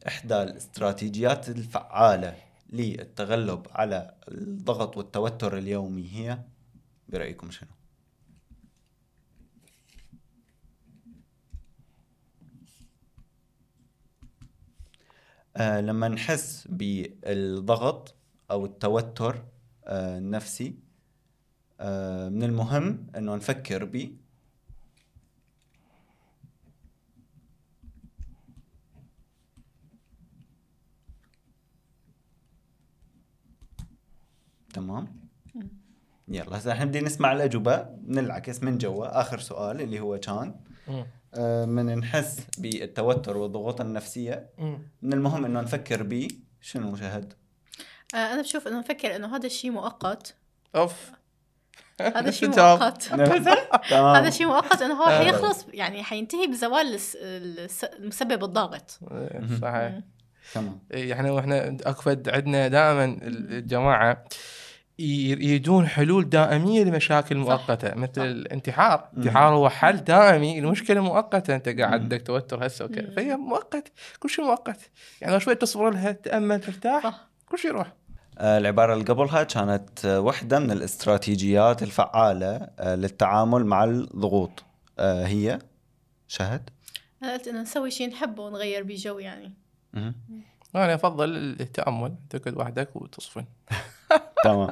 إحدى 0.07 0.43
الاستراتيجيات 0.43 1.49
الفعالة 1.49 2.37
للتغلب 2.71 3.67
على 3.71 4.15
الضغط 4.29 4.97
والتوتر 4.97 5.59
اليومي 5.59 6.09
هي 6.13 6.39
برأيكم 7.09 7.51
شنو؟ 7.51 7.78
آه 15.59 15.81
لما 15.81 16.09
نحس 16.09 16.69
بالضغط 16.71 18.15
أو 18.51 18.65
التوتر 18.67 19.45
آه 19.85 20.19
النفسي 20.19 20.75
آه 21.81 22.29
من 22.29 22.43
المهم 22.43 23.07
أنه 23.17 23.35
نفكر 23.37 23.85
ب 23.85 24.17
تمام. 34.75 35.29
يلا 36.29 36.59
هسه 36.59 36.73
إحنا 36.73 36.85
بدي 36.85 37.01
نسمع 37.01 37.33
الأجوبة 37.33 37.87
ننعكس 38.07 38.63
من 38.63 38.79
جوا. 38.79 39.21
آخر 39.21 39.39
سؤال 39.39 39.81
اللي 39.81 40.01
هو 40.01 40.19
كان. 40.19 40.55
من 41.67 41.99
نحس 41.99 42.47
بالتوتر 42.59 43.37
والضغوط 43.37 43.81
النفسية. 43.81 44.51
من 45.03 45.13
المهم 45.13 45.45
إنه 45.45 45.61
نفكر 45.61 46.03
ب 46.03 46.29
شنو 46.61 46.97
شهد 46.97 47.33
آه، 48.15 48.33
أنا 48.33 48.43
بشوف 48.43 48.69
إنه 48.69 48.79
نفكر 48.79 49.17
إنه 49.17 49.37
هذا 49.37 49.47
الشيء 49.47 49.71
مؤقت. 49.71 50.35
أوف. 50.77 51.11
هذا 52.01 52.31
شيء. 52.31 52.49
مؤقت. 52.59 53.03
تمام. 53.91 54.17
هذا 54.17 54.31
شيء 54.31 54.47
مؤقت 54.47 54.83
إنه 54.83 54.95
هو 54.95 55.05
آه. 55.05 55.19
حيخلص 55.19 55.67
يعني 55.73 56.03
حينتهي 56.03 56.47
بزوال 56.47 56.99
المسبب 57.99 58.45
الضاغط. 58.45 58.99
إيه،. 59.11 59.41
صحيح. 59.63 60.01
تمام. 60.55 60.81
إيه، 60.93 61.13
إحنا 61.13 61.31
وإحنا 61.31 61.77
أكفد 61.87 62.29
عندنا 62.29 62.69
دائما 62.69 63.05
الجماعة. 63.23 64.25
يريدون 64.99 65.87
حلول 65.87 66.29
دائمية 66.29 66.85
لمشاكل 66.85 67.37
مؤقتة 67.37 67.95
مثل 67.95 68.15
صح. 68.15 68.23
الانتحار، 68.23 69.09
مم. 69.13 69.23
الانتحار 69.23 69.55
هو 69.55 69.69
حل 69.69 69.97
دائمي 69.97 70.61
لمشكلة 70.61 71.01
مؤقتة. 71.01 71.55
انت 71.55 71.69
قاعد. 71.69 72.01
عندك 72.01 72.23
توتر 72.23 72.67
هسه 72.67 72.85
وكذا. 72.85 73.11
فهي 73.11 73.37
مؤقت 73.37 73.93
كل 74.19 74.31
شيء 74.31 74.45
مؤقت. 74.45 74.91
يعني 75.21 75.33
لو 75.33 75.39
شوي 75.39 75.55
تصبر 75.55 75.91
لها 75.91 76.13
تأمل 76.13 76.61
ترتاح 76.61 77.03
صح. 77.03 77.29
كل 77.49 77.59
شيء 77.59 77.71
يروح. 77.71 77.93
آه، 78.39 78.59
العبارة 78.59 78.93
اللي 78.93 79.05
قبلها 79.05 79.43
كانت 79.43 80.05
آه، 80.05 80.21
واحدة 80.21 80.59
من 80.59 80.71
الاستراتيجيات 80.71 81.83
الفعالة 81.83 82.69
آه، 82.79 82.95
للتعامل 82.95 83.67
مع 83.67 83.85
الضغوط. 83.85 84.65
هي؟ 85.01 85.59
شهد؟ 86.29 86.71
أنا 87.23 87.33
قلت 87.33 87.49
إنه 87.49 87.63
نسوي 87.63 87.91
شيء 87.91 88.09
نحبه 88.09 88.43
ونغير 88.43 88.83
بيه 88.83 88.97
جو 88.97 89.19
يعني. 89.19 89.53
مهم. 89.93 90.15
أنا 90.75 90.95
أفضل 90.95 91.31
التأمل 91.61 92.15
تقعد 92.31 92.57
وحدك 92.57 92.97
وتصفن. 92.97 93.45
تمام 94.45 94.71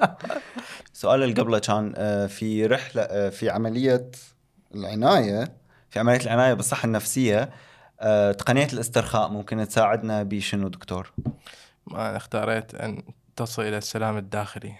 السؤال 0.94 1.22
اللي 1.22 1.34
قبله 1.34 1.58
كان 1.58 1.92
آه، 1.96 2.26
في 2.26 2.66
رحلة 2.66 3.02
آه، 3.02 3.28
في 3.28 3.50
عملية 3.50 4.10
العناية 4.74 5.52
في 5.90 5.98
عملية 5.98 6.20
العناية 6.20 6.54
بالصحة 6.54 6.86
النفسية 6.86 7.50
آه، 8.00 8.32
تقنية 8.32 8.68
الاسترخاء 8.72 9.30
ممكن 9.30 9.68
تساعدنا 9.68 10.22
بشنو 10.22 10.68
دكتور؟ 10.68 11.12
أنا 11.90 12.16
اختاريت 12.16 12.74
أن 12.74 13.02
تصل 13.36 13.62
إلى 13.62 13.78
السلام 13.78 14.16
الداخلي. 14.16 14.74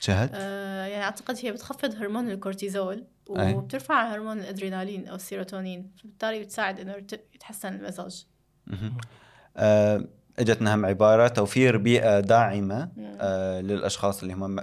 شهد؟ 0.00 0.30
آه 0.34 0.86
يعني 0.86 1.04
أعتقد 1.04 1.36
هي 1.42 1.52
بتخفض 1.52 1.94
هرمون 1.94 2.30
الكورتيزول. 2.30 3.04
وبترفع 3.28 4.14
هرمون 4.14 4.38
الأدرينالين 4.38 5.08
أو 5.08 5.14
السيروتونين 5.14 5.90
فبالتالي 5.96 6.40
بتساعد 6.40 6.80
إنه 6.80 6.94
يتحسن 7.34 7.74
المزاج. 7.74 8.26
آه، 9.56 10.04
اجتنا 10.38 10.74
هم 10.74 10.86
عبارة 10.86 11.28
توفير 11.28 11.76
بيئة 11.76 12.20
داعمة 12.20 12.88
مم. 12.96 13.16
آه، 13.20 13.60
للأشخاص 13.60 14.22
اللي 14.22 14.34
هم 14.34 14.56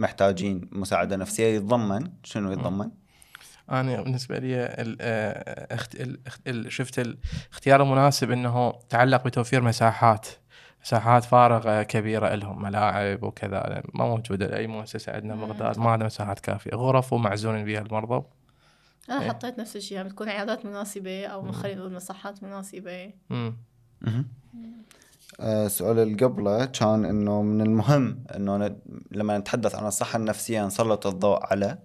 محتاجين 0.00 0.68
مساعدة 0.72 1.16
نفسية 1.16 1.46
يتضمن 1.56 2.10
شنو 2.24 2.52
يتضمن؟ 2.52 2.90
أنا 3.70 4.02
بالنسبة 4.02 4.38
لي 4.38 4.64
ال- 4.64 4.96
آه، 5.00 5.78
ال- 5.94 6.20
ال- 6.46 6.72
شفت 6.72 6.98
الاختيار 6.98 7.82
المناسب 7.82 8.30
إنه 8.30 8.72
تعلق 8.88 9.24
بتوفير 9.24 9.62
مساحات 9.62 10.26
مساحات 10.82 11.24
فارغة 11.24 11.82
كبيرة 11.82 12.34
لهم 12.34 12.62
ملاعب 12.62 13.22
وكذا 13.22 13.82
ما 13.94 14.04
موجودة 14.06 14.46
لأي 14.46 14.66
مؤسسة 14.66 15.12
عندنا. 15.12 15.34
بغداد 15.34 15.78
ما 15.78 15.90
عندها 15.90 16.06
مساحات 16.06 16.40
كافية 16.40 16.70
غرف 16.74 17.12
ومعزولين 17.12 17.64
بها 17.64 17.80
المرضى 17.80 18.26
أنا 19.10 19.22
إيه. 19.22 19.28
حطيت 19.28 19.58
نفس 19.58 19.76
الشيء 19.76 19.96
يعني 19.96 20.08
بتكون 20.08 20.28
عيادات 20.28 20.66
مناسبة 20.66 21.26
أو 21.26 21.52
خلينا 21.52 21.80
نقول 21.80 21.92
مساحات 21.92 22.42
مناسبة 22.42 23.12
مم. 23.30 23.56
مهم. 25.38 25.48
آه، 25.48 25.66
السؤال 25.66 25.98
اللي 25.98 26.24
قبله 26.24 26.64
كان 26.64 27.04
إنه 27.04 27.42
من 27.42 27.60
المهم 27.60 28.24
إنه 28.36 28.76
لما 29.10 29.38
نتحدث 29.38 29.74
عن 29.74 29.86
الصحة 29.86 30.16
النفسية 30.16 30.66
نسلط 30.66 31.06
الضوء 31.06 31.46
على 31.46 31.78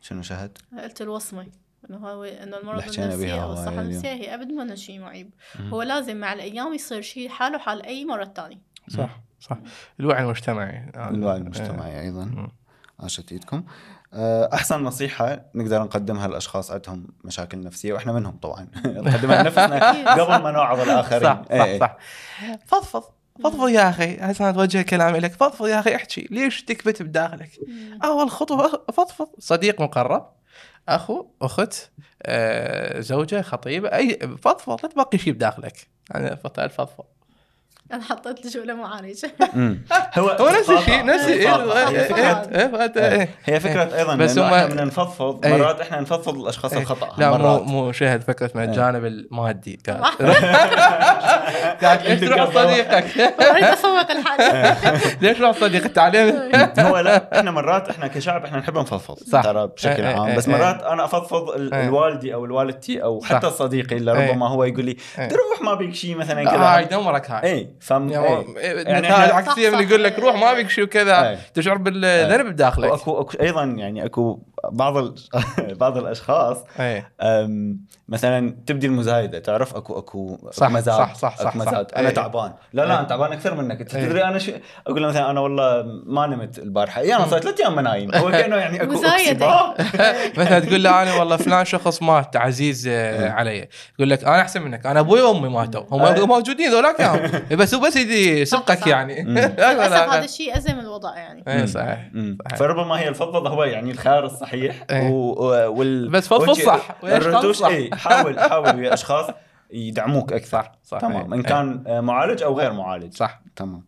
شنو 0.00 0.22
شهد؟ 0.22 0.58
قلت 0.82 1.02
الوصمة 1.02 1.46
إنه 1.90 1.98
هو 1.98 2.24
إنه 2.24 2.58
المرض 2.58 2.82
النفسي 2.98 3.42
أو 3.42 3.52
الصحه. 3.52 3.80
النفسية 3.80 4.12
هي 4.12 4.34
أبد 4.34 4.52
ما 4.52 4.74
شيء 4.74 5.00
معيب. 5.00 5.34
هو 5.60 5.82
لازم 5.82 6.16
مع 6.16 6.32
الأيام 6.32 6.74
يصير 6.74 7.02
شيء 7.02 7.28
حاله 7.28 7.58
حال 7.58 7.82
أي 7.82 8.04
مرض 8.04 8.32
ثاني 8.36 8.60
صح 8.88 9.20
صح 9.40 9.58
الوعي 10.00 10.22
المجتمعي 10.22 10.90
الوعي 10.96 11.36
المجتمعي 11.36 12.00
أيضا. 12.00 12.48
عاشت 13.00 13.32
إيدكم 13.32 13.56
آه، 13.56 13.64
أحسن 14.52 14.82
نصيحة 14.82 15.40
نقدر 15.54 15.82
نقدمها 15.82 16.28
لاشخاص 16.28 16.70
عندهم 16.70 17.06
مشاكل 17.24 17.60
نفسية 17.60 17.92
وإحنا 17.92 18.12
منهم 18.12 18.36
طبعا. 18.42 18.68
نقدمها 18.84 19.42
لنفسنا 19.42 19.90
قبل 20.22 20.42
ما 20.42 20.50
نوعظ 20.50 20.80
الآخرين. 20.80 21.22
صح 21.22 21.42
صح 21.42 21.50
إيه. 21.50 21.78
صح. 21.80 21.96
فضفض 22.66 23.04
فضفض 23.44 23.68
يا 23.68 23.88
أخي 23.90 24.16
هسه 24.20 24.50
أتوجه 24.50 24.82
كلامي 24.82 25.18
لك 25.18 25.32
فضفض 25.32 25.66
يا 25.66 25.80
أخي 25.80 25.94
احكي. 25.96 26.28
ليش 26.30 26.64
تكبت 26.64 27.02
بداخلك؟ 27.02 27.50
أول 28.04 28.30
خطوة 28.30 28.84
فضفض. 28.92 29.28
صديق 29.38 29.80
مقرب 29.80 30.30
أخو 30.88 31.26
أخت 31.42 31.90
آه، 32.22 33.00
زوجة 33.00 33.42
خطيبه 33.42 33.88
أي 33.88 34.18
فضفض. 34.42 34.82
لا 34.82 34.88
تبقي 34.88 35.18
شيء 35.18 35.32
بداخلك. 35.32 35.88
أنا 36.14 36.34
فضفض 36.34 36.66
فضفض. 36.70 37.04
أنا 37.92 38.02
حطيت 38.02 38.46
لجوله 38.46 38.74
معالج 38.74 39.24
مم. 39.54 39.82
هو 40.18 40.28
هو 40.28 40.48
نفس 40.48 40.70
الشيء 40.70 41.04
نفس 41.04 41.24
هي 41.24 41.32
إيه،. 41.32 41.56
إيه،. 42.14 42.90
إيه، 42.96 43.28
إيه. 43.48 43.58
فكره 43.58 43.98
أيضا 43.98 44.16
بس 44.16 44.38
إحنا 44.38 44.66
بدنا 44.66 44.84
نفضفض 44.84 45.46
إيه. 45.46 45.56
مرات 45.56 45.80
إحنا 45.80 46.00
نفضفض 46.00 46.38
الأشخاص 46.38 46.72
إيه. 46.72 46.80
الخطأ 46.80 47.12
لا 47.18 47.36
مو 47.36 47.58
مو 47.60 47.92
شاهد 47.92 48.22
فكرة 48.22 48.50
من 48.54 48.60
إيه. 48.60 48.68
الجانب 48.68 49.04
المادي 49.04 49.78
قاعد 49.86 50.02
قاعد 51.82 52.02
ليش 52.02 52.20
تروح 52.20 52.50
صديقك 52.54 53.18
أريد 53.40 53.64
أسوق 53.64 54.10
الحاجة 54.10 54.76
ليش 55.22 55.38
تروح 55.38 55.58
صديقك 55.58 55.90
تعلم 55.90 56.52
هو 56.78 56.98
لا 56.98 57.38
إحنا 57.38 57.50
مرات 57.50 57.88
إحنا 57.88 58.06
كشعب 58.06 58.44
إحنا 58.44 58.58
نحب 58.58 58.78
نفضفض 58.78 59.18
صح. 59.18 59.42
ترى 59.42 59.66
بشكل 59.66 60.02
إيه، 60.02 60.08
إيه، 60.08 60.20
عام 60.20 60.36
بس 60.36 60.48
إيه. 60.48 60.56
مرات 60.56 60.82
أنا 60.82 61.04
أفضفض 61.04 61.50
ال- 61.50 61.74
إيه. 61.74 61.88
الوالدي 61.88 62.34
أو 62.34 62.44
الوالدتي 62.44 63.02
أو. 63.02 63.20
حتى 63.24 63.50
صديقي 63.50 63.96
اللي 63.96 64.12
إيه. 64.12 64.30
ربما 64.30 64.48
هو 64.48 64.64
يقول 64.64 64.84
لي 64.84 64.96
إيه. 65.18 65.28
تروح 65.28 65.62
ما 65.62 65.74
بيك 65.74 65.94
شيء 65.94 66.16
مثلا 66.16 66.40
لا، 66.44 66.76
هاي 66.76 66.84
كذا 66.84 66.98
دمرك 66.98 67.30
هاي 67.30 67.52
اي 67.52 67.75
فم 67.80 68.08
يعني 68.08 68.26
إيه. 68.26 68.72
يعني 68.76 68.98
النتائج 68.98 69.30
إحنا- 69.30 69.34
عكسيه 69.34 69.70
من 69.70 69.76
صح، 69.76 69.88
يقول 69.88 70.04
لك 70.04 70.12
صح. 70.12 70.18
روح 70.18 70.36
ما 70.36 70.54
بك 70.54 70.70
شيء 70.70 70.84
وكذا 70.84 71.28
إيه. 71.28 71.38
تشعر 71.54 71.76
بالذنب 71.76 72.46
بداخلك 72.46 72.92
واكو 72.92 73.20
اكو 73.20 73.38
أيضا 73.40 73.64
يعني 73.64 74.04
أكو 74.04 74.38
بعض 74.70 74.96
ال... 74.96 75.14
بعض 75.80 75.98
الأشخاص 75.98 76.64
مثلا 78.08 78.56
تبدي 78.66 78.86
المزايدة 78.86 79.38
تعرف 79.38 79.76
اكو 79.76 79.98
أكو 79.98 80.34
أكو 80.34 80.50
صح، 80.50 80.70
مزاج 80.70 80.94
صح، 80.94 81.14
صح، 81.14 81.36
صح، 81.38 81.46
أكو 81.46 81.58
مزاج 81.58 81.86
صح. 81.90 81.98
أنا 81.98 82.08
إيه. 82.08 82.14
تعبان 82.14 82.52
لا 82.72 82.82
لا 82.82 82.92
إيه. 82.92 82.98
أنا 82.98 83.08
تعبان 83.08 83.32
أكثر 83.32 83.54
منك 83.54 83.80
أنت 83.80 83.94
إيه. 83.94 84.06
تدري 84.06 84.24
أنا 84.24 84.38
شو 84.38 84.52
أقول 84.86 85.02
له 85.02 85.08
مثلا 85.08 85.30
أنا 85.30 85.40
والله 85.40 85.82
ما 86.06 86.26
نمت 86.26 86.58
البارحة 86.58 87.00
اي 87.00 87.16
أنا 87.16 87.26
صرت 87.26 87.42
ثلاث 87.42 87.60
أيام 87.60 87.76
ما 87.76 87.82
نايم 87.82 88.14
هو 88.14 88.30
كأنه 88.30 88.56
يعني 88.56 88.82
اكو. 88.82 88.92
اكسباء 89.04 89.74
مثلا 90.40 90.60
تقول 90.60 90.82
له 90.84 91.02
أنا 91.02 91.14
والله 91.14 91.36
فلان 91.36 91.64
شخص 91.64 92.02
مات 92.02 92.36
عزيز 92.36 92.88
آه، 92.88 92.92
إيه. 93.24 93.30
علي 93.30 93.68
يقول 93.98 94.10
لك 94.10 94.24
أنا 94.24 94.40
أحسن 94.40 94.62
منك 94.62 94.86
أنا 94.86 95.00
أبوي 95.00 95.22
وأمي 95.22 95.48
ماتوا 95.48 95.82
هم 95.90 96.02
إيه. 96.02 96.26
موجودين 96.26 96.70
ذولاك. 96.72 97.00
بس 97.66 97.74
هو 97.74 97.80
بس 97.80 97.96
يدي 97.96 98.44
سبقك 98.44 98.78
صح. 98.78 98.86
يعني. 98.86 99.22
للأسف 99.22 99.92
هذا 99.92 100.24
الشيء 100.24 100.56
ازم 100.56 100.78
الوضع 100.80 101.16
يعني 101.16 101.44
اي 101.48 101.66
صحيح. 101.66 102.10
فربما 102.56 102.98
هي 103.00 103.08
الفضفضه 103.08 103.50
هو 103.50 103.64
يعني 103.64 103.90
الخيار 103.90 104.26
الصحيح 104.26 104.84
إيه. 104.90 105.10
وال... 105.10 106.08
بس 106.10 106.28
فضفض 106.28 106.52
صح، 106.52 106.96
الرتوش. 107.04 107.62
اي 107.62 107.90
حاول 107.94 108.40
حاول 108.50 108.76
ويا 108.76 108.94
أشخاص 108.94 109.30
يدعموك 109.70 110.32
أكثر 110.32 110.62
صح 110.62 110.72
صح 110.84 110.98
تمام 110.98 111.32
إيه. 111.32 111.38
إن 111.40 111.42
كان 111.42 111.84
آه، 111.86 112.00
معالج 112.00 112.42
أو 112.42 112.58
غير 112.58 112.72
معالج 112.72 113.14
صح 113.14 113.40
تمام 113.56 113.84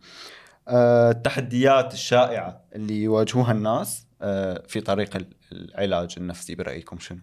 آه، 0.68 1.11
التحديات 1.11 1.95
الشائعة 1.95 2.61
اللي 2.74 3.03
يواجهوها 3.03 3.53
الناس 3.53 4.07
آه، 4.22 4.62
في 4.68 4.81
طريق 4.81 5.16
ال- 5.16 5.26
العلاج 5.53 6.14
النفسي 6.18 6.55
برأيكم 6.55 6.99
شنو؟ 6.99 7.18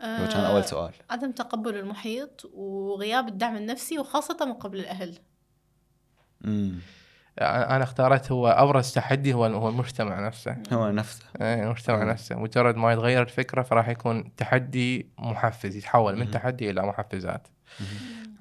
هو 0.00 0.28
كان 0.28 0.44
أول 0.44 0.64
سؤال. 0.64 0.92
عدم 1.10 1.32
تقبل 1.32 1.76
المحيط 1.76 2.50
وغياب 2.54 3.28
الدعم 3.28 3.56
النفسي 3.56 3.98
وخاصة 3.98 4.46
من 4.46 4.52
قبل 4.52 4.78
الأهل. 4.78 5.18
مم. 6.40 6.78
أنا 7.40 7.84
اختارت 7.84 8.32
هو 8.32 8.48
أبرز 8.48 8.92
تحدي 8.92 9.34
هو 9.34 9.44
هو 9.44 9.68
المجتمع 9.68 10.26
نفسه. 10.26 10.56
هو 10.72 10.90
نفسه. 10.90 11.24
إيه 11.40 11.62
المجتمع 11.62 12.04
مم. 12.04 12.10
نفسه. 12.10 12.36
مجرد 12.36 12.76
ما 12.76 12.92
يتغير 12.92 13.22
الفكرة 13.22 13.62
فراح 13.62 13.88
يكون 13.88 14.36
تحدي 14.36 15.10
محفز 15.18 15.76
يتحول 15.76 16.16
من 16.16 16.26
مم. 16.26 16.30
تحدي 16.30 16.70
إلى 16.70 16.82
محفزات. 16.82 17.48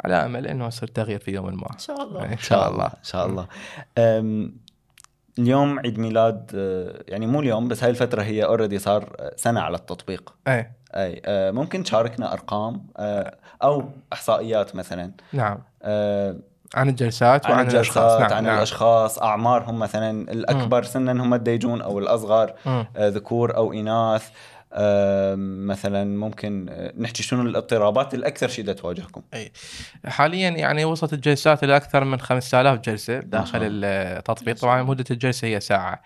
على 0.04 0.16
أمل 0.16 0.48
إنه 0.48 0.68
يصير 0.68 0.90
تغيير 0.90 1.20
في 1.20 1.32
يوم 1.32 1.46
ما. 1.46 1.68
إن 1.74 1.80
شاء 1.80 2.04
الله. 2.04 2.34
إن 2.34 2.38
شاء 2.38 2.72
الله 2.72 2.86
إن 2.86 3.04
شاء 3.04 3.26
الله. 3.26 3.48
اليوم 5.40 5.80
عيد 5.80 6.00
ميلاد 6.00 6.52
آه، 6.56 7.04
يعني 7.08 7.28
مو 7.28 7.40
اليوم 7.40 7.68
بس 7.68 7.84
هاي 7.84 7.90
الفترة 7.90 8.24
هي 8.24 8.44
اوريدي 8.44 8.80
صار 8.80 9.16
آه، 9.20 9.34
سنة 9.36 9.62
على 9.62 9.78
التطبيق. 9.78 10.34
إيه. 10.48 10.72
أي 10.98 11.22
آه، 11.26 11.52
ممكن 11.52 11.84
تشاركنا 11.84 12.34
أرقام 12.34 12.88
آه، 12.98 13.36
أو 13.64 13.90
إحصائيات 14.14 14.76
مثلا. 14.76 15.12
نعم. 15.34 15.58
آه، 15.84 16.36
عن 16.76 16.90
الجلسات 16.90 17.46
عن 17.46 17.52
وعن 17.52 17.68
الأشخاص. 17.68 17.98
الجلسات 18.12 18.32
نعم 18.32 18.38
عن 18.38 18.44
نعم. 18.44 18.58
الأشخاص 18.58 19.20
اعمارهم 19.20 19.80
مثلا 19.80 20.32
الأكبر 20.32 20.84
سنا 20.84 21.12
هم 21.12 21.34
الديجون 21.34 21.82
أو 21.82 22.00
الأصغر. 22.00 22.54
آه، 22.68 22.88
ذكور 23.00 23.56
أو 23.56 23.74
إناث. 23.74 24.30
آه، 24.78 25.36
مثلا 25.40 26.18
ممكن 26.18 26.70
نحكي 26.98 27.24
شنو 27.24 27.42
الاضطرابات 27.42 28.14
الأكثر 28.14 28.48
شيء 28.48 28.72
تواجهكم. 28.72 29.22
حاليا 30.06 30.50
يعني 30.50 30.86
وصلت 30.86 31.14
الجلسات 31.14 31.64
إلى 31.64 31.76
أكثر 31.76 32.04
من 32.04 32.20
5000 32.20 32.80
جلسة 32.80 33.20
داخل 33.20 33.60
ما 33.60 33.68
التطبيق. 34.18 34.56
طبعا 34.56 34.84
مدة 34.84 35.06
الجلسة 35.12 35.48
هي 35.48 35.60
ساعة. 35.60 36.02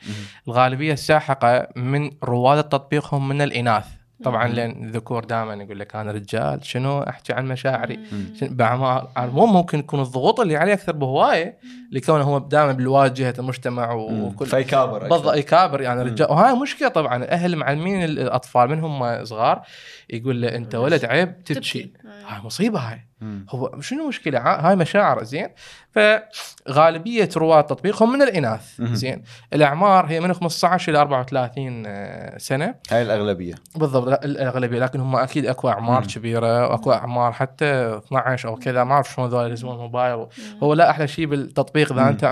الغالبية 0.48 0.94
الساحقة 0.94 1.68
من 1.76 2.12
رواد 2.24 2.58
التطبيق 2.58 3.14
هم 3.14 3.28
من 3.28 3.42
الإناث. 3.42 3.86
طبعا. 4.24 4.48
لأن 4.48 4.86
الذكور 4.86 5.24
دائما 5.24 5.54
يقول 5.54 5.80
لك 5.80 5.96
أنا 5.96 6.12
رجال 6.12 6.66
شنو؟ 6.66 7.02
أحكي 7.02 7.34
عن 7.34 7.48
مشاعري. 7.48 8.00
باعمار 8.42 9.12
مو 9.18 9.46
ممكن 9.46 9.80
يكون 9.80 10.00
الضغوط 10.02 10.40
اللي 10.40 10.58
عليه 10.58 10.74
أكثر 10.74 10.92
بهواية 10.92 11.58
لكونه 11.92 12.24
هو 12.24 12.40
دائما 12.40 12.72
بالواجهه 12.72 13.34
المجتمع 13.40 13.94
وكل 13.94 14.46
فيكابر. 14.46 15.08
بالضبط 15.08 15.36
يكابر 15.36 15.82
يعني. 15.82 16.02
رجال. 16.02 16.32
وهاي 16.32 16.54
مشكلة 16.54 16.88
طبعا. 16.88 17.24
الأهل 17.24 17.56
معلمين 17.56 18.04
الأطفال 18.04 18.70
من 18.70 18.80
هم 18.80 19.26
صغار 19.26 19.62
يقول 20.10 20.42
له 20.42 20.56
أنت 20.56 20.76
ولد 20.76 21.06
عيب 21.06 21.44
تبكي. 21.44 21.94
هاي 22.28 22.42
مصيبة 22.44 22.80
هاي 22.80 23.06
مم. 23.22 23.46
هو 23.50 23.82
شنو 23.82 24.04
المشكلة 24.04 24.40
هاي 24.40 24.76
مشاعر 24.76 25.24
زين 25.24 25.48
فغالبية 25.92 27.30
رواد 27.38 27.64
التطبيق 27.64 28.04
هم 28.04 28.14
من 28.14 28.22
الإناث 28.22 28.80
مهم. 28.80 28.96
زين 28.96 29.24
الأعمار 29.54 30.06
هي 30.06 30.20
من 30.20 30.34
15 30.34 30.92
إلى 30.92 31.02
34 31.02 31.84
آه، 31.88 32.38
سنة 32.38 32.76
هاي 32.92 33.02
الأغلبية 33.02 33.54
بالضبط 33.76 34.08
لا- 34.08 34.26
الأغلبية 34.26 34.80
لكن 34.80 35.00
هم 35.00 35.16
أكيد 35.16 35.46
أكو 35.46 35.70
أعمار 35.70 36.02
مم. 36.02 36.08
كبيرة 36.08 36.68
وأكو 36.68 36.92
أعمار 36.94 37.32
حتى 37.32 37.66
12 38.06 38.50
أو 38.50 38.56
كذا 38.56 38.84
ما 38.84 38.94
أعرف 38.94 39.14
شلون 39.14 39.30
ذول 39.30 39.50
يلزمون 39.50 39.78
موبايل 39.78 40.18
مم. 40.18 40.28
هو 40.64 40.74
لا 40.74 40.90
أحلى 40.90 41.08
شيء 41.08 41.26
بالتطبيق 41.26 41.92
إذا 41.94 42.02
مم. 42.02 42.08
انت 42.08 42.24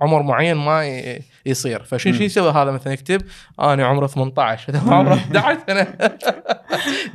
عمر 0.00 0.22
معين 0.22 0.56
ما 0.56 0.86
ي- 0.86 1.22
يصير 1.46 1.82
فشو. 1.82 2.12
شو 2.12 2.22
يسوي 2.22 2.50
هذا 2.50 2.70
مثلا 2.70 2.92
يكتب 2.92 3.22
أنا 3.60 3.86
عمره 3.86 4.06
18 4.06 4.76
هذا 4.76 4.94
عمره 4.94 5.14
11 5.14 5.60
سنه 5.66 6.16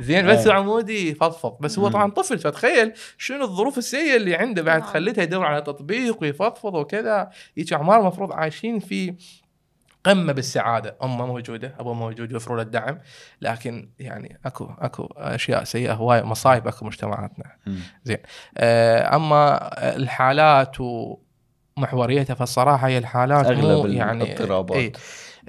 زين 0.00 0.26
بس 0.26 0.46
إيه. 0.46 0.54
عمودي 0.54 1.10
يفضفض 1.10 1.56
بس 1.60 1.78
هو. 1.78 1.88
طبعا 1.88 2.10
طفل 2.10 2.38
فتخيل 2.38 2.92
شنو 3.18 3.44
الظروف 3.44 3.78
السيئة 3.78 4.16
اللي 4.16 4.34
عنده 4.34 4.62
بعد 4.62 4.80
نعم. 4.80 4.90
خليته 4.90 5.22
يدور 5.22 5.44
على 5.44 5.60
تطبيق 5.60 6.22
ويفضفض 6.22 6.74
وكذا 6.74 7.30
هيك 7.56 7.72
اعمار 7.72 8.00
المفروض 8.00 8.32
عايشين 8.32 8.78
في 8.78 9.14
قمة 10.04 10.32
بالسعادة 10.32 10.96
امه 11.02 11.26
موجودة 11.26 11.74
ابوه 11.78 11.94
موجود 11.94 12.32
يوفروا 12.32 12.56
له 12.56 12.62
الدعم 12.62 12.98
لكن 13.40 13.90
يعني 13.98 14.40
أكو 14.44 14.70
أكو 14.78 15.08
أشياء 15.16 15.64
سيئة 15.64 15.92
هواي 15.92 16.22
مصايب 16.22 16.68
أكو 16.68 16.84
مجتمعاتنا 16.84 17.56
مم. 17.66 17.78
آه، 18.56 19.16
أما 19.16 19.70
الحالات 19.96 20.76
ومحوريتها 21.76 22.34
فالصراحة 22.34 22.88
هي 22.88 22.98
الحالات 22.98 23.46
مو 23.46 23.70
اغلب 23.70 23.92
يعني 23.92 24.24
الاضطرابات. 24.24 24.76
إيه. 24.76 24.92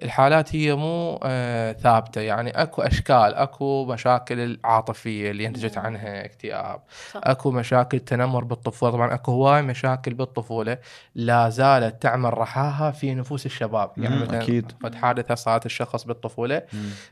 الحالات 0.04 0.56
هي 0.56 0.76
مو 0.76 1.20
آه 1.24 1.72
ثابتة 1.72 2.22
يعني 2.22 2.50
أكو 2.50 2.82
أشكال 2.82 3.36
أكو 3.36 3.86
مشاكل 3.86 4.40
العاطفية 4.40 5.32
اللي 5.32 5.48
نتجت 5.48 5.78
مم. 5.78 5.86
عنها 5.86 6.26
اكتئاب 6.26 6.82
صح. 7.12 7.22
أكو 7.24 7.52
مشاكل 7.52 8.00
تنمر 8.00 8.44
بالطفولة 8.44 8.92
طبعا 8.92 9.14
أكو 9.14 9.32
هواي 9.32 9.62
مشاكل 9.62 10.14
بالطفولة 10.14 10.78
لا 11.16 11.50
زالت 11.50 12.02
تعمل 12.02 12.38
رحاها 12.38 12.92
في 12.92 13.16
نفوس 13.16 13.46
الشباب 13.46 13.92
يعني 13.98 14.16
مثلا 14.22 14.42
أكيد. 14.42 14.72
فد 14.84 14.96
حادثة 14.96 15.36
صارت 15.36 15.66
الشخص 15.66 16.04
بالطفولة. 16.04 16.62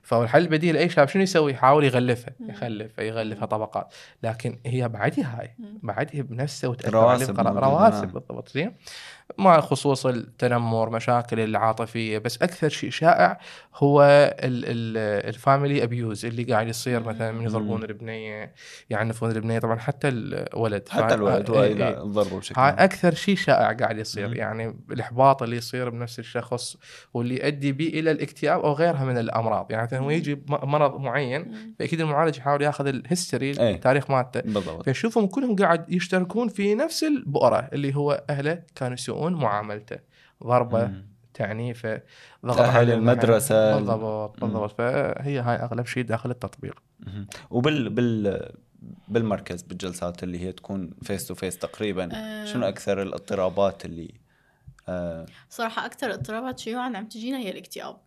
فالحل 0.03 0.41
البديل 0.41 0.77
أي 0.77 0.89
شاب 0.89 1.07
شنو 1.07 1.23
يسوي 1.23 1.51
يحاول 1.51 1.83
يغلفها 1.83 2.33
مم. 2.39 2.49
يخلفها 2.49 3.05
يغلفها 3.05 3.45
طبقات 3.45 3.93
لكن 4.23 4.59
هي 4.65 4.89
بعدها 4.89 5.39
هاي. 5.39 5.55
بعدها 5.83 6.21
بنفسه 6.21 6.67
وتأثر 6.67 6.93
رواسب 6.93 7.39
عليه 7.39 7.59
رواسب 7.59 8.03
نعم. 8.03 8.11
بالضبط 8.13 8.49
زين 8.49 8.75
مع 9.37 9.59
خصوص 9.61 10.05
التنمر 10.05 10.89
مشاكل 10.89 11.39
العاطفية 11.39 12.17
بس 12.17 12.41
أكثر 12.41 12.69
شيء 12.69 12.89
شائع 12.89 13.39
هو 13.75 14.01
ال- 14.03 14.65
ال- 14.65 15.27
ال 15.29 15.37
family 15.37 15.83
abuse 15.83 16.25
اللي 16.25 16.43
قاعد 16.43 16.67
يصير. 16.67 17.03
مثلا 17.03 17.31
من 17.31 17.43
يضربون 17.45 17.83
البنية 17.83 18.53
يعنفون 18.89 19.31
البنية 19.31 19.59
طبعا 19.59 19.79
حتى 19.79 20.07
الولد 20.07 20.89
حتى 20.89 21.13
الولد 21.13 21.49
إيه 21.51 21.57
هو 21.59 21.63
إيه. 21.63 21.73
لا 21.73 22.03
ضربه 22.03 22.37
بشكل 22.39 22.61
هاي. 22.61 22.69
أكثر 22.71 23.13
شيء 23.13 23.35
شائع 23.35 23.71
قاعد 23.73 23.97
يصير 23.97 24.27
مم. 24.27 24.33
يعني 24.33 24.79
الإحباط 24.91 25.43
اللي 25.43 25.57
يصير 25.57 25.89
بنفس 25.89 26.19
الشخص 26.19 26.77
واللي 27.13 27.35
يؤدي 27.35 27.71
به 27.71 27.87
إلى 27.87 28.11
الاكتئاب 28.11 28.59
أو 28.61 28.73
غيرها 28.73 29.03
من 29.05 29.17
الأمراض 29.17 29.71
يعني 29.71 29.83
مثلا 29.83 29.99
هو 29.99 30.09
يجي 30.09 30.35
م- 30.35 30.41
مرض 30.71 30.99
معين 30.99 31.41
مم. 31.41 31.75
فأكيد 31.79 32.01
المعالج 32.01 32.37
يحاول 32.37 32.61
ياخذ 32.61 32.87
الهيستوري 32.87 33.51
إيه. 33.59 33.75
التاريخ 33.75 34.11
مالته 34.11 34.41
بالضبط 34.41 34.83
فيشوفهم 34.85 35.27
كلهم 35.27 35.55
قاعد 35.55 35.91
يشتركون 35.93 36.47
في 36.47 36.75
نفس 36.75 37.03
البؤرة 37.03 37.69
اللي 37.73 37.95
هو 37.95 38.23
أهله 38.29 38.63
كانوا 38.75 38.93
يسوون 38.93 39.20
معاملته 39.29 39.99
ضربة. 40.43 40.91
تعنيفه 41.33 42.01
ضغط 42.45 42.59
أهل 42.59 42.77
عليه 42.77 42.93
المدرسة. 42.93 43.75
بالضبط. 43.75 44.39
بالضبط 44.41 44.71
فهي 44.71 45.39
هاي 45.39 45.55
أغلب 45.55 45.85
شيء 45.85 46.03
داخل 46.03 46.31
التطبيق. 46.31 46.83
وبال 47.49 47.89
بال 47.89 48.51
بالمركز 49.07 49.61
بالجلسات 49.61 50.23
اللي 50.23 50.39
هي 50.39 50.51
تكون 50.51 50.89
face 51.03 51.27
to 51.27 51.35
face 51.35 51.57
تقريبا 51.57 52.09
آه. 52.13 52.45
شنو 52.45 52.67
أكثر 52.67 53.01
الاضطرابات 53.01 53.85
اللي 53.85 54.13
آه 54.89 55.25
صراحة 55.49 55.85
أكثر 55.85 56.13
اضطرابات 56.13 56.59
شيوعا 56.59 56.97
عم 56.97 57.05
تجينا 57.05 57.37
هي 57.37 57.51
الاكتئاب. 57.51 57.97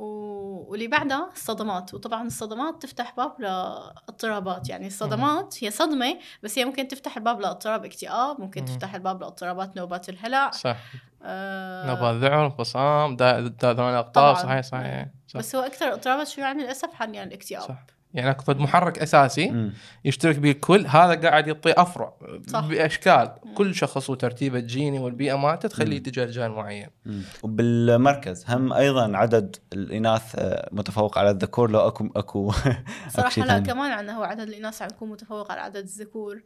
واللي 0.00 0.86
بعدها 0.86 1.30
الصدمات. 1.32 1.94
وطبعا 1.94 2.26
الصدمات 2.26 2.82
تفتح 2.82 3.14
باب 3.16 3.34
لاضطرابات 3.38 4.68
يعني 4.68 4.86
الصدمات 4.86 5.64
هي 5.64 5.70
صدمة 5.70 6.18
بس 6.42 6.58
هي 6.58 6.64
ممكن 6.64 6.88
تفتح 6.88 7.16
الباب 7.16 7.40
لاضطراب 7.40 7.84
اكتئاب 7.84 8.40
ممكن 8.40 8.60
مم. 8.60 8.66
تفتح 8.66 8.94
الباب 8.94 9.20
لاضطرابات 9.20 9.76
نوبات 9.76 10.08
الهلع. 10.08 10.50
صح. 10.50 10.76
آه 11.22 11.86
نوبات 11.86 12.14
ذعر 12.16 12.44
انفصام 12.46 13.16
دا- 13.16 13.40
دا-. 13.40 14.34
صحيح 14.34 14.60
صحيح. 14.60 15.06
صح. 15.28 15.38
بس 15.38 15.56
هو 15.56 15.62
أكثر 15.62 15.92
اضطرابات 15.92 16.26
شيوعا 16.28 16.54
للأسف 16.54 16.94
حاليا 16.94 17.22
الاكتئاب. 17.24 17.62
صح. 17.62 17.86
يعني 18.14 18.30
أكو 18.30 18.52
محرك 18.54 18.98
أساسي 18.98 19.50
مم. 19.50 19.72
يشترك 20.04 20.36
به 20.38 20.50
الكل 20.50 20.86
هذا 20.86 21.14
قاعد 21.28 21.46
يعطي 21.48 21.72
أفرع 21.72 22.12
صح. 22.48 22.60
بأشكال 22.66 23.30
مم. 23.44 23.54
كل 23.54 23.74
شخص 23.74 24.10
وترتيبه 24.10 24.58
الجيني 24.58 24.98
والبيئة 24.98 25.34
مالته 25.36 25.68
تخليه. 25.68 25.96
يتجه 25.96 26.24
لجان 26.24 26.50
معين 26.50 26.88
مم. 27.06 27.22
وبالمركز 27.42 28.44
هم 28.48 28.72
أيضا 28.72 29.16
عدد 29.16 29.56
الإناث 29.72 30.22
آه، 30.38 30.68
متفوق 30.72 31.18
على 31.18 31.30
الذكور 31.30 31.70
لو 31.70 31.80
أكو 31.88 32.08
أكو 32.16 32.52
صراحة 33.14 33.28
شي 33.30 33.40
لا. 33.40 33.58
كمان 33.58 33.92
عندنا 33.92 34.16
هو 34.16 34.22
عدد 34.22 34.40
الإناث 34.48 34.82
عم 34.82 34.88
يكون 34.92 35.08
متفوق 35.10 35.52
على 35.52 35.60
عدد 35.60 35.76
الذكور. 35.76 36.42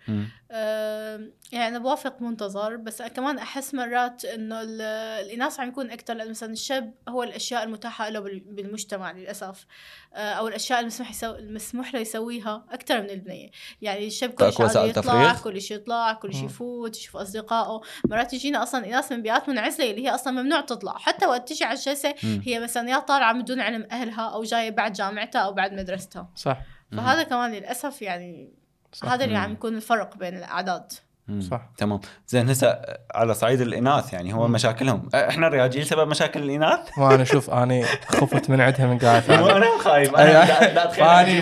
آه، 0.50 1.20
يعني 1.52 1.68
أنا 1.68 1.78
بوافق 1.78 2.22
منتظر 2.22 2.76
بس 2.76 3.02
كمان 3.02 3.38
أحس 3.38 3.74
مرات 3.74 4.24
إنه 4.24 4.60
ال- 4.60 4.82
الإناث 5.26 5.60
عم 5.60 5.68
يكون 5.68 5.90
أكثر 5.90 6.14
لأنه 6.14 6.30
مثلا 6.30 6.52
الشاب 6.52 6.92
هو 7.08 7.22
الأشياء 7.22 7.62
المتاحة 7.62 8.08
له 8.08 8.20
بال- 8.20 8.40
بالمجتمع 8.46 9.10
للأسف 9.12 9.66
آه، 10.14 10.18
أو 10.32 10.48
الأشياء 10.48 10.80
المسموح 10.80 11.10
يسوي 11.10 11.38
المسموح 11.52 11.94
له 11.94 12.00
يسويها 12.00 12.64
أكثر 12.70 13.02
من 13.02 13.10
البنية 13.10 13.50
يعني 13.82 14.06
الشاب 14.06 14.30
كل 14.30 14.52
فأكو 14.52 14.68
شيء 14.68 14.84
يطلع 14.84 15.02
تفريغ؟ 15.02 15.42
كل 15.42 15.60
شيء 15.60 15.76
يطلع 15.76 16.12
كل 16.12 16.32
شيء 16.32 16.42
مم. 16.42 16.46
يفوت 16.46 16.98
يشوف 16.98 17.16
أصدقائه 17.16 17.80
مرات 18.04 18.32
يجينا 18.32 18.62
أصلا 18.62 18.86
إناث 18.86 19.12
من 19.12 19.22
بيئات 19.22 19.48
منعزلة 19.48 19.90
اللي 19.90 20.04
هي 20.04 20.14
أصلا 20.14 20.42
ممنوع 20.42 20.60
تطلع 20.60 20.98
حتى 20.98 21.26
وقت 21.26 21.48
تجي 21.48 21.64
على 21.64 21.78
الجلسة 21.78 22.14
مم. 22.22 22.42
هي 22.44 22.60
مثلا 22.60 22.90
يا 22.90 22.98
طالعة 22.98 23.32
من 23.32 23.44
دون 23.44 23.60
علم 23.60 23.86
أهلها 23.90 24.28
أو 24.28 24.42
جاية 24.42 24.70
بعد 24.70 24.92
جامعتها 24.92 25.38
أو 25.40 25.52
بعد 25.52 25.72
مدرستها 25.72 26.30
صح 26.34 26.58
فهذا 26.92 27.22
كمان 27.22 27.52
للأسف 27.52 28.02
يعني 28.02 28.52
صح 28.92 29.08
هذا 29.08 29.24
اللي 29.24 29.36
مم. 29.36 29.42
عم 29.42 29.52
يكون 29.52 29.76
الفرق 29.76 30.16
بين 30.16 30.36
الأعداد 30.36 30.92
مم. 30.92 31.11
صح. 31.50 31.60
تمام. 31.76 32.00
زين 32.28 32.50
هسه 32.50 32.78
على 33.14 33.34
صعيد 33.34 33.60
الإناث 33.60 34.12
يعني 34.12 34.34
هو. 34.34 34.48
مشاكلهم. 34.48 35.08
إحنا 35.14 35.46
الرياجيل 35.46 35.86
سبب 35.86 36.08
مشاكل 36.08 36.42
الإناث؟ 36.42 36.78
ما 36.98 37.14
أنا 37.14 37.24
شوف 37.24 37.50
أنا 37.50 37.82
خفت 38.08 38.50
من 38.50 38.60
عندها 38.60 38.86
من 38.86 38.98
قاعد 38.98 39.30
أنا 39.30 39.66
خايف. 39.80 40.14
أنا 40.16 40.44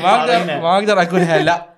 ما 0.02 0.20
أقدر. 0.20 0.60
ما 0.60 0.74
أقدر 0.78 1.02
أقولها 1.02 1.38
لا. 1.38 1.69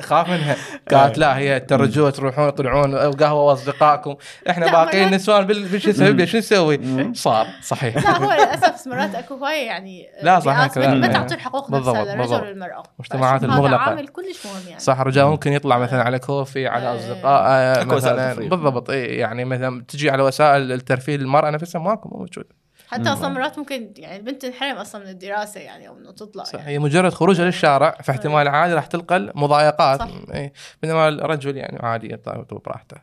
خاف 0.00 0.28
منها 0.28 0.56
قالت 0.90 1.18
لا 1.18 1.38
هي 1.38 1.60
ترجوا 1.60 2.10
تروحون 2.10 2.54
تطلعون 2.54 2.96
قهوه 2.96 3.42
وأصدقائكم 3.42 4.14
إحنا 4.50 4.72
باقيين 4.72 5.10
نسوان 5.14 5.46
بال- 5.46 5.68
بالشو 5.68 5.90
نسوي 5.90 6.26
شو 6.26 6.38
نسوي؟ 6.38 6.80
صار 7.14 7.46
صحيح 7.62 7.96
لا 7.96 8.18
هو 8.18 8.32
للأسف 8.32 8.86
مرات 8.88 9.14
أكو 9.14 9.34
هواي 9.34 9.64
يعني 9.66 10.06
لا، 10.22 10.40
صح، 10.40 10.56
ما 10.56 10.62
إيه. 11.06 11.12
تعطي 11.12 11.34
الحقوق 11.34 11.70
بالضبط، 11.70 11.96
نفسها 11.96 12.04
للرجل 12.14 12.18
بالضبط. 12.18 12.42
والمراه 12.42 12.82
مجتمعات 12.98 13.40
فأشوف 13.40 13.50
هذا 13.50 13.58
المغلقة. 13.58 13.80
عامل 13.80 14.08
كلش 14.08 14.46
مهم 14.46 14.68
يعني 14.68 14.80
صح 14.80 15.00
الرجال 15.00 15.26
ممكن 15.26 15.52
يطلع 15.52 15.78
مثلا 15.78 16.02
على 16.02 16.18
كوفي 16.18 16.66
على 16.66 16.90
إيه. 16.92 16.96
أصدقاء 16.96 17.96
وسائل 17.96 18.16
مثلا. 18.30 18.48
بالضبط 18.48 18.90
اي 18.90 19.04
يعني 19.04 19.44
مثلا 19.44 19.84
تجي 19.88 20.10
على 20.10 20.22
وسائل 20.22 20.72
الترفيه 20.72 21.16
للمراه 21.16 21.50
نفسها 21.50 21.80
ماكو 21.80 22.08
مو 22.08 22.18
موجود 22.18 22.44
حتى 22.90 23.02
مم. 23.02 23.08
أصلا 23.08 23.28
مرات 23.28 23.58
ممكن 23.58 23.92
يعني 23.96 24.16
البنت 24.16 24.42
تنحرم 24.42 24.76
أصلا 24.76 25.04
من 25.04 25.10
الدراسة 25.10 25.60
يعني 25.60 25.88
أو 25.88 25.98
إنه 25.98 26.10
تطلع 26.10 26.44
صح 26.44 26.54
يعني. 26.54 26.70
هي 26.70 26.78
مجرد 26.78 27.12
خروجها 27.12 27.44
للشارع 27.44 27.98
فاحتمال 28.04 28.48
عادي 28.48 28.74
راح 28.74 28.86
تلقى 28.86 29.16
المضايقات 29.16 30.00
صح. 30.00 30.08
إيه. 30.34 30.52
بينما 30.82 31.08
الرجل 31.08 31.56
يعني 31.56 31.78
عادي 31.82 32.12
يطلع 32.12 32.44
براحته 32.50 32.96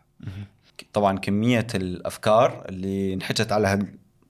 طبعا 0.94 1.18
كمية 1.18 1.68
الأفكار 1.76 2.66
اللي 2.70 3.14
انحكت 3.14 3.52
على 3.52 3.86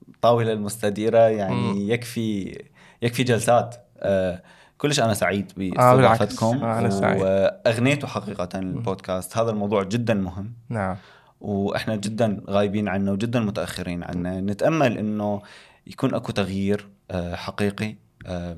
الطاوله 0.09 0.53
المستديرة 0.53 1.19
يعني 1.19 1.55
مم. 1.55 1.91
يكفي 1.91 2.57
يكفي 3.01 3.23
جلسات 3.23 3.75
آه 3.99 4.43
كلش 4.77 4.99
أنا 4.99 5.13
سعيد 5.13 5.51
آه، 5.51 5.95
بالعكس. 5.95 6.19
باستضافتكم 6.19 6.63
آه، 6.63 6.79
أنا 6.79 6.89
سعيد. 6.89 7.21
وأغنيتوا 7.21 8.09
حقيقه 8.09 8.49
البودكاست 8.55 9.37
هذا 9.37 9.49
الموضوع 9.49 9.83
جدا 9.83 10.13
مهم 10.13 10.53
نعم 10.69 10.97
وإحنا 11.41 11.95
جدا 11.95 12.41
غايبين 12.49 12.87
عنه 12.87 13.11
وجدا 13.11 13.39
متأخرين 13.39 14.03
عنه. 14.03 14.39
نتأمل 14.39 14.97
إنه 14.97 15.41
يكون 15.87 16.13
أكو 16.13 16.31
تغيير 16.31 16.87
آه، 17.11 17.35
حقيقي 17.35 17.95
آه، 18.25 18.57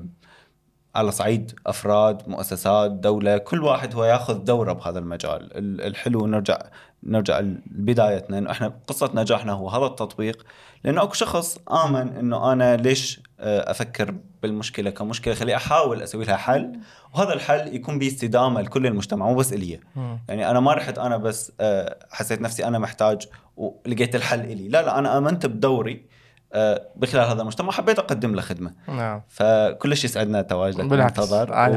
على 0.94 1.10
صعيد 1.12 1.52
أفراد 1.66 2.28
مؤسسات 2.28 2.90
دولة 2.90 3.38
كل 3.38 3.62
واحد 3.62 3.94
هو 3.94 4.04
ياخذ 4.04 4.44
دورة 4.44 4.72
بهذا 4.72 4.98
المجال. 4.98 5.56
ال- 5.56 5.80
الحلو 5.80 6.26
نرجع 6.26 6.58
نرجع 7.02 7.40
لبدايتنا 7.40 8.38
إنه 8.38 8.50
إحنا 8.50 8.72
قصة 8.86 9.10
نجاحنا 9.14 9.52
هو 9.52 9.68
هذا 9.68 9.86
التطبيق. 9.86 10.46
لأنه 10.84 11.02
أكو 11.02 11.12
شخص 11.14 11.58
آمن 11.84 12.08
إنه 12.16 12.52
أنا 12.52 12.76
ليش 12.76 13.20
آه، 13.40 13.70
أفكر 13.70 14.14
بالمشكلة 14.42 14.90
كمشكلة 14.90 15.34
خلي 15.34 15.56
أحاول 15.56 16.02
أسوي 16.02 16.24
لها 16.24 16.36
حل 16.36 16.72
وهذا 17.14 17.32
الحل 17.32 17.74
يكون 17.74 17.98
باستدامة 17.98 18.60
لكل 18.60 18.86
المجتمع 18.86 19.26
مو 19.26 19.34
بس 19.34 19.52
إلي. 19.52 19.80
يعني 20.28 20.50
أنا 20.50 20.60
ما 20.60 20.74
رحت 20.74 20.98
أنا 20.98 21.16
بس 21.16 21.52
آه، 21.60 21.96
حسيت 22.10 22.40
نفسي 22.40 22.64
أنا 22.64 22.78
محتاج 22.78 23.28
ولقيت 23.56 24.14
الحل 24.14 24.40
إلي. 24.40 24.68
لا 24.68 24.82
لا 24.82 24.98
أنا 24.98 25.18
آمنت 25.18 25.46
بدوري 25.46 26.10
آه، 26.52 26.86
بخلال 26.96 27.28
هذا 27.30 27.42
المجتمع 27.42 27.68
وحبيت 27.68 27.98
أقدم 27.98 28.34
له 28.34 28.42
خدمة. 28.42 28.72
نعم. 28.88 29.22
فكلش 29.28 30.04
يسعدنا 30.04 30.42
تواجدك 30.42 30.80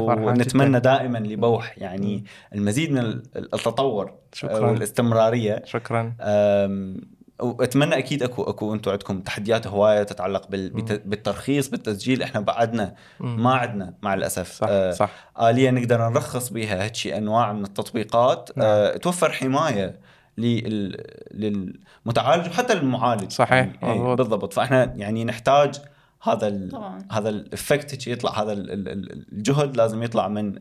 ونتمنى 0.00 0.68
جداً. 0.68 0.78
دائما 0.78 1.18
لبوح 1.18 1.78
يعني 1.78 2.24
المزيد 2.54 2.92
من 2.92 2.98
التطور 3.36 4.12
شكراً. 4.32 4.70
والاستمرارية. 4.70 5.62
شكرا. 5.64 6.14
واتمنى 7.40 7.98
أكيد 7.98 8.22
اكو 8.22 8.42
أكو 8.42 8.74
أنتم 8.74 8.90
عندكم 8.90 9.20
تحديات 9.20 9.66
هواية 9.66 10.02
تتعلق 10.02 10.48
بال- 10.48 10.70
بالترخيص 11.04 11.68
بالتسجيل. 11.68 12.22
إحنا 12.22 12.40
بعدنا. 12.40 12.94
ما 13.20 13.54
عندنا 13.54 13.94
مع 14.02 14.14
الأسف. 14.14 14.52
صح 14.52 14.66
آه، 14.70 14.90
صح. 14.90 15.10
آلية 15.40 15.70
نقدر 15.70 16.08
نرخص 16.08 16.48
بها 16.48 16.82
هيك 16.84 17.06
أنواع 17.06 17.52
من 17.52 17.64
التطبيقات. 17.64 18.50
نعم. 18.56 18.66
آه، 18.66 18.96
توفر 18.96 19.32
حماية 19.32 19.98
لل- 20.38 21.04
للمتعالج 21.34 22.46
وحتى 22.48 22.74
للمعالج. 22.74 23.30
صحيح، 23.30 23.68
يعني 23.82 23.98
مضبوط. 23.98 24.18
بالضبط. 24.18 24.52
فإحنا 24.52 24.94
يعني 24.96 25.24
نحتاج 25.24 25.74
هذا 26.22 26.48
ال 26.48 26.68
طبعا. 26.70 26.98
هذا 27.12 27.28
الإفكت 27.28 27.92
هيك 27.94 28.06
يطلع 28.06 28.42
هذا 28.42 28.52
ال- 28.52 28.70
ال- 28.70 28.88
ال- 28.88 29.24
الجهد 29.32 29.76
لازم 29.76 30.02
يطلع 30.02 30.28
من 30.28 30.58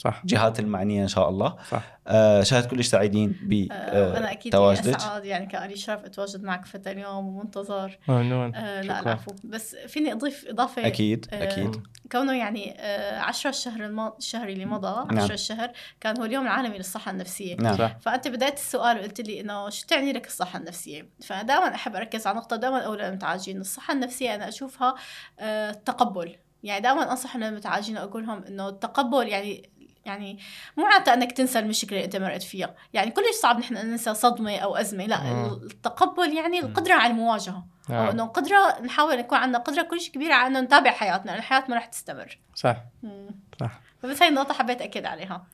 صح. 0.00 0.20
الجهات 0.22 0.60
المعنية 0.60 1.02
إن 1.02 1.08
شاء 1.08 1.28
الله. 1.28 1.56
صح. 1.70 1.82
آه 2.06 2.42
شاهد 2.42 2.66
كلش 2.66 2.86
سعيدين 2.86 3.68
آه، 3.72 4.12
وأنا 4.12 4.32
أكيد 4.32 4.54
يعني 4.54 4.72
أسعد 4.96 5.24
يعني 5.24 5.46
كان 5.46 5.68
لي 5.68 5.76
شرف 5.76 6.04
أتواجد 6.04 6.42
معك 6.42 6.66
فتى 6.66 6.90
اليوم 6.90 7.28
ومنتظر. 7.28 7.98
ممنون 8.08 8.54
آه 8.54 8.82
لا. 8.82 9.00
العفو 9.00 9.34
بس 9.44 9.76
فيني 9.76 10.12
أضيف 10.12 10.46
إضافة 10.48 10.86
أكيد 10.86 11.26
آه، 11.32 11.44
أكيد. 11.44 11.82
كونه 12.12 12.32
يعني 12.32 12.80
آه 12.80 13.20
10 13.20 13.50
الشهر 13.50 13.84
الماضي 13.84 14.14
الشهر 14.18 14.48
اللي 14.48 14.64
مضى 14.64 14.88
10 14.88 15.12
نعم. 15.12 15.30
الشهر 15.30 15.70
كان 16.00 16.18
هو 16.18 16.24
اليوم 16.24 16.44
العالمي 16.44 16.76
للصحة 16.76 17.10
النفسية. 17.10 17.56
نعم. 17.56 17.76
صح. 17.76 17.96
فأنت 18.00 18.28
بدايه 18.28 18.52
السؤال 18.52 18.98
وقلت 18.98 19.20
لي 19.20 19.40
إنه 19.40 19.70
شو 19.70 19.86
تعني 19.86 20.12
لك 20.12 20.26
الصحة 20.26 20.58
النفسية؟ 20.58 21.08
فدائما 21.22 21.74
أحب 21.74 21.96
أركز 21.96 22.26
على 22.26 22.36
نقطة 22.36 22.56
دائما 22.56 22.84
أقول 22.84 22.98
للمتعالجين 22.98 23.60
الصحة 23.60 23.94
النفسية 23.94 24.34
أنا 24.34 24.48
أشوفها 24.48 24.94
آه، 25.40 25.70
تقبل. 25.70 26.36
يعني 26.62 26.80
دائما 26.80 27.10
أنصح 27.10 27.36
المتعالجين 27.36 27.96
أقول 27.96 28.26
لهم 28.26 28.42
إنه 28.44 28.68
التقبل 28.68 29.28
يعني 29.28 29.69
يعني 30.04 30.38
مو 30.76 30.84
معناتها 30.84 31.14
إنك 31.14 31.32
تنسى 31.32 31.58
المشكلة 31.58 31.90
اللي 31.98 32.04
أنت 32.04 32.16
مرقت 32.16 32.42
فيها. 32.42 32.74
يعني 32.92 33.10
كلش 33.10 33.36
صعب 33.42 33.58
نحن 33.58 33.74
ننسى 33.74 34.14
صدمة 34.14 34.56
أو 34.56 34.76
أزمة. 34.76 35.06
لا 35.06 35.22
مم. 35.22 35.46
التقبل 35.46 36.36
يعني 36.36 36.60
القدرة 36.60 36.94
على 36.94 37.12
المواجهة. 37.12 37.66
أو 37.90 37.94
نعم. 37.94 38.08
إنه 38.08 38.24
قدرة 38.24 38.80
نحاول 38.84 39.18
يكون 39.18 39.38
عندنا 39.38 39.58
قدرة 39.58 39.82
كلش 39.82 40.10
كبيرة 40.10 40.34
على 40.34 40.46
إنه 40.46 40.60
نتابع 40.60 40.90
حياتنا 40.90 41.30
لأن 41.30 41.38
الحياة 41.38 41.64
ما 41.68 41.74
راح 41.74 41.86
تستمر. 41.86 42.38
صح. 42.54 42.76
مم. 43.02 43.30
صح. 43.60 43.80
فبس 44.02 44.22
هاي 44.22 44.28
النقطة 44.28 44.54
حبيت 44.54 44.82
أكد 44.82 45.04
عليها. 45.04 45.46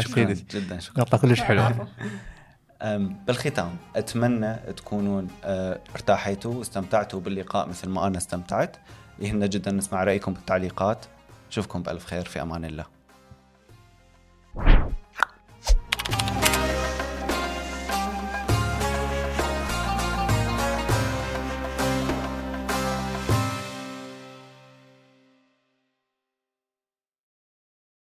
شكرا. 0.00 0.24
جدا 0.24 0.78
شكرا. 0.78 1.00
نقطة 1.00 1.18
كلش. 1.18 1.42
أم، 2.82 3.24
بالختام 3.26 3.76
أتمنى 3.96 4.54
تكونون 4.54 5.28
أه، 5.44 5.80
ارتاحيتوا 5.94 6.54
واستمتعتوا 6.54 7.20
باللقاء 7.20 7.68
مثل 7.68 7.88
ما 7.88 8.06
أنا 8.06 8.18
استمتعت. 8.18 8.76
يهمنا 9.18 9.46
جدا 9.46 9.72
نسمع 9.72 10.04
رأيكم 10.04 10.32
بالتعليقات. 10.32 11.06
نشوفكم 11.48 11.82
بألف 11.82 12.06
خير 12.06 12.24
في 12.24 12.42
أمان 12.42 12.64
الله. 12.64 12.84
you 14.56 15.01